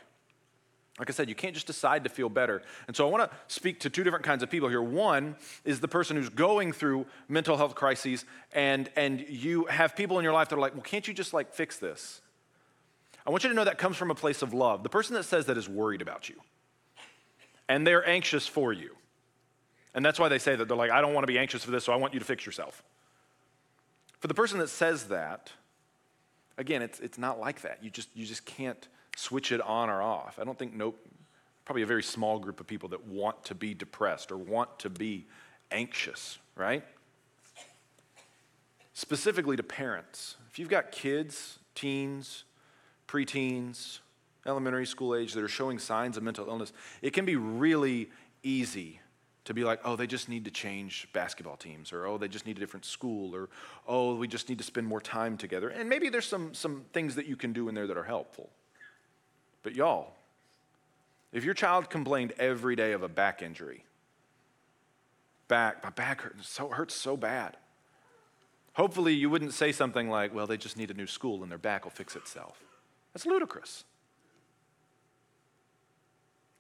Like 0.97 1.09
I 1.09 1.13
said, 1.13 1.27
you 1.27 1.35
can't 1.35 1.53
just 1.53 1.67
decide 1.67 2.05
to 2.05 2.09
feel 2.09 2.29
better. 2.29 2.61
And 2.87 2.95
so 2.95 3.05
I 3.05 3.11
want 3.11 3.29
to 3.29 3.37
speak 3.53 3.81
to 3.81 3.89
two 3.89 4.03
different 4.03 4.23
kinds 4.23 4.43
of 4.43 4.49
people 4.49 4.69
here. 4.69 4.81
One 4.81 5.35
is 5.65 5.81
the 5.81 5.89
person 5.89 6.15
who's 6.15 6.29
going 6.29 6.71
through 6.71 7.05
mental 7.27 7.57
health 7.57 7.75
crises, 7.75 8.23
and, 8.53 8.89
and 8.95 9.25
you 9.27 9.65
have 9.65 9.95
people 9.95 10.19
in 10.19 10.23
your 10.23 10.31
life 10.31 10.47
that 10.49 10.55
are 10.55 10.61
like, 10.61 10.73
well, 10.73 10.83
can't 10.83 11.05
you 11.05 11.13
just 11.13 11.33
like 11.33 11.53
fix 11.53 11.77
this? 11.77 12.21
I 13.27 13.29
want 13.29 13.43
you 13.43 13.49
to 13.49 13.55
know 13.55 13.65
that 13.65 13.77
comes 13.77 13.97
from 13.97 14.09
a 14.09 14.15
place 14.15 14.41
of 14.41 14.53
love. 14.53 14.83
The 14.83 14.89
person 14.89 15.15
that 15.15 15.23
says 15.23 15.47
that 15.47 15.57
is 15.57 15.67
worried 15.67 16.01
about 16.01 16.29
you, 16.29 16.35
and 17.67 17.85
they're 17.85 18.07
anxious 18.07 18.47
for 18.47 18.71
you. 18.71 18.95
And 19.93 20.05
that's 20.05 20.19
why 20.19 20.29
they 20.29 20.39
say 20.39 20.55
that 20.55 20.67
they're 20.67 20.77
like, 20.77 20.91
I 20.91 21.01
don't 21.01 21.13
want 21.13 21.23
to 21.23 21.31
be 21.31 21.39
anxious 21.39 21.63
for 21.63 21.71
this, 21.71 21.83
so 21.83 21.91
I 21.91 21.95
want 21.97 22.13
you 22.13 22.19
to 22.19 22.25
fix 22.25 22.45
yourself. 22.45 22.83
For 24.19 24.27
the 24.27 24.33
person 24.33 24.59
that 24.59 24.69
says 24.69 25.05
that, 25.05 25.51
again, 26.57 26.81
it's, 26.81 26.99
it's 26.99 27.17
not 27.17 27.39
like 27.39 27.61
that. 27.61 27.79
You 27.83 27.89
just, 27.89 28.09
you 28.13 28.25
just 28.25 28.45
can't 28.45 28.87
switch 29.15 29.51
it 29.51 29.61
on 29.61 29.89
or 29.89 30.01
off. 30.01 30.37
I 30.39 30.43
don't 30.43 30.57
think 30.59 30.73
no, 30.73 30.93
probably 31.63 31.81
a 31.81 31.87
very 31.87 32.03
small 32.03 32.37
group 32.37 32.59
of 32.59 32.67
people 32.67 32.89
that 32.89 33.07
want 33.07 33.43
to 33.45 33.55
be 33.55 33.73
depressed 33.73 34.31
or 34.31 34.37
want 34.37 34.77
to 34.79 34.89
be 34.89 35.25
anxious, 35.71 36.37
right? 36.55 36.83
Specifically 38.93 39.55
to 39.55 39.63
parents. 39.63 40.35
If 40.49 40.59
you've 40.59 40.69
got 40.69 40.91
kids, 40.91 41.59
teens, 41.73 42.43
preteens, 43.07 43.99
elementary 44.45 44.85
school 44.85 45.15
age 45.15 45.33
that 45.33 45.43
are 45.43 45.47
showing 45.47 45.79
signs 45.79 46.17
of 46.17 46.23
mental 46.23 46.47
illness, 46.47 46.71
it 47.01 47.11
can 47.11 47.25
be 47.25 47.35
really 47.35 48.09
easy 48.43 48.99
to 49.45 49.53
be 49.53 49.63
like, 49.63 49.79
oh, 49.85 49.95
they 49.95 50.07
just 50.07 50.27
need 50.27 50.45
to 50.45 50.51
change 50.51 51.07
basketball 51.13 51.55
teams, 51.55 51.93
or 51.93 52.05
oh, 52.05 52.17
they 52.17 52.27
just 52.27 52.45
need 52.45 52.57
a 52.57 52.59
different 52.59 52.85
school, 52.85 53.35
or 53.35 53.49
oh, 53.87 54.15
we 54.15 54.27
just 54.27 54.49
need 54.49 54.57
to 54.57 54.63
spend 54.63 54.87
more 54.87 55.01
time 55.01 55.37
together. 55.37 55.69
And 55.69 55.87
maybe 55.87 56.09
there's 56.09 56.25
some, 56.25 56.53
some 56.53 56.85
things 56.93 57.15
that 57.15 57.27
you 57.27 57.35
can 57.35 57.53
do 57.53 57.69
in 57.69 57.75
there 57.75 57.85
that 57.85 57.97
are 57.97 58.03
helpful. 58.03 58.49
But 59.65 59.73
y'all, 59.73 60.13
if 61.33 61.43
your 61.43 61.55
child 61.55 61.89
complained 61.89 62.33
every 62.37 62.75
day 62.75 62.91
of 62.91 63.01
a 63.01 63.09
back 63.09 63.41
injury, 63.41 63.83
back, 65.47 65.83
my 65.83 65.89
back 65.89 66.21
hurts 66.21 66.47
so, 66.47 66.69
hurts 66.69 66.93
so 66.93 67.17
bad. 67.17 67.57
Hopefully, 68.73 69.15
you 69.15 69.27
wouldn't 69.27 69.53
say 69.53 69.71
something 69.71 70.07
like, 70.07 70.35
well, 70.35 70.45
they 70.45 70.55
just 70.55 70.77
need 70.77 70.91
a 70.91 70.93
new 70.93 71.07
school 71.07 71.41
and 71.41 71.49
their 71.51 71.57
back 71.57 71.83
will 71.83 71.89
fix 71.89 72.15
itself. 72.15 72.61
That's 73.11 73.25
ludicrous. 73.25 73.85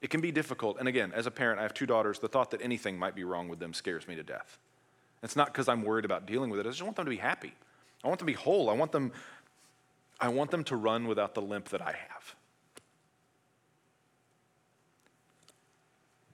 It 0.01 0.09
can 0.09 0.19
be 0.19 0.31
difficult. 0.31 0.77
And 0.79 0.87
again, 0.87 1.11
as 1.13 1.27
a 1.27 1.31
parent, 1.31 1.59
I 1.59 1.61
have 1.61 1.75
two 1.75 1.85
daughters. 1.85 2.17
The 2.17 2.27
thought 2.27 2.49
that 2.49 2.61
anything 2.63 2.97
might 2.97 3.13
be 3.13 3.23
wrong 3.23 3.49
with 3.49 3.59
them 3.59 3.75
scares 3.75 4.07
me 4.07 4.15
to 4.15 4.23
death. 4.23 4.57
It's 5.21 5.35
not 5.35 5.53
because 5.53 5.69
I'm 5.69 5.83
worried 5.83 6.05
about 6.05 6.25
dealing 6.25 6.49
with 6.49 6.59
it, 6.59 6.65
I 6.65 6.69
just 6.69 6.81
want 6.81 6.95
them 6.95 7.05
to 7.05 7.11
be 7.11 7.17
happy. 7.17 7.53
I 8.03 8.07
want 8.07 8.17
them 8.17 8.25
to 8.25 8.33
be 8.33 8.37
whole. 8.37 8.67
I 8.67 8.73
want 8.73 8.91
them, 8.91 9.11
I 10.19 10.29
want 10.29 10.49
them 10.49 10.63
to 10.63 10.75
run 10.75 11.07
without 11.07 11.35
the 11.35 11.43
limp 11.43 11.69
that 11.69 11.83
I 11.83 11.91
have. 12.09 12.35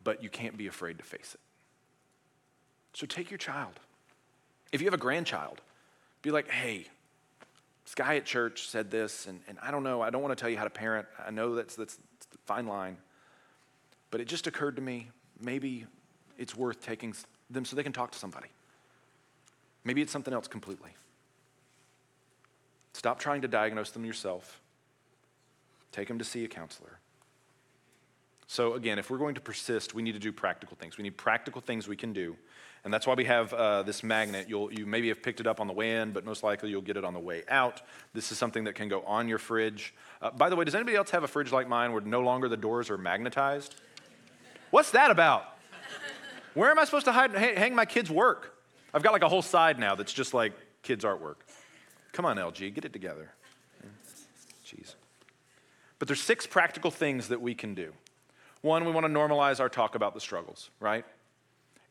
But 0.03 0.23
you 0.23 0.29
can't 0.29 0.57
be 0.57 0.67
afraid 0.67 0.97
to 0.97 1.03
face 1.03 1.33
it. 1.33 1.39
So 2.93 3.05
take 3.05 3.29
your 3.31 3.37
child. 3.37 3.79
If 4.71 4.81
you 4.81 4.87
have 4.87 4.93
a 4.93 4.97
grandchild, 4.97 5.61
be 6.21 6.31
like, 6.31 6.49
hey, 6.49 6.87
this 7.85 7.95
guy 7.95 8.15
at 8.15 8.25
church 8.25 8.67
said 8.67 8.91
this, 8.91 9.27
and, 9.27 9.41
and 9.47 9.57
I 9.61 9.71
don't 9.71 9.83
know, 9.83 10.01
I 10.01 10.09
don't 10.09 10.21
want 10.21 10.37
to 10.37 10.41
tell 10.41 10.49
you 10.49 10.57
how 10.57 10.63
to 10.63 10.69
parent. 10.69 11.07
I 11.25 11.31
know 11.31 11.55
that's, 11.55 11.75
that's, 11.75 11.95
the 11.95 12.37
fine 12.45 12.67
line. 12.67 12.97
But 14.11 14.21
it 14.21 14.27
just 14.27 14.47
occurred 14.47 14.75
to 14.77 14.81
me 14.81 15.09
maybe 15.41 15.85
it's 16.37 16.55
worth 16.55 16.81
taking 16.81 17.13
them 17.49 17.65
so 17.65 17.75
they 17.75 17.83
can 17.83 17.93
talk 17.93 18.11
to 18.11 18.19
somebody. 18.19 18.47
Maybe 19.83 20.01
it's 20.01 20.11
something 20.11 20.33
else 20.33 20.47
completely. 20.47 20.91
Stop 22.93 23.19
trying 23.19 23.41
to 23.41 23.47
diagnose 23.47 23.91
them 23.91 24.05
yourself. 24.05 24.61
Take 25.91 26.07
them 26.07 26.19
to 26.19 26.23
see 26.23 26.45
a 26.45 26.47
counselor. 26.47 26.99
So, 28.51 28.73
again, 28.73 28.99
if 28.99 29.09
we're 29.09 29.17
going 29.17 29.35
to 29.35 29.39
persist, 29.39 29.93
we 29.93 30.01
need 30.01 30.11
to 30.11 30.19
do 30.19 30.33
practical 30.33 30.75
things. 30.75 30.97
We 30.97 31.03
need 31.03 31.15
practical 31.15 31.61
things 31.61 31.87
we 31.87 31.95
can 31.95 32.11
do. 32.11 32.35
And 32.83 32.93
that's 32.93 33.07
why 33.07 33.13
we 33.13 33.23
have 33.23 33.53
uh, 33.53 33.83
this 33.83 34.03
magnet. 34.03 34.47
You'll, 34.49 34.73
you 34.73 34.85
maybe 34.85 35.07
have 35.07 35.23
picked 35.23 35.39
it 35.39 35.47
up 35.47 35.61
on 35.61 35.67
the 35.67 35.73
way 35.73 36.01
in, 36.01 36.11
but 36.11 36.25
most 36.25 36.43
likely 36.43 36.69
you'll 36.69 36.81
get 36.81 36.97
it 36.97 37.05
on 37.05 37.13
the 37.13 37.19
way 37.19 37.43
out. 37.47 37.81
This 38.13 38.29
is 38.29 38.37
something 38.37 38.65
that 38.65 38.75
can 38.75 38.89
go 38.89 39.03
on 39.03 39.29
your 39.29 39.37
fridge. 39.37 39.93
Uh, 40.21 40.31
by 40.31 40.49
the 40.49 40.57
way, 40.57 40.65
does 40.65 40.75
anybody 40.75 40.97
else 40.97 41.11
have 41.11 41.23
a 41.23 41.29
fridge 41.29 41.53
like 41.53 41.69
mine 41.69 41.93
where 41.93 42.01
no 42.01 42.19
longer 42.19 42.49
the 42.49 42.57
doors 42.57 42.89
are 42.89 42.97
magnetized? 42.97 43.75
What's 44.69 44.91
that 44.91 45.11
about? 45.11 45.45
Where 46.53 46.71
am 46.71 46.77
I 46.77 46.83
supposed 46.83 47.05
to 47.05 47.13
hide, 47.13 47.31
hang 47.33 47.73
my 47.73 47.85
kids' 47.85 48.11
work? 48.11 48.57
I've 48.93 49.01
got 49.01 49.13
like 49.13 49.23
a 49.23 49.29
whole 49.29 49.41
side 49.41 49.79
now 49.79 49.95
that's 49.95 50.11
just 50.11 50.33
like 50.33 50.51
kids' 50.83 51.05
artwork. 51.05 51.35
Come 52.11 52.25
on, 52.25 52.35
LG, 52.35 52.73
get 52.73 52.83
it 52.83 52.91
together. 52.91 53.31
Jeez. 54.65 54.95
But 55.99 56.09
there's 56.09 56.21
six 56.21 56.45
practical 56.45 56.91
things 56.91 57.29
that 57.29 57.39
we 57.39 57.55
can 57.55 57.75
do. 57.75 57.93
One, 58.61 58.85
we 58.85 58.91
want 58.91 59.05
to 59.05 59.11
normalize 59.11 59.59
our 59.59 59.69
talk 59.69 59.95
about 59.95 60.13
the 60.13 60.21
struggles, 60.21 60.69
right? 60.79 61.05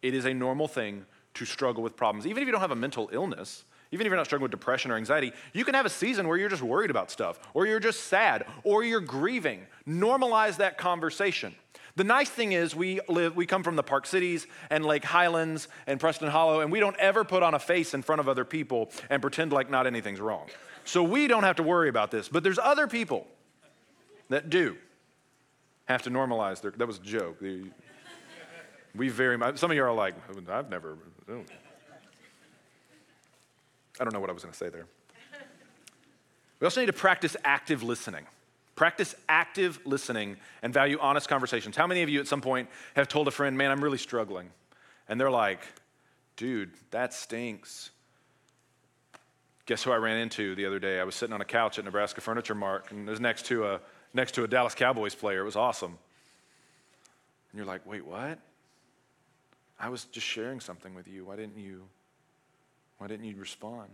It 0.03 0.15
is 0.15 0.25
a 0.25 0.33
normal 0.33 0.69
thing 0.69 1.05
to 1.35 1.45
struggle 1.45 1.83
with 1.83 1.97
problems. 1.97 2.27
Even 2.27 2.43
if 2.43 2.47
you 2.47 2.53
don't 2.53 2.61
have 2.61 2.71
a 2.71 2.77
mental 2.77 3.11
illness, 3.13 3.65
even 3.93 4.07
if 4.07 4.11
you're 4.11 4.17
not 4.17 4.27
struggling 4.27 4.45
with 4.45 4.53
depression 4.53 4.91
or 4.91 4.97
anxiety, 4.97 5.33
you 5.53 5.65
can 5.65 5.75
have 5.75 5.87
a 5.87 5.91
season 5.91 6.29
where 6.29 6.37
you're 6.37 6.49
just 6.49 6.63
worried 6.63 6.91
about 6.91 7.11
stuff, 7.11 7.41
or 7.55 7.67
you're 7.67 7.81
just 7.81 8.05
sad, 8.05 8.47
or 8.63 8.85
you're 8.85 9.01
grieving. 9.01 9.67
Normalize 9.87 10.59
that 10.59 10.79
conversation. 10.79 11.55
The 11.97 12.05
nice 12.05 12.31
thing 12.31 12.53
is 12.53 12.75
we 12.75 13.01
live 13.09 13.35
we 13.35 13.47
come 13.47 13.65
from 13.65 13.75
the 13.75 13.83
Park 13.83 14.07
Cities 14.07 14.47
and 14.71 14.87
Lake 14.87 15.05
Highlands 15.05 15.67
and 15.89 15.99
Preston 15.99 16.29
Hollow 16.29 16.61
and 16.61 16.71
we 16.71 16.79
don't 16.79 16.97
ever 16.99 17.25
put 17.25 17.43
on 17.43 17.55
a 17.55 17.59
face 17.59 17.95
in 17.95 18.03
front 18.03 18.21
of 18.21 18.29
other 18.29 18.45
people 18.45 18.91
and 19.11 19.21
pretend 19.21 19.53
like 19.53 19.69
not 19.71 19.89
anything's 19.89 20.21
wrong. 20.21 20.47
So 20.85 21.03
we 21.03 21.27
don't 21.27 21.43
have 21.43 21.57
to 21.57 21.63
worry 21.65 21.89
about 21.89 22.13
this, 22.13 22.29
but 22.29 22.45
there's 22.45 22.61
other 22.61 22.87
people 22.87 23.27
that 24.29 24.51
do 24.51 24.77
have 25.93 26.03
to 26.03 26.11
normalize 26.11 26.61
their 26.61 26.71
that 26.73 26.87
was 26.87 26.99
a 26.99 27.03
joke. 27.03 27.41
We 27.41 29.09
very 29.09 29.37
much 29.37 29.59
some 29.59 29.71
of 29.71 29.77
you 29.77 29.83
are 29.85 29.93
like 29.93 30.15
I've 30.49 30.71
never 30.71 30.97
I 34.01 34.05
don't 34.05 34.13
know 34.13 34.21
what 34.21 34.31
I 34.31 34.33
was 34.33 34.43
going 34.43 34.53
to 34.53 34.59
say 34.59 34.71
there. 34.71 34.87
We 36.59 36.65
also 36.65 36.81
need 36.81 36.87
to 36.87 36.93
practice 36.93 37.37
active 37.45 37.83
listening. 37.83 38.27
Practice 38.75 39.15
active 39.29 39.79
listening 39.85 40.37
and 40.63 40.73
value 40.73 40.99
honest 41.01 41.29
conversations. 41.29 41.77
How 41.77 41.87
many 41.87 42.03
of 42.03 42.09
you 42.09 42.19
at 42.21 42.27
some 42.27 42.41
point 42.41 42.69
have 42.97 43.09
told 43.09 43.29
a 43.29 43.31
friend, 43.31 43.59
man, 43.59 43.71
I'm 43.71 43.85
really 43.85 43.99
struggling? 43.99 44.51
And 45.09 45.21
they're 45.21 45.31
like, 45.31 45.61
dude, 46.37 46.71
that 46.91 47.13
stinks. 47.13 47.91
Guess 49.67 49.83
who 49.83 49.93
I 49.93 49.97
ran 49.97 50.17
into 50.17 50.55
the 50.55 50.65
other 50.65 50.79
day? 50.79 50.99
I 50.99 51.05
was 51.05 51.15
sitting 51.15 51.35
on 51.35 51.43
a 51.43 51.45
couch 51.45 51.79
at 51.79 51.85
Nebraska 51.85 52.23
Furniture 52.23 52.55
Mart, 52.55 52.87
and 52.91 53.07
it 53.07 53.11
was 53.11 53.21
next 53.21 53.45
to 53.47 53.67
a, 53.67 53.81
next 54.13 54.33
to 54.33 54.45
a 54.45 54.49
Dallas 54.49 54.75
Cowboys 54.75 55.15
player. 55.15 55.43
It 55.43 55.45
was 55.45 55.57
awesome. 55.57 55.99
And 57.53 57.59
you're 57.59 57.67
like, 57.67 57.87
wait, 57.87 58.05
what? 58.05 58.39
I 59.79 59.89
was 59.89 60.05
just 60.05 60.27
sharing 60.27 60.61
something 60.61 60.95
with 60.95 61.09
you. 61.09 61.25
Why 61.25 61.37
didn't 61.37 61.57
you, 61.57 61.83
why 62.99 63.07
didn't 63.07 63.27
you 63.27 63.37
respond? 63.37 63.91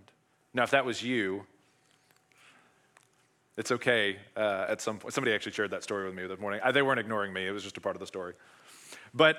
Now, 0.53 0.65
if 0.65 0.71
that 0.71 0.85
was 0.85 1.03
you, 1.03 1.47
it's 3.57 3.71
okay 3.71 4.17
uh, 4.37 4.67
at 4.69 4.81
some 4.81 4.99
point. 4.99 5.15
Somebody 5.15 5.35
actually 5.35 5.53
shared 5.53 5.71
that 5.71 5.83
story 5.83 6.07
with 6.07 6.15
me 6.15 6.27
this 6.27 6.39
morning. 6.39 6.61
I, 6.63 6.73
they 6.73 6.83
weren't 6.83 7.01
ignoring 7.01 7.33
me, 7.33 7.47
it 7.47 7.53
was 7.53 7.63
just 7.63 7.77
a 7.77 7.81
part 7.81 7.97
of 7.97 8.01
the 8.01 8.07
story. 8.07 8.35
But 9.15 9.39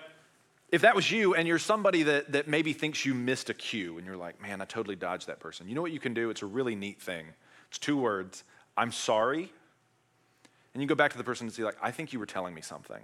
if 0.71 0.81
that 0.81 0.95
was 0.95 1.11
you 1.11 1.35
and 1.35 1.47
you're 1.47 1.59
somebody 1.59 2.03
that, 2.03 2.31
that 2.31 2.47
maybe 2.47 2.73
thinks 2.73 3.05
you 3.05 3.13
missed 3.13 3.49
a 3.49 3.53
cue 3.53 3.97
and 3.97 4.05
you're 4.05 4.17
like, 4.17 4.41
man, 4.41 4.61
I 4.61 4.65
totally 4.65 4.95
dodged 4.95 5.27
that 5.27 5.39
person, 5.39 5.67
you 5.67 5.75
know 5.75 5.81
what 5.81 5.91
you 5.91 5.99
can 5.99 6.13
do? 6.13 6.29
It's 6.29 6.41
a 6.41 6.47
really 6.47 6.75
neat 6.75 7.01
thing. 7.01 7.27
It's 7.69 7.77
two 7.77 7.97
words 7.97 8.43
I'm 8.75 8.91
sorry. 8.91 9.51
And 10.77 10.83
you 10.83 10.87
go 10.87 10.93
back 10.93 11.09
to 11.11 11.17
the 11.17 11.23
person 11.23 11.47
and 11.47 11.53
say, 11.55 11.63
like, 11.63 11.77
I 11.81 11.89
think 11.89 12.13
you 12.13 12.19
were 12.19 12.27
telling 12.27 12.53
me 12.53 12.61
something. 12.61 13.01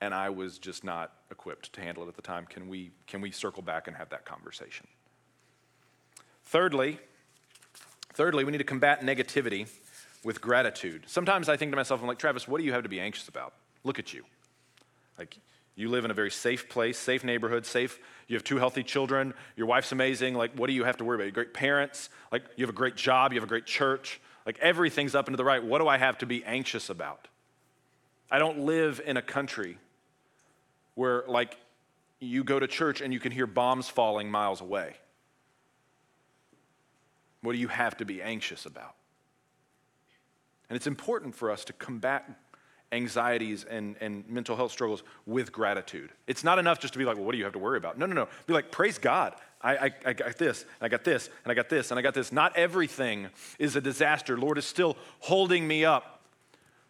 And 0.00 0.14
I 0.14 0.30
was 0.30 0.58
just 0.58 0.84
not 0.84 1.12
equipped 1.30 1.74
to 1.74 1.82
handle 1.82 2.04
it 2.04 2.08
at 2.08 2.16
the 2.16 2.22
time. 2.22 2.46
Can 2.46 2.66
we, 2.66 2.92
can 3.06 3.20
we 3.20 3.30
circle 3.30 3.62
back 3.62 3.88
and 3.88 3.96
have 3.96 4.08
that 4.08 4.24
conversation? 4.24 4.86
Thirdly, 6.44 6.98
Thirdly, 8.14 8.44
we 8.44 8.52
need 8.52 8.58
to 8.58 8.64
combat 8.64 9.02
negativity 9.02 9.68
with 10.24 10.40
gratitude. 10.40 11.04
Sometimes 11.06 11.48
I 11.48 11.56
think 11.56 11.72
to 11.72 11.76
myself, 11.76 12.00
I'm 12.00 12.06
like, 12.06 12.18
Travis, 12.18 12.46
what 12.48 12.58
do 12.58 12.64
you 12.64 12.72
have 12.72 12.82
to 12.82 12.88
be 12.88 13.00
anxious 13.00 13.28
about? 13.28 13.54
Look 13.84 13.98
at 13.98 14.12
you. 14.12 14.24
Like, 15.18 15.38
you 15.76 15.88
live 15.88 16.04
in 16.04 16.10
a 16.10 16.14
very 16.14 16.30
safe 16.30 16.68
place, 16.68 16.98
safe 16.98 17.24
neighborhood, 17.24 17.64
safe. 17.64 17.98
You 18.28 18.36
have 18.36 18.44
two 18.44 18.58
healthy 18.58 18.82
children. 18.82 19.32
Your 19.56 19.66
wife's 19.66 19.92
amazing. 19.92 20.34
Like, 20.34 20.54
what 20.54 20.66
do 20.66 20.72
you 20.72 20.84
have 20.84 20.96
to 20.98 21.04
worry 21.04 21.16
about? 21.16 21.26
You 21.26 21.32
great 21.32 21.54
parents. 21.54 22.10
Like, 22.32 22.42
you 22.56 22.64
have 22.64 22.74
a 22.74 22.76
great 22.76 22.96
job. 22.96 23.32
You 23.32 23.40
have 23.40 23.48
a 23.48 23.48
great 23.48 23.66
church. 23.66 24.20
Like, 24.46 24.58
everything's 24.60 25.14
up 25.14 25.26
and 25.26 25.34
to 25.34 25.36
the 25.36 25.44
right. 25.44 25.62
What 25.62 25.78
do 25.78 25.88
I 25.88 25.98
have 25.98 26.18
to 26.18 26.26
be 26.26 26.44
anxious 26.44 26.90
about? 26.90 27.28
I 28.30 28.38
don't 28.38 28.60
live 28.60 29.00
in 29.04 29.16
a 29.16 29.22
country 29.22 29.78
where, 30.94 31.24
like, 31.26 31.56
you 32.20 32.44
go 32.44 32.58
to 32.58 32.66
church 32.66 33.00
and 33.00 33.12
you 33.12 33.20
can 33.20 33.32
hear 33.32 33.46
bombs 33.46 33.88
falling 33.88 34.30
miles 34.30 34.60
away. 34.60 34.94
What 37.42 37.52
do 37.52 37.58
you 37.58 37.68
have 37.68 37.96
to 37.98 38.04
be 38.04 38.20
anxious 38.20 38.66
about? 38.66 38.94
And 40.68 40.76
it's 40.76 40.86
important 40.86 41.34
for 41.34 41.50
us 41.50 41.64
to 41.64 41.72
combat 41.72 42.28
anxieties 42.92 43.64
and, 43.64 43.96
and 44.00 44.28
mental 44.28 44.56
health 44.56 44.72
struggles 44.72 45.02
with 45.26 45.52
gratitude. 45.52 46.10
It's 46.26 46.42
not 46.42 46.58
enough 46.58 46.80
just 46.80 46.92
to 46.94 46.98
be 46.98 47.04
like, 47.04 47.16
well, 47.16 47.24
what 47.24 47.32
do 47.32 47.38
you 47.38 47.44
have 47.44 47.52
to 47.52 47.58
worry 47.58 47.78
about? 47.78 47.98
No, 47.98 48.06
no, 48.06 48.14
no. 48.14 48.28
Be 48.46 48.52
like, 48.52 48.70
praise 48.70 48.98
God. 48.98 49.34
I, 49.62 49.76
I, 49.76 49.90
I 50.06 50.12
got 50.14 50.38
this, 50.38 50.62
and 50.62 50.86
I 50.86 50.88
got 50.88 51.04
this, 51.04 51.28
and 51.44 51.52
I 51.52 51.54
got 51.54 51.68
this, 51.68 51.90
and 51.90 51.98
I 51.98 52.02
got 52.02 52.14
this. 52.14 52.32
Not 52.32 52.56
everything 52.56 53.28
is 53.58 53.76
a 53.76 53.80
disaster. 53.80 54.38
Lord 54.38 54.56
is 54.56 54.64
still 54.64 54.96
holding 55.20 55.68
me 55.68 55.84
up. 55.84 56.22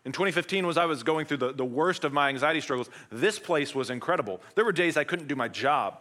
In 0.05 0.13
2015, 0.13 0.65
as 0.67 0.79
I 0.79 0.87
was 0.87 1.03
going 1.03 1.27
through 1.27 1.39
the, 1.39 1.53
the 1.53 1.65
worst 1.65 2.05
of 2.05 2.13
my 2.13 2.29
anxiety 2.29 2.61
struggles, 2.61 2.89
this 3.11 3.39
place 3.39 3.75
was 3.75 3.91
incredible. 3.91 4.41
There 4.55 4.65
were 4.65 4.73
days 4.73 4.97
I 4.97 5.05
couldn't 5.05 5.27
do 5.27 5.37
my 5.37 5.49
job. 5.49 5.99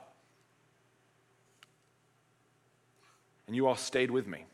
and 3.50 3.56
you 3.56 3.66
all 3.66 3.76
stayed 3.76 4.12
with 4.12 4.28
me. 4.28 4.46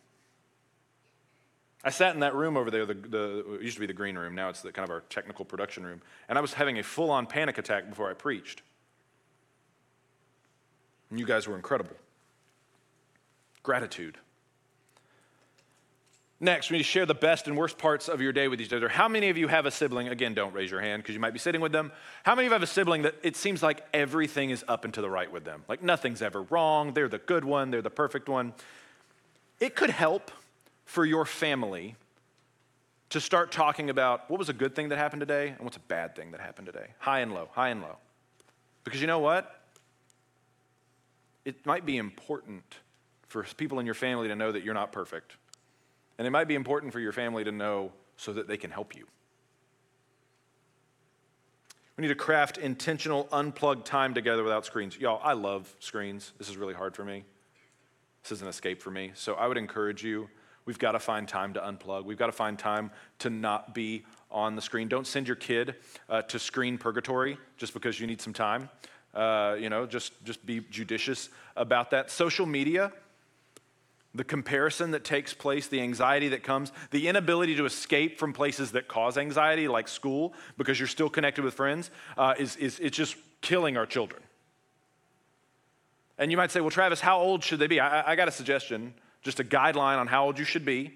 I 1.86 1.91
sat 1.91 2.15
in 2.15 2.21
that 2.21 2.34
room 2.34 2.58
over 2.58 2.71
there, 2.71 2.88
the, 2.88 2.95
the, 2.95 3.45
it 3.54 3.62
used 3.62 3.76
to 3.76 3.80
be 3.80 3.86
the 3.86 3.93
green 3.93 4.17
room, 4.17 4.34
now 4.34 4.50
it's 4.50 4.62
the 4.62 4.71
kind 4.71 4.84
of 4.84 4.89
our 4.89 5.02
technical 5.02 5.45
production 5.45 5.86
room, 5.86 6.02
and 6.28 6.36
I 6.36 6.41
was 6.41 6.54
having 6.54 6.80
a 6.80 6.84
full 6.84 7.12
on 7.12 7.28
panic 7.28 7.60
attack 7.60 7.88
before 7.88 8.10
I 8.10 8.13
preached. 8.13 8.63
And 11.12 11.19
you 11.19 11.28
guys 11.28 11.48
were 11.48 11.56
incredible. 11.56 11.95
Gratitude. 13.62 14.17
Next, 16.39 16.69
we 16.69 16.78
need 16.78 16.84
to 16.84 16.89
share 16.89 17.06
the 17.06 17.13
best 17.13 17.48
and 17.48 17.56
worst 17.56 17.78
parts 17.78 18.10
of 18.10 18.19
your 18.19 18.34
day 18.34 18.48
with 18.48 18.60
each 18.60 18.74
other. 18.74 18.89
How 18.89 19.08
many 19.08 19.30
of 19.30 19.38
you 19.38 19.48
have 19.48 19.67
a 19.67 19.71
sibling? 19.71 20.10
Again, 20.10 20.34
don't 20.34 20.54
raise 20.54 20.69
your 20.69 20.82
hand 20.82 21.04
because 21.04 21.13
you 21.13 21.21
might 21.21 21.34
be 21.34 21.39
sitting 21.39 21.62
with 21.62 21.71
them. 21.71 21.91
How 22.24 22.36
many 22.36 22.48
of 22.48 22.50
you 22.50 22.54
have 22.54 22.63
a 22.63 22.67
sibling 22.67 23.04
that 23.04 23.15
it 23.21 23.36
seems 23.36 23.63
like 23.63 23.86
everything 23.93 24.50
is 24.50 24.65
up 24.67 24.86
and 24.86 24.93
to 24.95 25.02
the 25.02 25.10
right 25.10 25.32
with 25.32 25.45
them? 25.45 25.63
Like 25.69 25.82
nothing's 25.82 26.21
ever 26.21 26.41
wrong. 26.41 26.93
They're 26.93 27.08
the 27.08 27.19
good 27.19 27.45
one, 27.45 27.69
they're 27.71 27.82
the 27.82 27.89
perfect 27.89 28.28
one. 28.28 28.54
It 29.60 29.76
could 29.76 29.91
help 29.91 30.32
for 30.86 31.06
your 31.06 31.26
family 31.26 31.95
to 33.10 33.19
start 33.19 33.52
talking 33.52 33.89
about 33.89 34.30
what 34.30 34.39
was 34.39 34.50
a 34.50 34.54
good 34.54 34.76
thing 34.76 34.89
that 34.89 34.98
happened 34.98 35.19
today 35.19 35.50
and 35.50 35.60
what's 35.60 35.78
a 35.78 35.82
bad 35.82 36.15
thing 36.15 36.32
that 36.32 36.41
happened 36.41 36.65
today. 36.65 36.88
High 37.00 37.19
and 37.19 37.34
low, 37.34 37.50
high 37.52 37.69
and 37.69 37.82
low. 37.82 37.98
Because 38.84 39.02
you 39.02 39.08
know 39.08 39.19
what? 39.19 39.62
It 41.43 41.65
might 41.65 41.86
be 41.86 41.98
important 41.98 42.63
for 43.28 43.43
people 43.58 43.80
in 43.80 43.86
your 43.86 43.95
family 43.95 44.28
to 44.28 44.36
know 44.36 44.52
that 44.52 44.63
you're 44.63 44.74
not 44.74 44.91
perfect. 44.91 45.38
And 46.17 46.26
it 46.26 46.32
might 46.32 46.48
be 46.48 46.56
important 46.56 46.93
for 46.93 47.00
your 47.00 47.12
family 47.12 47.43
to 47.43 47.52
know 47.52 47.91
so 48.17 48.34
that 48.34 48.48
they 48.48 48.58
can 48.58 48.71
help 48.71 48.95
you. 48.95 49.06
We 51.98 52.02
need 52.02 52.10
to 52.10 52.15
craft 52.15 52.58
intentional, 52.58 53.28
unplugged 53.32 53.86
time 53.86 54.13
together 54.13 54.43
without 54.43 54.65
screens. 54.65 54.98
Y'all, 54.98 55.21
I 55.24 55.34
love 55.34 55.74
screens. 55.80 56.34
This 56.38 56.50
is 56.50 56.58
really 56.58 56.74
hard 56.74 56.95
for 56.95 57.06
me. 57.06 57.24
This 58.24 58.34
is 58.34 58.41
an 58.41 58.48
escape 58.48 58.82
for 58.82 58.91
me. 58.91 59.12
So 59.13 59.36
I 59.36 59.48
would 59.48 59.58
encourage 59.58 60.04
you, 60.04 60.30
we've 60.65 60.80
got 60.80 60.93
to 60.93 60.99
find 60.99 61.28
time 61.28 61.54
to 61.54 61.60
unplug. 61.60 62.06
We've 62.06 62.17
got 62.17 62.28
to 62.28 62.32
find 62.32 62.58
time 62.58 62.91
to 63.19 63.30
not 63.30 63.73
be 63.73 64.04
on 64.32 64.56
the 64.56 64.62
screen. 64.62 64.88
Don't 64.88 65.08
send 65.08 65.28
your 65.28 65.36
kid 65.36 65.75
uh, 66.10 66.23
to 66.23 66.39
screen 66.39 66.78
purgatory 66.78 67.38
just 67.58 67.73
because 67.73 67.99
you 67.99 68.08
need 68.08 68.21
some 68.21 68.34
time. 68.34 68.69
Uh, 69.13 69.56
you 69.60 69.69
know, 69.69 69.86
just, 69.86 70.12
just 70.25 70.45
be 70.45 70.60
judicious 70.69 71.30
about 71.56 71.91
that. 71.91 72.12
Social 72.12 72.45
media, 72.45 72.91
the 74.13 74.23
comparison 74.23 74.91
that 74.91 75.04
takes 75.04 75.34
place, 75.34 75.67
the 75.67 75.82
anxiety 75.82 76.30
that 76.30 76.43
comes, 76.43 76.71
the 76.91 77.08
inability 77.08 77.56
to 77.56 77.65
escape 77.65 78.17
from 78.17 78.34
places 78.34 78.71
that 78.71 78.88
cause 78.88 79.17
anxiety, 79.17 79.67
like 79.67 79.88
school, 79.88 80.34
because 80.58 80.80
you're 80.80 80.88
still 80.88 81.10
connected 81.10 81.45
with 81.45 81.54
friends, 81.54 81.91
uh, 82.17 82.34
is, 82.38 82.56
is 82.58 82.80
it's 82.80 82.97
just 82.97 83.15
killing 83.41 83.78
our 83.78 83.86
children. 83.86 84.21
And 86.17 86.32
you 86.32 86.38
might 86.38 86.51
say, 86.51 86.62
well, 86.62 86.69
Travis, 86.69 87.01
how 87.01 87.19
old 87.19 87.43
should 87.43 87.60
they 87.60 87.67
be? 87.67 87.80
I, 87.80 88.12
I 88.12 88.15
got 88.15 88.28
a 88.28 88.32
suggestion, 88.32 88.93
just 89.26 89.40
a 89.40 89.44
guideline 89.44 89.98
on 89.98 90.06
how 90.06 90.24
old 90.24 90.38
you 90.38 90.46
should 90.46 90.64
be 90.64 90.94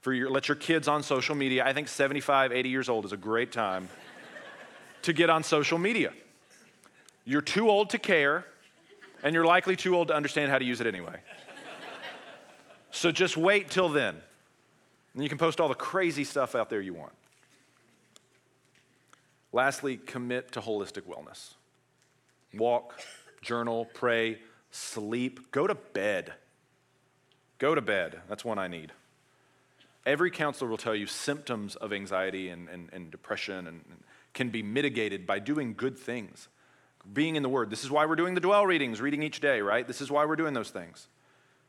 for 0.00 0.12
your, 0.12 0.30
let 0.30 0.48
your 0.48 0.56
kids 0.56 0.88
on 0.88 1.02
social 1.02 1.34
media. 1.34 1.64
I 1.64 1.74
think 1.74 1.86
75, 1.86 2.50
80 2.50 2.68
years 2.68 2.88
old 2.88 3.04
is 3.04 3.12
a 3.12 3.16
great 3.16 3.52
time 3.52 3.88
to 5.02 5.12
get 5.12 5.28
on 5.28 5.44
social 5.44 5.76
media. 5.76 6.12
You're 7.26 7.42
too 7.42 7.68
old 7.68 7.90
to 7.90 7.98
care, 7.98 8.46
and 9.22 9.34
you're 9.34 9.44
likely 9.44 9.76
too 9.76 9.94
old 9.94 10.08
to 10.08 10.14
understand 10.14 10.50
how 10.50 10.58
to 10.58 10.64
use 10.64 10.80
it 10.80 10.86
anyway. 10.86 11.20
So 12.90 13.12
just 13.12 13.36
wait 13.36 13.70
till 13.70 13.90
then. 13.90 14.16
And 15.12 15.22
you 15.22 15.28
can 15.28 15.36
post 15.36 15.60
all 15.60 15.68
the 15.68 15.74
crazy 15.74 16.24
stuff 16.24 16.54
out 16.54 16.70
there 16.70 16.80
you 16.80 16.94
want. 16.94 17.12
Lastly, 19.52 19.98
commit 19.98 20.52
to 20.52 20.60
holistic 20.62 21.02
wellness. 21.02 21.52
Walk, 22.54 22.98
journal, 23.42 23.86
pray, 23.92 24.38
sleep, 24.70 25.50
go 25.52 25.66
to 25.66 25.74
bed. 25.74 26.32
Go 27.58 27.74
to 27.74 27.80
bed. 27.80 28.20
That's 28.28 28.44
one 28.44 28.58
I 28.58 28.68
need. 28.68 28.92
Every 30.06 30.30
counselor 30.30 30.70
will 30.70 30.76
tell 30.76 30.94
you 30.94 31.06
symptoms 31.06 31.76
of 31.76 31.92
anxiety 31.92 32.48
and, 32.48 32.68
and, 32.68 32.88
and 32.92 33.10
depression 33.10 33.66
and, 33.66 33.84
and 33.90 34.02
can 34.32 34.50
be 34.50 34.62
mitigated 34.62 35.26
by 35.26 35.38
doing 35.38 35.74
good 35.74 35.98
things, 35.98 36.48
being 37.12 37.36
in 37.36 37.42
the 37.42 37.48
Word. 37.48 37.70
This 37.70 37.84
is 37.84 37.90
why 37.90 38.06
we're 38.06 38.16
doing 38.16 38.34
the 38.34 38.40
dwell 38.40 38.66
readings, 38.66 39.00
reading 39.00 39.22
each 39.22 39.40
day, 39.40 39.60
right? 39.60 39.86
This 39.86 40.00
is 40.00 40.10
why 40.10 40.24
we're 40.24 40.36
doing 40.36 40.54
those 40.54 40.70
things. 40.70 41.08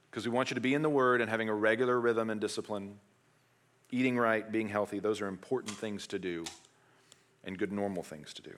Because 0.10 0.26
we 0.26 0.32
want 0.32 0.52
you 0.52 0.56
to 0.56 0.62
be 0.62 0.74
in 0.74 0.84
the 0.84 0.90
Word 0.90 1.22
and 1.22 1.30
having 1.30 1.50
a 1.50 1.54
regular 1.54 2.00
rhythm 2.00 2.30
and 2.30 2.40
discipline, 2.40 3.00
eating 3.92 4.18
right, 4.18 4.50
being 4.52 4.70
healthy. 4.70 5.00
Those 5.00 5.22
are 5.22 5.28
important 5.28 5.76
things 5.76 6.06
to 6.08 6.20
do 6.20 6.46
and 7.44 7.58
good 7.58 7.72
normal 7.72 8.04
things 8.04 8.34
to 8.36 8.42
do. 8.42 8.54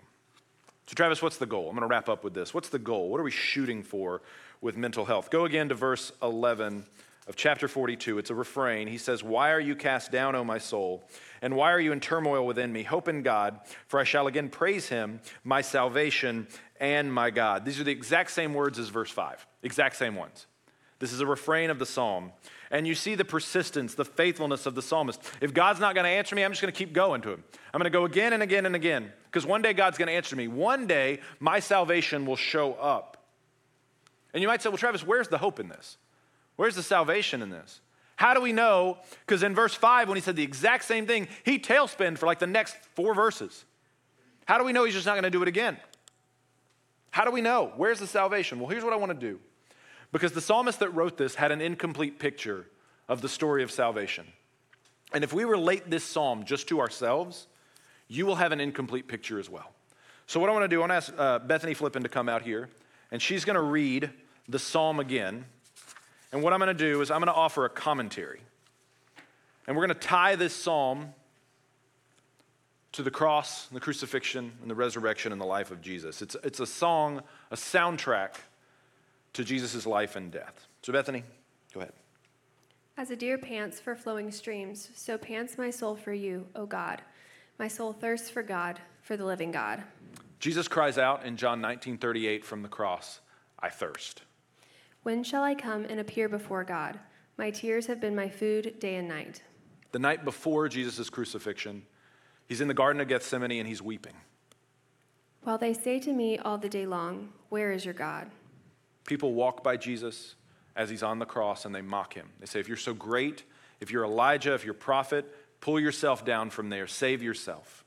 So, 0.88 0.96
Travis, 0.96 1.22
what's 1.22 1.38
the 1.38 1.46
goal? 1.46 1.70
I'm 1.70 1.76
going 1.76 1.88
to 1.88 1.88
wrap 1.88 2.10
up 2.10 2.24
with 2.24 2.34
this. 2.34 2.54
What's 2.54 2.70
the 2.70 2.80
goal? 2.80 3.10
What 3.10 3.20
are 3.20 3.24
we 3.24 3.32
shooting 3.32 3.82
for 3.82 4.22
with 4.60 4.76
mental 4.76 5.06
health? 5.06 5.32
Go 5.32 5.46
again 5.46 5.70
to 5.70 5.76
verse 5.76 6.12
11 6.22 6.86
of 7.28 7.36
chapter 7.36 7.68
42. 7.68 8.18
It's 8.18 8.30
a 8.30 8.36
refrain. 8.36 8.88
He 8.88 8.98
says, 8.98 9.24
Why 9.24 9.52
are 9.52 9.60
you 9.60 9.76
cast 9.76 10.12
down, 10.12 10.36
O 10.36 10.44
my 10.44 10.58
soul? 10.58 11.04
And 11.42 11.56
why 11.56 11.72
are 11.72 11.80
you 11.80 11.92
in 11.92 12.00
turmoil 12.00 12.46
within 12.46 12.72
me? 12.72 12.84
Hope 12.84 13.08
in 13.08 13.22
God, 13.22 13.60
for 13.88 14.00
I 14.00 14.04
shall 14.04 14.28
again 14.28 14.50
praise 14.50 14.90
him, 14.90 15.22
my 15.44 15.62
salvation 15.62 16.48
and 16.80 17.14
my 17.14 17.30
God. 17.30 17.66
These 17.66 17.80
are 17.80 17.84
the 17.84 17.92
exact 17.92 18.32
same 18.32 18.54
words 18.54 18.80
as 18.80 18.90
verse 18.90 19.12
5, 19.12 19.46
exact 19.64 19.96
same 19.96 20.16
ones. 20.16 20.48
This 21.00 21.14
is 21.14 21.20
a 21.20 21.26
refrain 21.26 21.72
of 21.72 21.80
the 21.80 21.86
psalm. 21.86 22.32
And 22.70 22.88
you 22.88 22.96
see 22.96 23.16
the 23.16 23.26
persistence, 23.26 23.96
the 23.96 24.06
faithfulness 24.06 24.66
of 24.66 24.76
the 24.76 24.84
psalmist. 24.84 25.20
If 25.42 25.54
God's 25.54 25.80
not 25.80 25.96
going 25.96 26.06
to 26.06 26.12
answer 26.12 26.36
me, 26.36 26.44
I'm 26.44 26.52
just 26.52 26.62
going 26.62 26.72
to 26.72 26.78
keep 26.78 26.94
going 26.94 27.22
to 27.24 27.32
him. 27.32 27.44
I'm 27.74 27.80
going 27.80 27.92
to 27.92 27.98
go 27.98 28.06
again 28.06 28.34
and 28.34 28.44
again 28.44 28.66
and 28.66 28.76
again 28.76 29.12
because 29.26 29.46
one 29.46 29.62
day 29.62 29.74
God's 29.74 29.98
going 29.98 30.08
to 30.08 30.14
answer 30.14 30.36
me. 30.36 30.48
One 30.48 30.88
day 30.88 31.20
my 31.40 31.60
salvation 31.60 32.26
will 32.26 32.36
show 32.36 32.74
up. 32.74 33.18
And 34.34 34.42
you 34.42 34.48
might 34.48 34.62
say, 34.62 34.70
well, 34.70 34.78
Travis, 34.78 35.06
where's 35.06 35.28
the 35.28 35.40
hope 35.40 35.60
in 35.60 35.68
this? 35.70 35.98
Where's 36.56 36.76
the 36.76 36.84
salvation 36.84 37.42
in 37.42 37.50
this? 37.50 37.82
How 38.16 38.34
do 38.34 38.42
we 38.42 38.54
know? 38.54 39.00
Because 39.26 39.42
in 39.42 39.56
verse 39.56 39.74
5, 39.74 40.08
when 40.08 40.16
he 40.16 40.22
said 40.22 40.36
the 40.36 40.44
exact 40.44 40.84
same 40.86 41.08
thing, 41.08 41.28
he 41.44 41.58
tailspinned 41.58 42.18
for 42.18 42.28
like 42.28 42.40
the 42.40 42.48
next 42.48 42.76
four 42.96 43.16
verses. 43.16 43.66
How 44.46 44.58
do 44.58 44.64
we 44.64 44.74
know 44.74 44.84
he's 44.84 44.94
just 44.94 45.06
not 45.06 45.14
going 45.14 45.24
to 45.24 45.30
do 45.30 45.42
it 45.42 45.48
again? 45.48 45.78
How 47.10 47.26
do 47.26 47.32
we 47.32 47.42
know? 47.42 47.74
Where's 47.78 48.00
the 48.00 48.08
salvation? 48.08 48.60
Well, 48.60 48.70
here's 48.70 48.84
what 48.84 48.94
I 48.94 48.98
want 48.98 49.12
to 49.12 49.18
do. 49.18 49.40
Because 50.12 50.34
the 50.34 50.42
psalmist 50.42 50.80
that 50.80 50.90
wrote 50.90 51.18
this 51.18 51.36
had 51.36 51.52
an 51.52 51.62
incomplete 51.62 52.20
picture 52.20 52.68
of 53.08 53.22
the 53.22 53.30
story 53.30 53.64
of 53.64 53.72
salvation. 53.72 54.26
And 55.14 55.24
if 55.24 55.34
we 55.34 55.44
relate 55.44 55.90
this 55.90 56.04
psalm 56.04 56.46
just 56.46 56.68
to 56.70 56.80
ourselves, 56.80 57.48
you 58.08 58.26
will 58.26 58.36
have 58.36 58.52
an 58.52 58.60
incomplete 58.60 59.08
picture 59.08 59.40
as 59.40 59.50
well. 59.50 59.72
So, 60.28 60.40
what 60.40 60.50
I 60.50 60.54
want 60.54 60.64
to 60.64 60.68
do, 60.68 60.78
I 60.78 60.80
want 60.80 60.92
to 60.92 60.96
ask 60.96 61.14
uh, 61.18 61.40
Bethany 61.40 61.74
Flippin 61.74 62.04
to 62.04 62.10
come 62.10 62.30
out 62.30 62.42
here, 62.42 62.70
and 63.12 63.22
she's 63.22 63.44
going 63.44 63.56
to 63.56 63.62
read 63.62 64.10
the 64.48 64.60
psalm 64.60 65.00
again. 65.00 65.46
And 66.32 66.42
what 66.42 66.54
I'm 66.54 66.60
going 66.60 66.68
to 66.68 66.74
do 66.74 67.02
is 67.02 67.12
I'm 67.12 67.20
going 67.20 67.28
to 67.28 67.34
offer 67.34 67.66
a 67.66 67.70
commentary. 67.70 68.42
And 69.68 69.76
we're 69.76 69.86
going 69.86 70.00
to 70.00 70.08
tie 70.08 70.36
this 70.36 70.56
psalm 70.56 71.14
to 72.94 73.04
the 73.04 73.12
cross, 73.12 73.70
and 73.70 73.76
the 73.76 73.82
crucifixion, 73.82 74.52
and 74.62 74.70
the 74.70 74.76
resurrection 74.76 75.32
and 75.32 75.40
the 75.40 75.46
life 75.46 75.72
of 75.72 75.82
Jesus. 75.82 76.22
It's, 76.22 76.36
it's 76.44 76.60
a 76.60 76.66
song, 76.66 77.22
a 77.50 77.56
soundtrack 77.56 78.36
to 79.34 79.44
Jesus' 79.46 79.86
life 79.86 80.18
and 80.18 80.30
death. 80.30 80.68
So, 80.82 80.92
Bethany, 80.92 81.24
go 81.74 81.80
ahead. 81.80 81.94
As 82.98 83.10
a 83.10 83.16
deer 83.16 83.38
pants 83.38 83.80
for 83.80 83.96
flowing 83.96 84.30
streams, 84.30 84.90
so 84.94 85.18
pants 85.18 85.58
my 85.58 85.70
soul 85.70 85.96
for 85.96 86.12
you, 86.12 86.46
O 86.54 86.66
God. 86.66 87.02
My 87.58 87.70
soul 87.70 87.94
thirsts 87.94 88.30
for 88.30 88.44
God, 88.44 88.80
for 89.04 89.16
the 89.16 89.26
living 89.26 89.52
God. 89.52 89.84
Jesus 90.40 90.68
cries 90.68 90.98
out 90.98 91.26
in 91.26 91.38
John 91.38 91.62
19 91.62 91.98
38 91.98 92.44
from 92.44 92.62
the 92.62 92.68
cross, 92.68 93.22
I 93.60 93.70
thirst. 93.70 94.24
When 95.04 95.24
shall 95.24 95.44
I 95.44 95.56
come 95.56 95.86
and 95.86 96.00
appear 96.00 96.30
before 96.30 96.64
God? 96.64 97.00
My 97.38 97.50
tears 97.50 97.88
have 97.88 98.00
been 98.00 98.16
my 98.16 98.30
food 98.30 98.80
day 98.80 98.96
and 98.96 99.08
night. 99.08 99.42
The 99.92 100.00
night 100.00 100.24
before 100.24 100.70
Jesus' 100.70 101.10
crucifixion, 101.10 101.84
he's 102.48 102.62
in 102.62 102.68
the 102.68 102.74
Garden 102.74 103.02
of 103.02 103.08
Gethsemane 103.08 103.60
and 103.60 103.68
he's 103.68 103.82
weeping. 103.82 104.14
While 105.44 105.58
they 105.58 105.74
say 105.74 106.00
to 106.00 106.14
me 106.14 106.38
all 106.38 106.60
the 106.60 106.70
day 106.70 106.86
long, 106.86 107.30
Where 107.50 107.72
is 107.72 107.84
your 107.84 107.96
God? 107.96 108.30
People 109.06 109.34
walk 109.34 109.64
by 109.64 109.76
Jesus 109.76 110.36
as 110.76 110.90
he's 110.90 111.02
on 111.02 111.18
the 111.18 111.26
cross 111.26 111.66
and 111.66 111.74
they 111.74 111.82
mock 111.82 112.14
him. 112.14 112.30
They 112.40 112.46
say, 112.46 112.60
If 112.60 112.68
you're 112.68 112.78
so 112.78 112.94
great, 112.94 113.44
if 113.80 113.92
you're 113.92 114.06
Elijah, 114.06 114.54
if 114.54 114.64
you're 114.64 114.76
prophet, 114.76 115.26
pull 115.62 115.80
yourself 115.80 116.24
down 116.24 116.52
from 116.52 116.70
there, 116.70 116.86
save 116.86 117.24
yourself. 117.24 117.84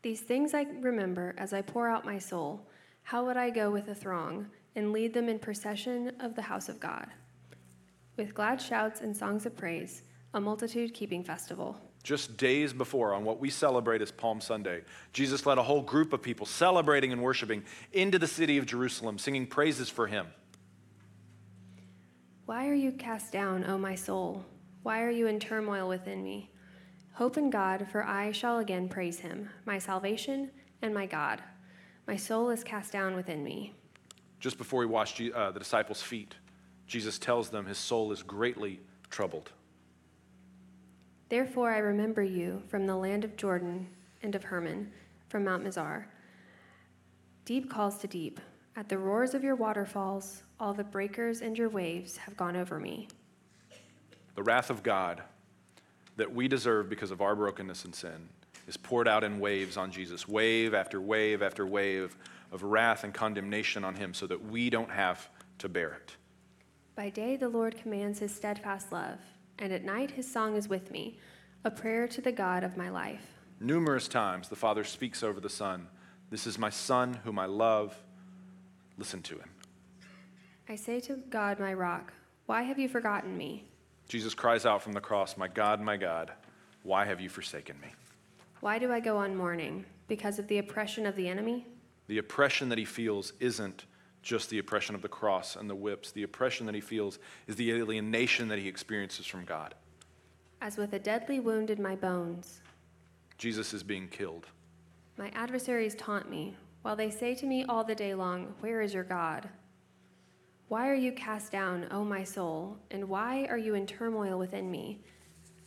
These 0.00 0.22
things 0.22 0.54
I 0.54 0.66
remember 0.80 1.34
as 1.36 1.52
I 1.52 1.60
pour 1.60 1.88
out 1.88 2.06
my 2.06 2.18
soul. 2.18 2.66
How 3.02 3.26
would 3.26 3.36
I 3.36 3.50
go 3.50 3.70
with 3.70 3.88
a 3.88 3.94
throng 3.94 4.46
and 4.76 4.92
lead 4.92 5.14
them 5.14 5.28
in 5.28 5.38
procession 5.38 6.12
of 6.20 6.34
the 6.34 6.42
house 6.42 6.68
of 6.68 6.80
God? 6.80 7.06
With 8.16 8.34
glad 8.34 8.60
shouts 8.60 9.00
and 9.00 9.16
songs 9.16 9.46
of 9.46 9.56
praise, 9.56 10.02
a 10.34 10.40
multitude 10.40 10.94
keeping 10.94 11.24
festival. 11.24 11.76
Just 12.02 12.36
days 12.36 12.72
before, 12.72 13.14
on 13.14 13.24
what 13.24 13.40
we 13.40 13.48
celebrate 13.48 14.02
as 14.02 14.12
Palm 14.12 14.40
Sunday, 14.40 14.82
Jesus 15.12 15.46
led 15.46 15.58
a 15.58 15.62
whole 15.62 15.80
group 15.80 16.12
of 16.12 16.20
people 16.20 16.44
celebrating 16.44 17.12
and 17.12 17.22
worshiping 17.22 17.64
into 17.92 18.18
the 18.18 18.26
city 18.26 18.58
of 18.58 18.66
Jerusalem, 18.66 19.18
singing 19.18 19.46
praises 19.46 19.88
for 19.88 20.06
him. 20.06 20.26
Why 22.46 22.68
are 22.68 22.74
you 22.74 22.92
cast 22.92 23.32
down, 23.32 23.64
O 23.64 23.78
my 23.78 23.94
soul? 23.94 24.44
Why 24.82 25.02
are 25.02 25.10
you 25.10 25.28
in 25.28 25.40
turmoil 25.40 25.88
within 25.88 26.22
me? 26.22 26.50
Hope 27.14 27.38
in 27.38 27.48
God, 27.48 27.86
for 27.90 28.04
I 28.04 28.32
shall 28.32 28.58
again 28.58 28.88
praise 28.88 29.20
him, 29.20 29.48
my 29.64 29.78
salvation 29.78 30.50
and 30.82 30.92
my 30.92 31.06
God. 31.06 31.42
My 32.06 32.16
soul 32.16 32.50
is 32.50 32.62
cast 32.62 32.92
down 32.92 33.16
within 33.16 33.42
me. 33.42 33.72
Just 34.44 34.58
before 34.58 34.82
he 34.82 34.86
washed 34.86 35.22
uh, 35.34 35.52
the 35.52 35.58
disciples' 35.58 36.02
feet, 36.02 36.34
Jesus 36.86 37.18
tells 37.18 37.48
them 37.48 37.64
his 37.64 37.78
soul 37.78 38.12
is 38.12 38.22
greatly 38.22 38.78
troubled. 39.08 39.50
Therefore 41.30 41.72
I 41.72 41.78
remember 41.78 42.22
you 42.22 42.62
from 42.68 42.86
the 42.86 42.94
land 42.94 43.24
of 43.24 43.38
Jordan 43.38 43.86
and 44.22 44.34
of 44.34 44.44
Hermon, 44.44 44.92
from 45.30 45.44
Mount 45.44 45.64
Mizar. 45.64 46.04
Deep 47.46 47.70
calls 47.70 47.96
to 48.00 48.06
deep. 48.06 48.38
At 48.76 48.90
the 48.90 48.98
roars 48.98 49.32
of 49.32 49.42
your 49.42 49.56
waterfalls, 49.56 50.42
all 50.60 50.74
the 50.74 50.84
breakers 50.84 51.40
and 51.40 51.56
your 51.56 51.70
waves 51.70 52.18
have 52.18 52.36
gone 52.36 52.54
over 52.54 52.78
me. 52.78 53.08
The 54.34 54.42
wrath 54.42 54.68
of 54.68 54.82
God 54.82 55.22
that 56.18 56.30
we 56.30 56.48
deserve 56.48 56.90
because 56.90 57.10
of 57.10 57.22
our 57.22 57.34
brokenness 57.34 57.86
and 57.86 57.94
sin 57.94 58.28
is 58.68 58.76
poured 58.76 59.08
out 59.08 59.24
in 59.24 59.40
waves 59.40 59.78
on 59.78 59.90
Jesus, 59.90 60.28
wave 60.28 60.74
after 60.74 61.00
wave 61.00 61.42
after 61.42 61.66
wave 61.66 62.14
of 62.54 62.62
wrath 62.62 63.02
and 63.02 63.12
condemnation 63.12 63.84
on 63.84 63.96
him 63.96 64.14
so 64.14 64.26
that 64.28 64.42
we 64.42 64.70
don't 64.70 64.90
have 64.90 65.28
to 65.58 65.68
bear 65.68 65.92
it. 65.92 66.16
By 66.94 67.10
day, 67.10 67.36
the 67.36 67.48
Lord 67.48 67.76
commands 67.76 68.20
his 68.20 68.32
steadfast 68.32 68.92
love, 68.92 69.18
and 69.58 69.72
at 69.72 69.84
night, 69.84 70.12
his 70.12 70.30
song 70.30 70.56
is 70.56 70.68
with 70.68 70.92
me, 70.92 71.18
a 71.64 71.70
prayer 71.70 72.06
to 72.06 72.20
the 72.20 72.30
God 72.30 72.62
of 72.62 72.76
my 72.76 72.88
life. 72.88 73.26
Numerous 73.58 74.06
times, 74.06 74.48
the 74.48 74.56
Father 74.56 74.84
speaks 74.84 75.24
over 75.24 75.40
the 75.40 75.50
Son 75.50 75.88
This 76.30 76.46
is 76.46 76.56
my 76.56 76.70
Son 76.70 77.18
whom 77.24 77.40
I 77.40 77.46
love. 77.46 78.00
Listen 78.96 79.20
to 79.22 79.34
him. 79.34 79.50
I 80.68 80.76
say 80.76 81.00
to 81.00 81.16
God, 81.28 81.58
my 81.58 81.74
rock, 81.74 82.12
why 82.46 82.62
have 82.62 82.78
you 82.78 82.88
forgotten 82.88 83.36
me? 83.36 83.64
Jesus 84.08 84.34
cries 84.34 84.64
out 84.64 84.80
from 84.80 84.92
the 84.92 85.00
cross, 85.00 85.36
My 85.36 85.48
God, 85.48 85.80
my 85.80 85.96
God, 85.96 86.30
why 86.84 87.04
have 87.04 87.20
you 87.20 87.28
forsaken 87.28 87.80
me? 87.80 87.88
Why 88.60 88.78
do 88.78 88.92
I 88.92 89.00
go 89.00 89.16
on 89.16 89.34
mourning? 89.34 89.84
Because 90.06 90.38
of 90.38 90.46
the 90.46 90.58
oppression 90.58 91.06
of 91.06 91.16
the 91.16 91.28
enemy? 91.28 91.66
The 92.06 92.18
oppression 92.18 92.68
that 92.68 92.78
he 92.78 92.84
feels 92.84 93.32
isn't 93.40 93.86
just 94.22 94.50
the 94.50 94.58
oppression 94.58 94.94
of 94.94 95.02
the 95.02 95.08
cross 95.08 95.54
and 95.56 95.68
the 95.68 95.74
whips. 95.74 96.10
The 96.10 96.22
oppression 96.22 96.66
that 96.66 96.74
he 96.74 96.80
feels 96.80 97.18
is 97.46 97.56
the 97.56 97.72
alienation 97.72 98.48
that 98.48 98.58
he 98.58 98.68
experiences 98.68 99.26
from 99.26 99.44
God. 99.44 99.74
As 100.60 100.76
with 100.76 100.94
a 100.94 100.98
deadly 100.98 101.40
wound 101.40 101.70
in 101.70 101.82
my 101.82 101.94
bones, 101.94 102.60
Jesus 103.38 103.74
is 103.74 103.82
being 103.82 104.08
killed. 104.08 104.46
my 105.18 105.28
adversaries 105.34 105.94
taunt 105.94 106.30
me, 106.30 106.56
while 106.82 106.96
they 106.96 107.10
say 107.10 107.34
to 107.34 107.46
me 107.46 107.64
all 107.64 107.84
the 107.84 107.94
day 107.94 108.14
long, 108.14 108.54
Where 108.60 108.80
is 108.80 108.94
your 108.94 109.04
God? 109.04 109.48
Why 110.68 110.88
are 110.88 110.94
you 110.94 111.12
cast 111.12 111.52
down, 111.52 111.86
O 111.90 112.04
my 112.04 112.24
soul? 112.24 112.78
And 112.90 113.08
why 113.08 113.46
are 113.50 113.58
you 113.58 113.74
in 113.74 113.86
turmoil 113.86 114.38
within 114.38 114.70
me? 114.70 115.00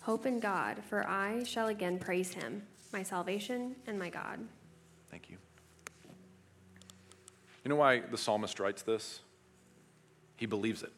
Hope 0.02 0.26
in 0.26 0.40
God, 0.40 0.82
for 0.90 1.08
I 1.08 1.44
shall 1.44 1.68
again 1.68 2.00
praise 2.00 2.34
him, 2.34 2.64
my 2.92 3.04
salvation 3.04 3.76
and 3.86 4.00
my 4.00 4.10
God. 4.10 4.40
Thank 5.12 5.30
you. 5.30 5.38
You 7.68 7.70
know 7.70 7.76
why 7.76 8.00
the 8.00 8.18
psalmist 8.18 8.62
writes 8.62 8.82
this? 8.82 9.20
He 10.38 10.46
believes 10.46 10.84
it. 10.84 10.94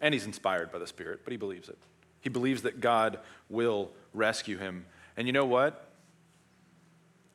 And 0.00 0.14
he's 0.14 0.24
inspired 0.24 0.70
by 0.70 0.78
the 0.78 0.86
Spirit, 0.86 1.22
but 1.24 1.32
he 1.32 1.36
believes 1.36 1.68
it. 1.68 1.76
He 2.20 2.30
believes 2.30 2.62
that 2.62 2.80
God 2.80 3.18
will 3.50 3.90
rescue 4.12 4.56
him. 4.56 4.86
And 5.16 5.26
you 5.26 5.32
know 5.32 5.46
what? 5.46 5.90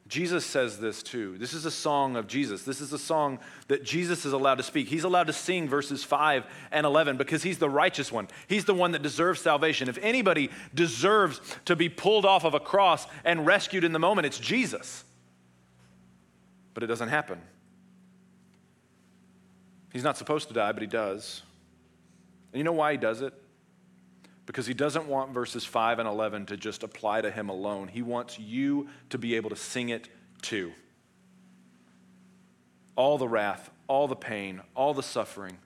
Jesus 0.08 0.46
says 0.46 0.80
this 0.80 1.04
too. 1.04 1.38
This 1.38 1.52
is 1.52 1.66
a 1.66 1.72
song 1.72 2.16
of 2.16 2.28
Jesus. 2.28 2.64
This 2.64 2.80
is 2.80 2.94
a 2.94 2.98
song 2.98 3.40
that 3.68 3.84
Jesus 3.84 4.24
is 4.24 4.32
allowed 4.32 4.56
to 4.56 4.64
speak. 4.64 4.88
He's 4.88 5.04
allowed 5.04 5.28
to 5.28 5.34
sing 5.34 5.68
verses 5.68 6.06
5 6.06 6.46
and 6.72 6.86
11 6.86 7.18
because 7.18 7.44
he's 7.44 7.58
the 7.58 7.70
righteous 7.70 8.10
one. 8.10 8.30
He's 8.48 8.64
the 8.64 8.74
one 8.74 8.94
that 8.94 9.02
deserves 9.02 9.42
salvation. 9.42 9.90
If 9.90 9.98
anybody 9.98 10.50
deserves 10.74 11.42
to 11.66 11.76
be 11.76 11.90
pulled 11.90 12.24
off 12.24 12.46
of 12.46 12.54
a 12.54 12.60
cross 12.62 13.06
and 13.26 13.46
rescued 13.46 13.84
in 13.84 13.92
the 13.92 14.00
moment, 14.00 14.28
it's 14.28 14.40
Jesus. 14.40 15.04
But 16.74 16.84
it 16.84 16.88
doesn't 16.88 17.10
happen. 17.10 17.42
He's 19.92 20.04
not 20.04 20.18
supposed 20.18 20.48
to 20.50 20.54
die, 20.54 20.72
but 20.72 20.82
he 20.82 20.88
does. 20.88 21.42
And 22.52 22.60
you 22.60 22.64
know 22.64 22.74
why 22.74 22.92
he 22.92 22.98
does 22.98 23.22
it? 23.22 23.34
because 24.50 24.66
he 24.66 24.74
doesn't 24.74 25.06
want 25.06 25.32
verses 25.32 25.64
5 25.64 26.00
and 26.00 26.08
11 26.10 26.48
to 26.48 26.58
just 26.58 26.82
apply 26.82 27.22
to 27.22 27.30
him 27.30 27.50
alone. 27.50 27.88
He 27.88 28.02
wants 28.02 28.40
you 28.40 28.90
to 29.12 29.20
be 29.20 29.36
able 29.36 29.52
to 29.52 29.56
sing 29.56 29.90
it 29.90 30.10
too. 30.42 30.74
All 32.96 33.20
the 33.20 33.28
wrath, 33.28 33.70
all 33.88 34.08
the 34.08 34.16
pain, 34.16 34.62
all 34.76 34.96
the 34.96 35.04
suffering 35.04 35.60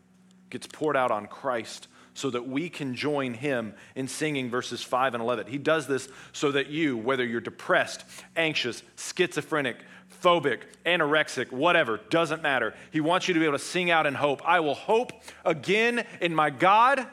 gets 0.49 0.67
poured 0.67 0.97
out 0.97 1.11
on 1.11 1.27
Christ 1.27 1.87
so 2.13 2.29
that 2.29 2.47
we 2.47 2.69
can 2.69 2.95
join 2.95 3.33
him 3.33 3.73
in 3.95 4.07
singing 4.07 4.49
verses 4.49 4.83
5 4.83 5.15
and 5.15 5.23
11. 5.23 5.47
He 5.47 5.57
does 5.57 5.87
this 5.87 6.07
so 6.31 6.51
that 6.51 6.67
you, 6.67 6.97
whether 6.97 7.25
you're 7.25 7.41
depressed, 7.41 8.03
anxious, 8.35 8.83
schizophrenic, 8.95 9.77
phobic, 10.21 10.61
anorexic, 10.85 11.51
whatever, 11.51 11.99
doesn't 12.09 12.41
matter. 12.41 12.73
He 12.91 13.01
wants 13.01 13.27
you 13.27 13.33
to 13.33 13.39
be 13.39 13.45
able 13.45 13.57
to 13.57 13.63
sing 13.63 13.91
out 13.91 14.05
in 14.05 14.13
hope. 14.13 14.41
I 14.47 14.59
will 14.59 14.75
hope 14.75 15.11
again 15.43 16.05
in 16.21 16.33
my 16.35 16.49
God 16.49 17.07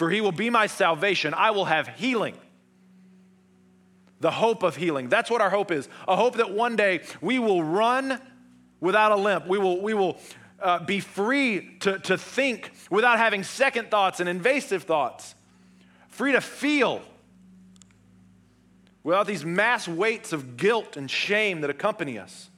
for 0.00 0.08
he 0.08 0.22
will 0.22 0.32
be 0.32 0.48
my 0.48 0.66
salvation. 0.66 1.34
I 1.34 1.50
will 1.50 1.66
have 1.66 1.86
healing. 1.86 2.34
The 4.20 4.30
hope 4.30 4.62
of 4.62 4.74
healing. 4.74 5.10
That's 5.10 5.30
what 5.30 5.42
our 5.42 5.50
hope 5.50 5.70
is. 5.70 5.90
A 6.08 6.16
hope 6.16 6.36
that 6.36 6.52
one 6.52 6.74
day 6.74 7.02
we 7.20 7.38
will 7.38 7.62
run 7.62 8.18
without 8.80 9.12
a 9.12 9.16
limp. 9.16 9.46
We 9.46 9.58
will, 9.58 9.82
we 9.82 9.92
will 9.92 10.18
uh, 10.62 10.78
be 10.80 11.00
free 11.00 11.76
to, 11.80 11.98
to 12.00 12.18
think 12.18 12.72
without 12.90 13.18
having 13.18 13.42
second 13.42 13.90
thoughts 13.90 14.20
and 14.20 14.28
invasive 14.28 14.84
thoughts, 14.84 15.34
free 16.08 16.32
to 16.32 16.40
feel 16.40 17.02
without 19.02 19.26
these 19.26 19.44
mass 19.44 19.88
weights 19.88 20.32
of 20.32 20.56
guilt 20.56 20.96
and 20.96 21.10
shame 21.10 21.62
that 21.62 21.70
accompany 21.70 22.18
us. 22.18 22.50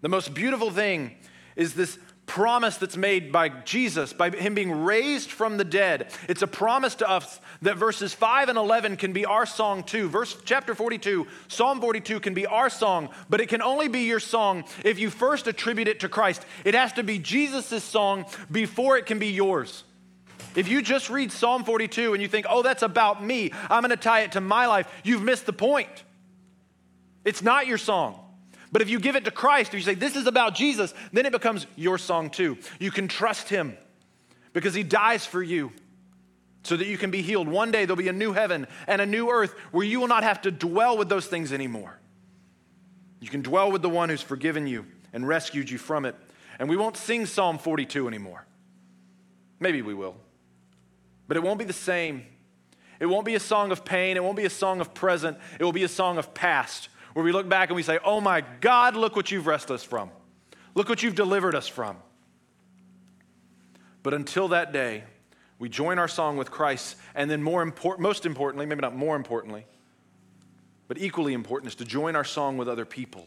The 0.00 0.08
most 0.08 0.34
beautiful 0.34 0.70
thing 0.70 1.16
is 1.54 1.74
this 1.74 1.98
promise 2.26 2.76
that's 2.76 2.96
made 2.96 3.30
by 3.30 3.48
Jesus, 3.48 4.12
by 4.12 4.30
him 4.30 4.54
being 4.54 4.84
raised 4.84 5.30
from 5.30 5.56
the 5.56 5.64
dead. 5.64 6.12
It's 6.28 6.42
a 6.42 6.46
promise 6.46 6.96
to 6.96 7.08
us 7.08 7.40
that 7.62 7.76
verses 7.76 8.12
5 8.12 8.48
and 8.48 8.58
11 8.58 8.96
can 8.96 9.12
be 9.12 9.24
our 9.24 9.46
song 9.46 9.84
too. 9.84 10.08
Verse 10.08 10.36
chapter 10.44 10.74
42, 10.74 11.26
Psalm 11.48 11.80
42 11.80 12.20
can 12.20 12.34
be 12.34 12.44
our 12.46 12.68
song, 12.68 13.10
but 13.30 13.40
it 13.40 13.48
can 13.48 13.62
only 13.62 13.88
be 13.88 14.00
your 14.00 14.20
song 14.20 14.64
if 14.84 14.98
you 14.98 15.08
first 15.08 15.46
attribute 15.46 15.88
it 15.88 16.00
to 16.00 16.08
Christ. 16.08 16.44
It 16.64 16.74
has 16.74 16.92
to 16.94 17.02
be 17.02 17.18
Jesus' 17.18 17.84
song 17.84 18.26
before 18.50 18.98
it 18.98 19.06
can 19.06 19.18
be 19.18 19.28
yours. 19.28 19.84
If 20.56 20.68
you 20.68 20.82
just 20.82 21.10
read 21.10 21.30
Psalm 21.30 21.64
42 21.64 22.14
and 22.14 22.22
you 22.22 22.28
think, 22.28 22.46
oh, 22.48 22.62
that's 22.62 22.82
about 22.82 23.22
me, 23.22 23.52
I'm 23.70 23.82
going 23.82 23.90
to 23.90 23.96
tie 23.96 24.20
it 24.20 24.32
to 24.32 24.40
my 24.40 24.66
life, 24.66 24.90
you've 25.04 25.22
missed 25.22 25.46
the 25.46 25.52
point. 25.52 26.04
It's 27.24 27.42
not 27.42 27.66
your 27.66 27.78
song. 27.78 28.25
But 28.72 28.82
if 28.82 28.90
you 28.90 28.98
give 28.98 29.16
it 29.16 29.24
to 29.24 29.30
Christ, 29.30 29.72
if 29.72 29.74
you 29.74 29.84
say, 29.84 29.94
This 29.94 30.16
is 30.16 30.26
about 30.26 30.54
Jesus, 30.54 30.92
then 31.12 31.26
it 31.26 31.32
becomes 31.32 31.66
your 31.76 31.98
song 31.98 32.30
too. 32.30 32.58
You 32.78 32.90
can 32.90 33.08
trust 33.08 33.48
Him 33.48 33.76
because 34.52 34.74
He 34.74 34.82
dies 34.82 35.24
for 35.24 35.42
you 35.42 35.72
so 36.62 36.76
that 36.76 36.86
you 36.86 36.98
can 36.98 37.10
be 37.10 37.22
healed. 37.22 37.48
One 37.48 37.70
day 37.70 37.84
there'll 37.84 37.96
be 37.96 38.08
a 38.08 38.12
new 38.12 38.32
heaven 38.32 38.66
and 38.86 39.00
a 39.00 39.06
new 39.06 39.30
earth 39.30 39.52
where 39.70 39.86
you 39.86 40.00
will 40.00 40.08
not 40.08 40.24
have 40.24 40.42
to 40.42 40.50
dwell 40.50 40.98
with 40.98 41.08
those 41.08 41.26
things 41.26 41.52
anymore. 41.52 41.98
You 43.20 43.28
can 43.28 43.42
dwell 43.42 43.70
with 43.70 43.82
the 43.82 43.88
one 43.88 44.08
who's 44.08 44.22
forgiven 44.22 44.66
you 44.66 44.86
and 45.12 45.26
rescued 45.26 45.70
you 45.70 45.78
from 45.78 46.04
it. 46.04 46.16
And 46.58 46.68
we 46.68 46.76
won't 46.76 46.96
sing 46.96 47.26
Psalm 47.26 47.58
42 47.58 48.08
anymore. 48.08 48.46
Maybe 49.60 49.80
we 49.80 49.94
will. 49.94 50.16
But 51.28 51.36
it 51.36 51.42
won't 51.42 51.58
be 51.58 51.64
the 51.64 51.72
same. 51.72 52.26
It 52.98 53.06
won't 53.06 53.26
be 53.26 53.34
a 53.34 53.40
song 53.40 53.72
of 53.72 53.84
pain. 53.84 54.16
It 54.16 54.24
won't 54.24 54.36
be 54.36 54.44
a 54.44 54.50
song 54.50 54.80
of 54.80 54.92
present. 54.92 55.38
It 55.58 55.64
will 55.64 55.72
be 55.72 55.84
a 55.84 55.88
song 55.88 56.18
of 56.18 56.34
past 56.34 56.88
where 57.16 57.24
we 57.24 57.32
look 57.32 57.48
back 57.48 57.70
and 57.70 57.76
we 57.76 57.82
say, 57.82 57.98
Oh 58.04 58.20
my 58.20 58.42
God, 58.60 58.94
look 58.94 59.16
what 59.16 59.30
you've 59.30 59.46
rescued 59.46 59.76
us 59.76 59.82
from. 59.82 60.10
Look 60.74 60.90
what 60.90 61.02
you've 61.02 61.14
delivered 61.14 61.54
us 61.54 61.66
from. 61.66 61.96
But 64.02 64.12
until 64.12 64.48
that 64.48 64.70
day, 64.70 65.04
we 65.58 65.70
join 65.70 65.98
our 65.98 66.08
song 66.08 66.36
with 66.36 66.50
Christ, 66.50 66.96
and 67.14 67.30
then 67.30 67.42
more 67.42 67.62
important, 67.62 68.02
most 68.02 68.26
importantly, 68.26 68.66
maybe 68.66 68.82
not 68.82 68.94
more 68.94 69.16
importantly, 69.16 69.64
but 70.88 70.98
equally 70.98 71.32
important 71.32 71.68
is 71.68 71.74
to 71.76 71.86
join 71.86 72.16
our 72.16 72.22
song 72.22 72.58
with 72.58 72.68
other 72.68 72.84
people, 72.84 73.26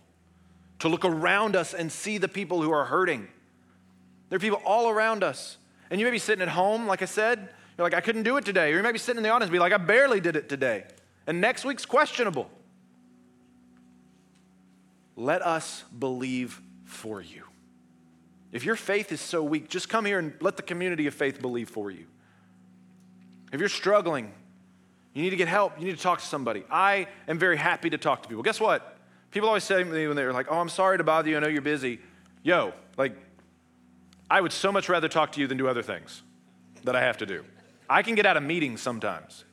to 0.78 0.88
look 0.88 1.04
around 1.04 1.56
us 1.56 1.74
and 1.74 1.92
see 1.92 2.20
the 2.20 2.28
people 2.28 2.62
who 2.62 2.70
are 2.70 2.86
hurting. 2.86 3.28
There 4.30 4.38
are 4.38 4.40
people 4.40 4.62
all 4.64 4.88
around 4.88 5.24
us. 5.24 5.58
And 5.90 6.00
you 6.00 6.06
may 6.06 6.12
be 6.12 6.20
sitting 6.20 6.44
at 6.44 6.50
home, 6.50 6.86
like 6.86 7.02
I 7.02 7.06
said, 7.06 7.40
you're 7.76 7.88
like, 7.88 7.96
I 7.96 8.02
couldn't 8.02 8.22
do 8.22 8.38
it 8.38 8.46
today. 8.46 8.72
Or 8.72 8.78
you 8.78 8.84
might 8.84 8.92
be 8.92 9.00
sitting 9.00 9.18
in 9.18 9.24
the 9.24 9.30
audience 9.30 9.48
and 9.48 9.54
be 9.54 9.58
like, 9.58 9.74
I 9.74 9.78
barely 9.78 10.20
did 10.20 10.36
it 10.36 10.48
today. 10.48 10.84
And 11.26 11.42
next 11.42 11.66
week's 11.66 11.88
questionable. 11.88 12.52
Let 15.20 15.46
us 15.46 15.84
believe 16.00 16.62
for 16.86 17.22
you. 17.22 17.44
If 18.54 18.64
your 18.64 18.78
faith 18.78 19.12
is 19.12 19.20
so 19.20 19.44
weak, 19.44 19.68
just 19.68 19.90
come 19.90 20.06
here 20.06 20.18
and 20.18 20.34
let 20.40 20.56
the 20.56 20.64
community 20.64 21.08
of 21.08 21.14
faith 21.14 21.42
believe 21.42 21.70
for 21.70 21.92
you. 21.92 22.06
If 23.52 23.60
you're 23.60 23.68
struggling, 23.68 24.32
you 25.14 25.22
need 25.22 25.32
to 25.32 25.36
get 25.36 25.50
help, 25.50 25.78
you 25.78 25.86
need 25.86 25.98
to 25.98 26.02
talk 26.02 26.20
to 26.20 26.26
somebody. 26.26 26.64
I 26.72 27.08
am 27.28 27.38
very 27.38 27.58
happy 27.58 27.90
to 27.90 27.98
talk 27.98 28.24
to 28.24 28.30
people. 28.30 28.44
Guess 28.44 28.62
what? 28.62 28.98
People 29.32 29.50
always 29.50 29.66
say 29.66 29.84
to 29.84 29.86
me 29.86 30.08
when 30.08 30.16
they're 30.16 30.32
like, 30.32 30.48
oh, 30.50 30.58
I'm 30.58 30.70
sorry 30.70 30.98
to 30.98 31.04
bother 31.04 31.30
you, 31.30 31.36
I 31.36 31.42
know 31.42 31.50
you're 31.50 31.62
busy. 31.62 32.00
Yo, 32.42 32.72
like, 32.96 33.14
I 34.32 34.40
would 34.40 34.54
so 34.54 34.72
much 34.72 34.88
rather 34.88 35.10
talk 35.10 35.34
to 35.34 35.42
you 35.42 35.48
than 35.48 35.58
do 35.58 35.68
other 35.68 35.84
things 35.84 36.24
that 36.86 36.96
I 36.96 37.02
have 37.02 37.18
to 37.18 37.26
do. 37.26 37.44
I 37.90 38.04
can 38.04 38.16
get 38.16 38.26
out 38.26 38.38
of 38.38 38.44
meetings 38.44 38.82
sometimes 38.82 39.44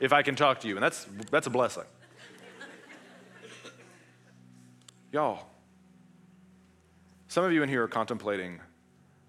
if 0.00 0.12
I 0.12 0.22
can 0.22 0.36
talk 0.36 0.60
to 0.60 0.68
you, 0.68 0.76
and 0.76 0.82
that's, 0.82 1.06
that's 1.30 1.46
a 1.46 1.50
blessing. 1.50 1.84
Y'all, 5.12 5.46
some 7.28 7.44
of 7.44 7.52
you 7.52 7.62
in 7.62 7.68
here 7.68 7.84
are 7.84 7.88
contemplating 7.88 8.60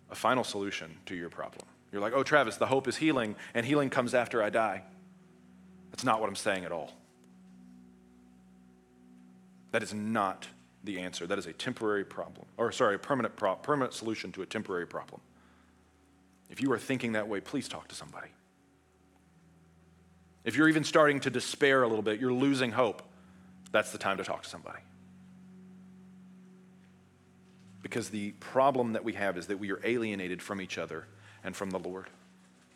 a 0.10 0.16
final 0.16 0.44
solution 0.44 0.98
to 1.06 1.16
your 1.16 1.30
problem. 1.30 1.66
You're 1.92 2.02
like, 2.02 2.14
oh, 2.14 2.24
Travis, 2.24 2.58
the 2.58 2.66
hope 2.66 2.88
is 2.88 2.98
healing, 2.98 3.36
and 3.54 3.66
healing 3.66 3.90
comes 3.90 4.14
after 4.14 4.44
I 4.44 4.50
die. 4.50 4.84
That's 5.92 6.04
not 6.04 6.20
what 6.20 6.30
I'm 6.30 6.36
saying 6.36 6.66
at 6.66 6.72
all. 6.72 6.94
That 9.72 9.84
is 9.84 9.94
not 9.94 10.48
the 10.84 11.00
answer. 11.00 11.28
That 11.28 11.38
is 11.38 11.46
a 11.46 11.54
temporary 11.54 12.06
problem, 12.06 12.46
or 12.58 12.72
sorry, 12.72 12.96
a 12.96 13.00
permanent, 13.00 13.36
pro- 13.36 13.56
permanent 13.56 13.94
solution 13.94 14.32
to 14.34 14.42
a 14.42 14.46
temporary 14.46 14.88
problem. 14.88 15.22
If 16.50 16.62
you 16.62 16.72
are 16.72 16.80
thinking 16.80 17.14
that 17.14 17.28
way, 17.28 17.40
please 17.40 17.68
talk 17.68 17.88
to 17.90 17.96
somebody. 17.96 18.30
If 20.44 20.56
you're 20.56 20.70
even 20.70 20.84
starting 20.84 21.20
to 21.22 21.30
despair 21.30 21.84
a 21.84 21.88
little 21.88 22.02
bit, 22.02 22.20
you're 22.20 22.34
losing 22.34 22.72
hope, 22.72 23.04
that's 23.72 23.92
the 23.92 23.98
time 23.98 24.18
to 24.18 24.24
talk 24.24 24.44
to 24.44 24.50
somebody. 24.50 24.80
Because 27.82 28.10
the 28.10 28.32
problem 28.40 28.94
that 28.94 29.04
we 29.04 29.14
have 29.14 29.38
is 29.38 29.48
that 29.48 29.58
we 29.58 29.72
are 29.72 29.80
alienated 29.84 30.42
from 30.42 30.62
each 30.62 30.78
other 30.78 31.08
and 31.44 31.56
from 31.56 31.70
the 31.70 31.80
Lord. 31.80 32.08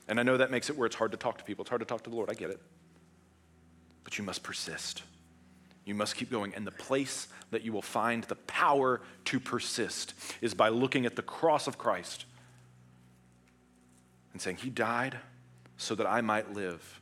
And 0.07 0.19
I 0.19 0.23
know 0.23 0.37
that 0.37 0.51
makes 0.51 0.69
it 0.69 0.77
where 0.77 0.85
it's 0.85 0.95
hard 0.95 1.11
to 1.11 1.17
talk 1.17 1.37
to 1.37 1.43
people. 1.43 1.63
It's 1.63 1.69
hard 1.69 1.81
to 1.81 1.85
talk 1.85 2.03
to 2.03 2.09
the 2.09 2.15
Lord. 2.15 2.29
I 2.29 2.33
get 2.33 2.49
it. 2.49 2.59
But 4.03 4.17
you 4.17 4.23
must 4.23 4.43
persist. 4.43 5.03
You 5.85 5.95
must 5.95 6.15
keep 6.15 6.31
going. 6.31 6.53
And 6.55 6.65
the 6.65 6.71
place 6.71 7.27
that 7.51 7.63
you 7.63 7.73
will 7.73 7.81
find 7.81 8.23
the 8.25 8.35
power 8.35 9.01
to 9.25 9.39
persist 9.39 10.13
is 10.41 10.53
by 10.53 10.69
looking 10.69 11.05
at 11.05 11.15
the 11.15 11.21
cross 11.21 11.67
of 11.67 11.77
Christ 11.77 12.25
and 14.31 14.41
saying, 14.41 14.57
He 14.57 14.69
died 14.69 15.17
so 15.77 15.95
that 15.95 16.07
I 16.07 16.21
might 16.21 16.53
live, 16.53 17.01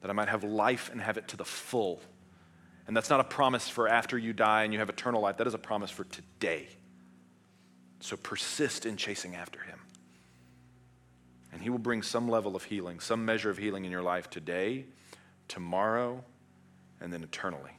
that 0.00 0.10
I 0.10 0.12
might 0.12 0.28
have 0.28 0.44
life 0.44 0.90
and 0.92 1.00
have 1.00 1.16
it 1.16 1.28
to 1.28 1.36
the 1.36 1.44
full. 1.44 2.00
And 2.86 2.96
that's 2.96 3.10
not 3.10 3.20
a 3.20 3.24
promise 3.24 3.68
for 3.68 3.88
after 3.88 4.18
you 4.18 4.32
die 4.32 4.64
and 4.64 4.72
you 4.72 4.78
have 4.80 4.88
eternal 4.88 5.20
life. 5.20 5.36
That 5.36 5.46
is 5.46 5.54
a 5.54 5.58
promise 5.58 5.90
for 5.90 6.04
today. 6.04 6.68
So 8.02 8.16
persist 8.16 8.84
in 8.84 8.96
chasing 8.96 9.36
after 9.36 9.60
him. 9.60 9.78
And 11.52 11.62
he 11.62 11.70
will 11.70 11.78
bring 11.78 12.02
some 12.02 12.28
level 12.28 12.56
of 12.56 12.64
healing, 12.64 12.98
some 12.98 13.24
measure 13.24 13.48
of 13.48 13.58
healing 13.58 13.84
in 13.84 13.92
your 13.92 14.02
life 14.02 14.28
today, 14.28 14.86
tomorrow, 15.46 16.24
and 17.00 17.12
then 17.12 17.22
eternally. 17.22 17.70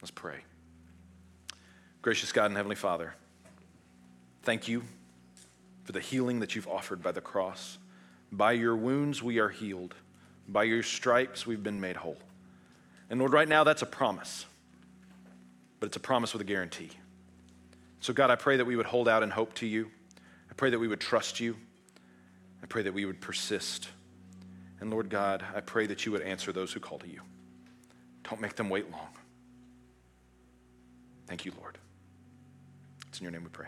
Let's 0.00 0.12
pray. 0.12 0.44
Gracious 2.00 2.30
God 2.30 2.46
and 2.46 2.56
Heavenly 2.56 2.76
Father, 2.76 3.14
thank 4.44 4.68
you 4.68 4.84
for 5.82 5.90
the 5.90 6.00
healing 6.00 6.38
that 6.38 6.54
you've 6.54 6.68
offered 6.68 7.02
by 7.02 7.10
the 7.10 7.20
cross. 7.20 7.78
By 8.30 8.52
your 8.52 8.76
wounds, 8.76 9.20
we 9.20 9.40
are 9.40 9.48
healed. 9.48 9.96
By 10.46 10.62
your 10.62 10.84
stripes, 10.84 11.44
we've 11.44 11.62
been 11.62 11.80
made 11.80 11.96
whole. 11.96 12.18
And 13.10 13.18
Lord, 13.18 13.32
right 13.32 13.48
now, 13.48 13.64
that's 13.64 13.82
a 13.82 13.86
promise, 13.86 14.46
but 15.80 15.86
it's 15.86 15.96
a 15.96 16.00
promise 16.00 16.32
with 16.32 16.40
a 16.40 16.44
guarantee. 16.44 16.90
So, 18.00 18.12
God, 18.12 18.30
I 18.30 18.36
pray 18.36 18.56
that 18.56 18.64
we 18.64 18.76
would 18.76 18.86
hold 18.86 19.08
out 19.08 19.22
in 19.22 19.30
hope 19.30 19.54
to 19.54 19.66
you. 19.66 19.90
I 20.50 20.54
pray 20.54 20.70
that 20.70 20.78
we 20.78 20.88
would 20.88 21.00
trust 21.00 21.38
you. 21.38 21.56
I 22.62 22.66
pray 22.66 22.82
that 22.82 22.94
we 22.94 23.04
would 23.04 23.20
persist. 23.20 23.88
And 24.80 24.90
Lord 24.90 25.10
God, 25.10 25.44
I 25.54 25.60
pray 25.60 25.86
that 25.86 26.06
you 26.06 26.12
would 26.12 26.22
answer 26.22 26.52
those 26.52 26.72
who 26.72 26.80
call 26.80 26.98
to 26.98 27.08
you. 27.08 27.20
Don't 28.24 28.40
make 28.40 28.56
them 28.56 28.70
wait 28.70 28.90
long. 28.90 29.08
Thank 31.26 31.44
you, 31.44 31.52
Lord. 31.58 31.78
It's 33.08 33.18
in 33.18 33.24
your 33.24 33.32
name 33.32 33.44
we 33.44 33.50
pray. 33.50 33.66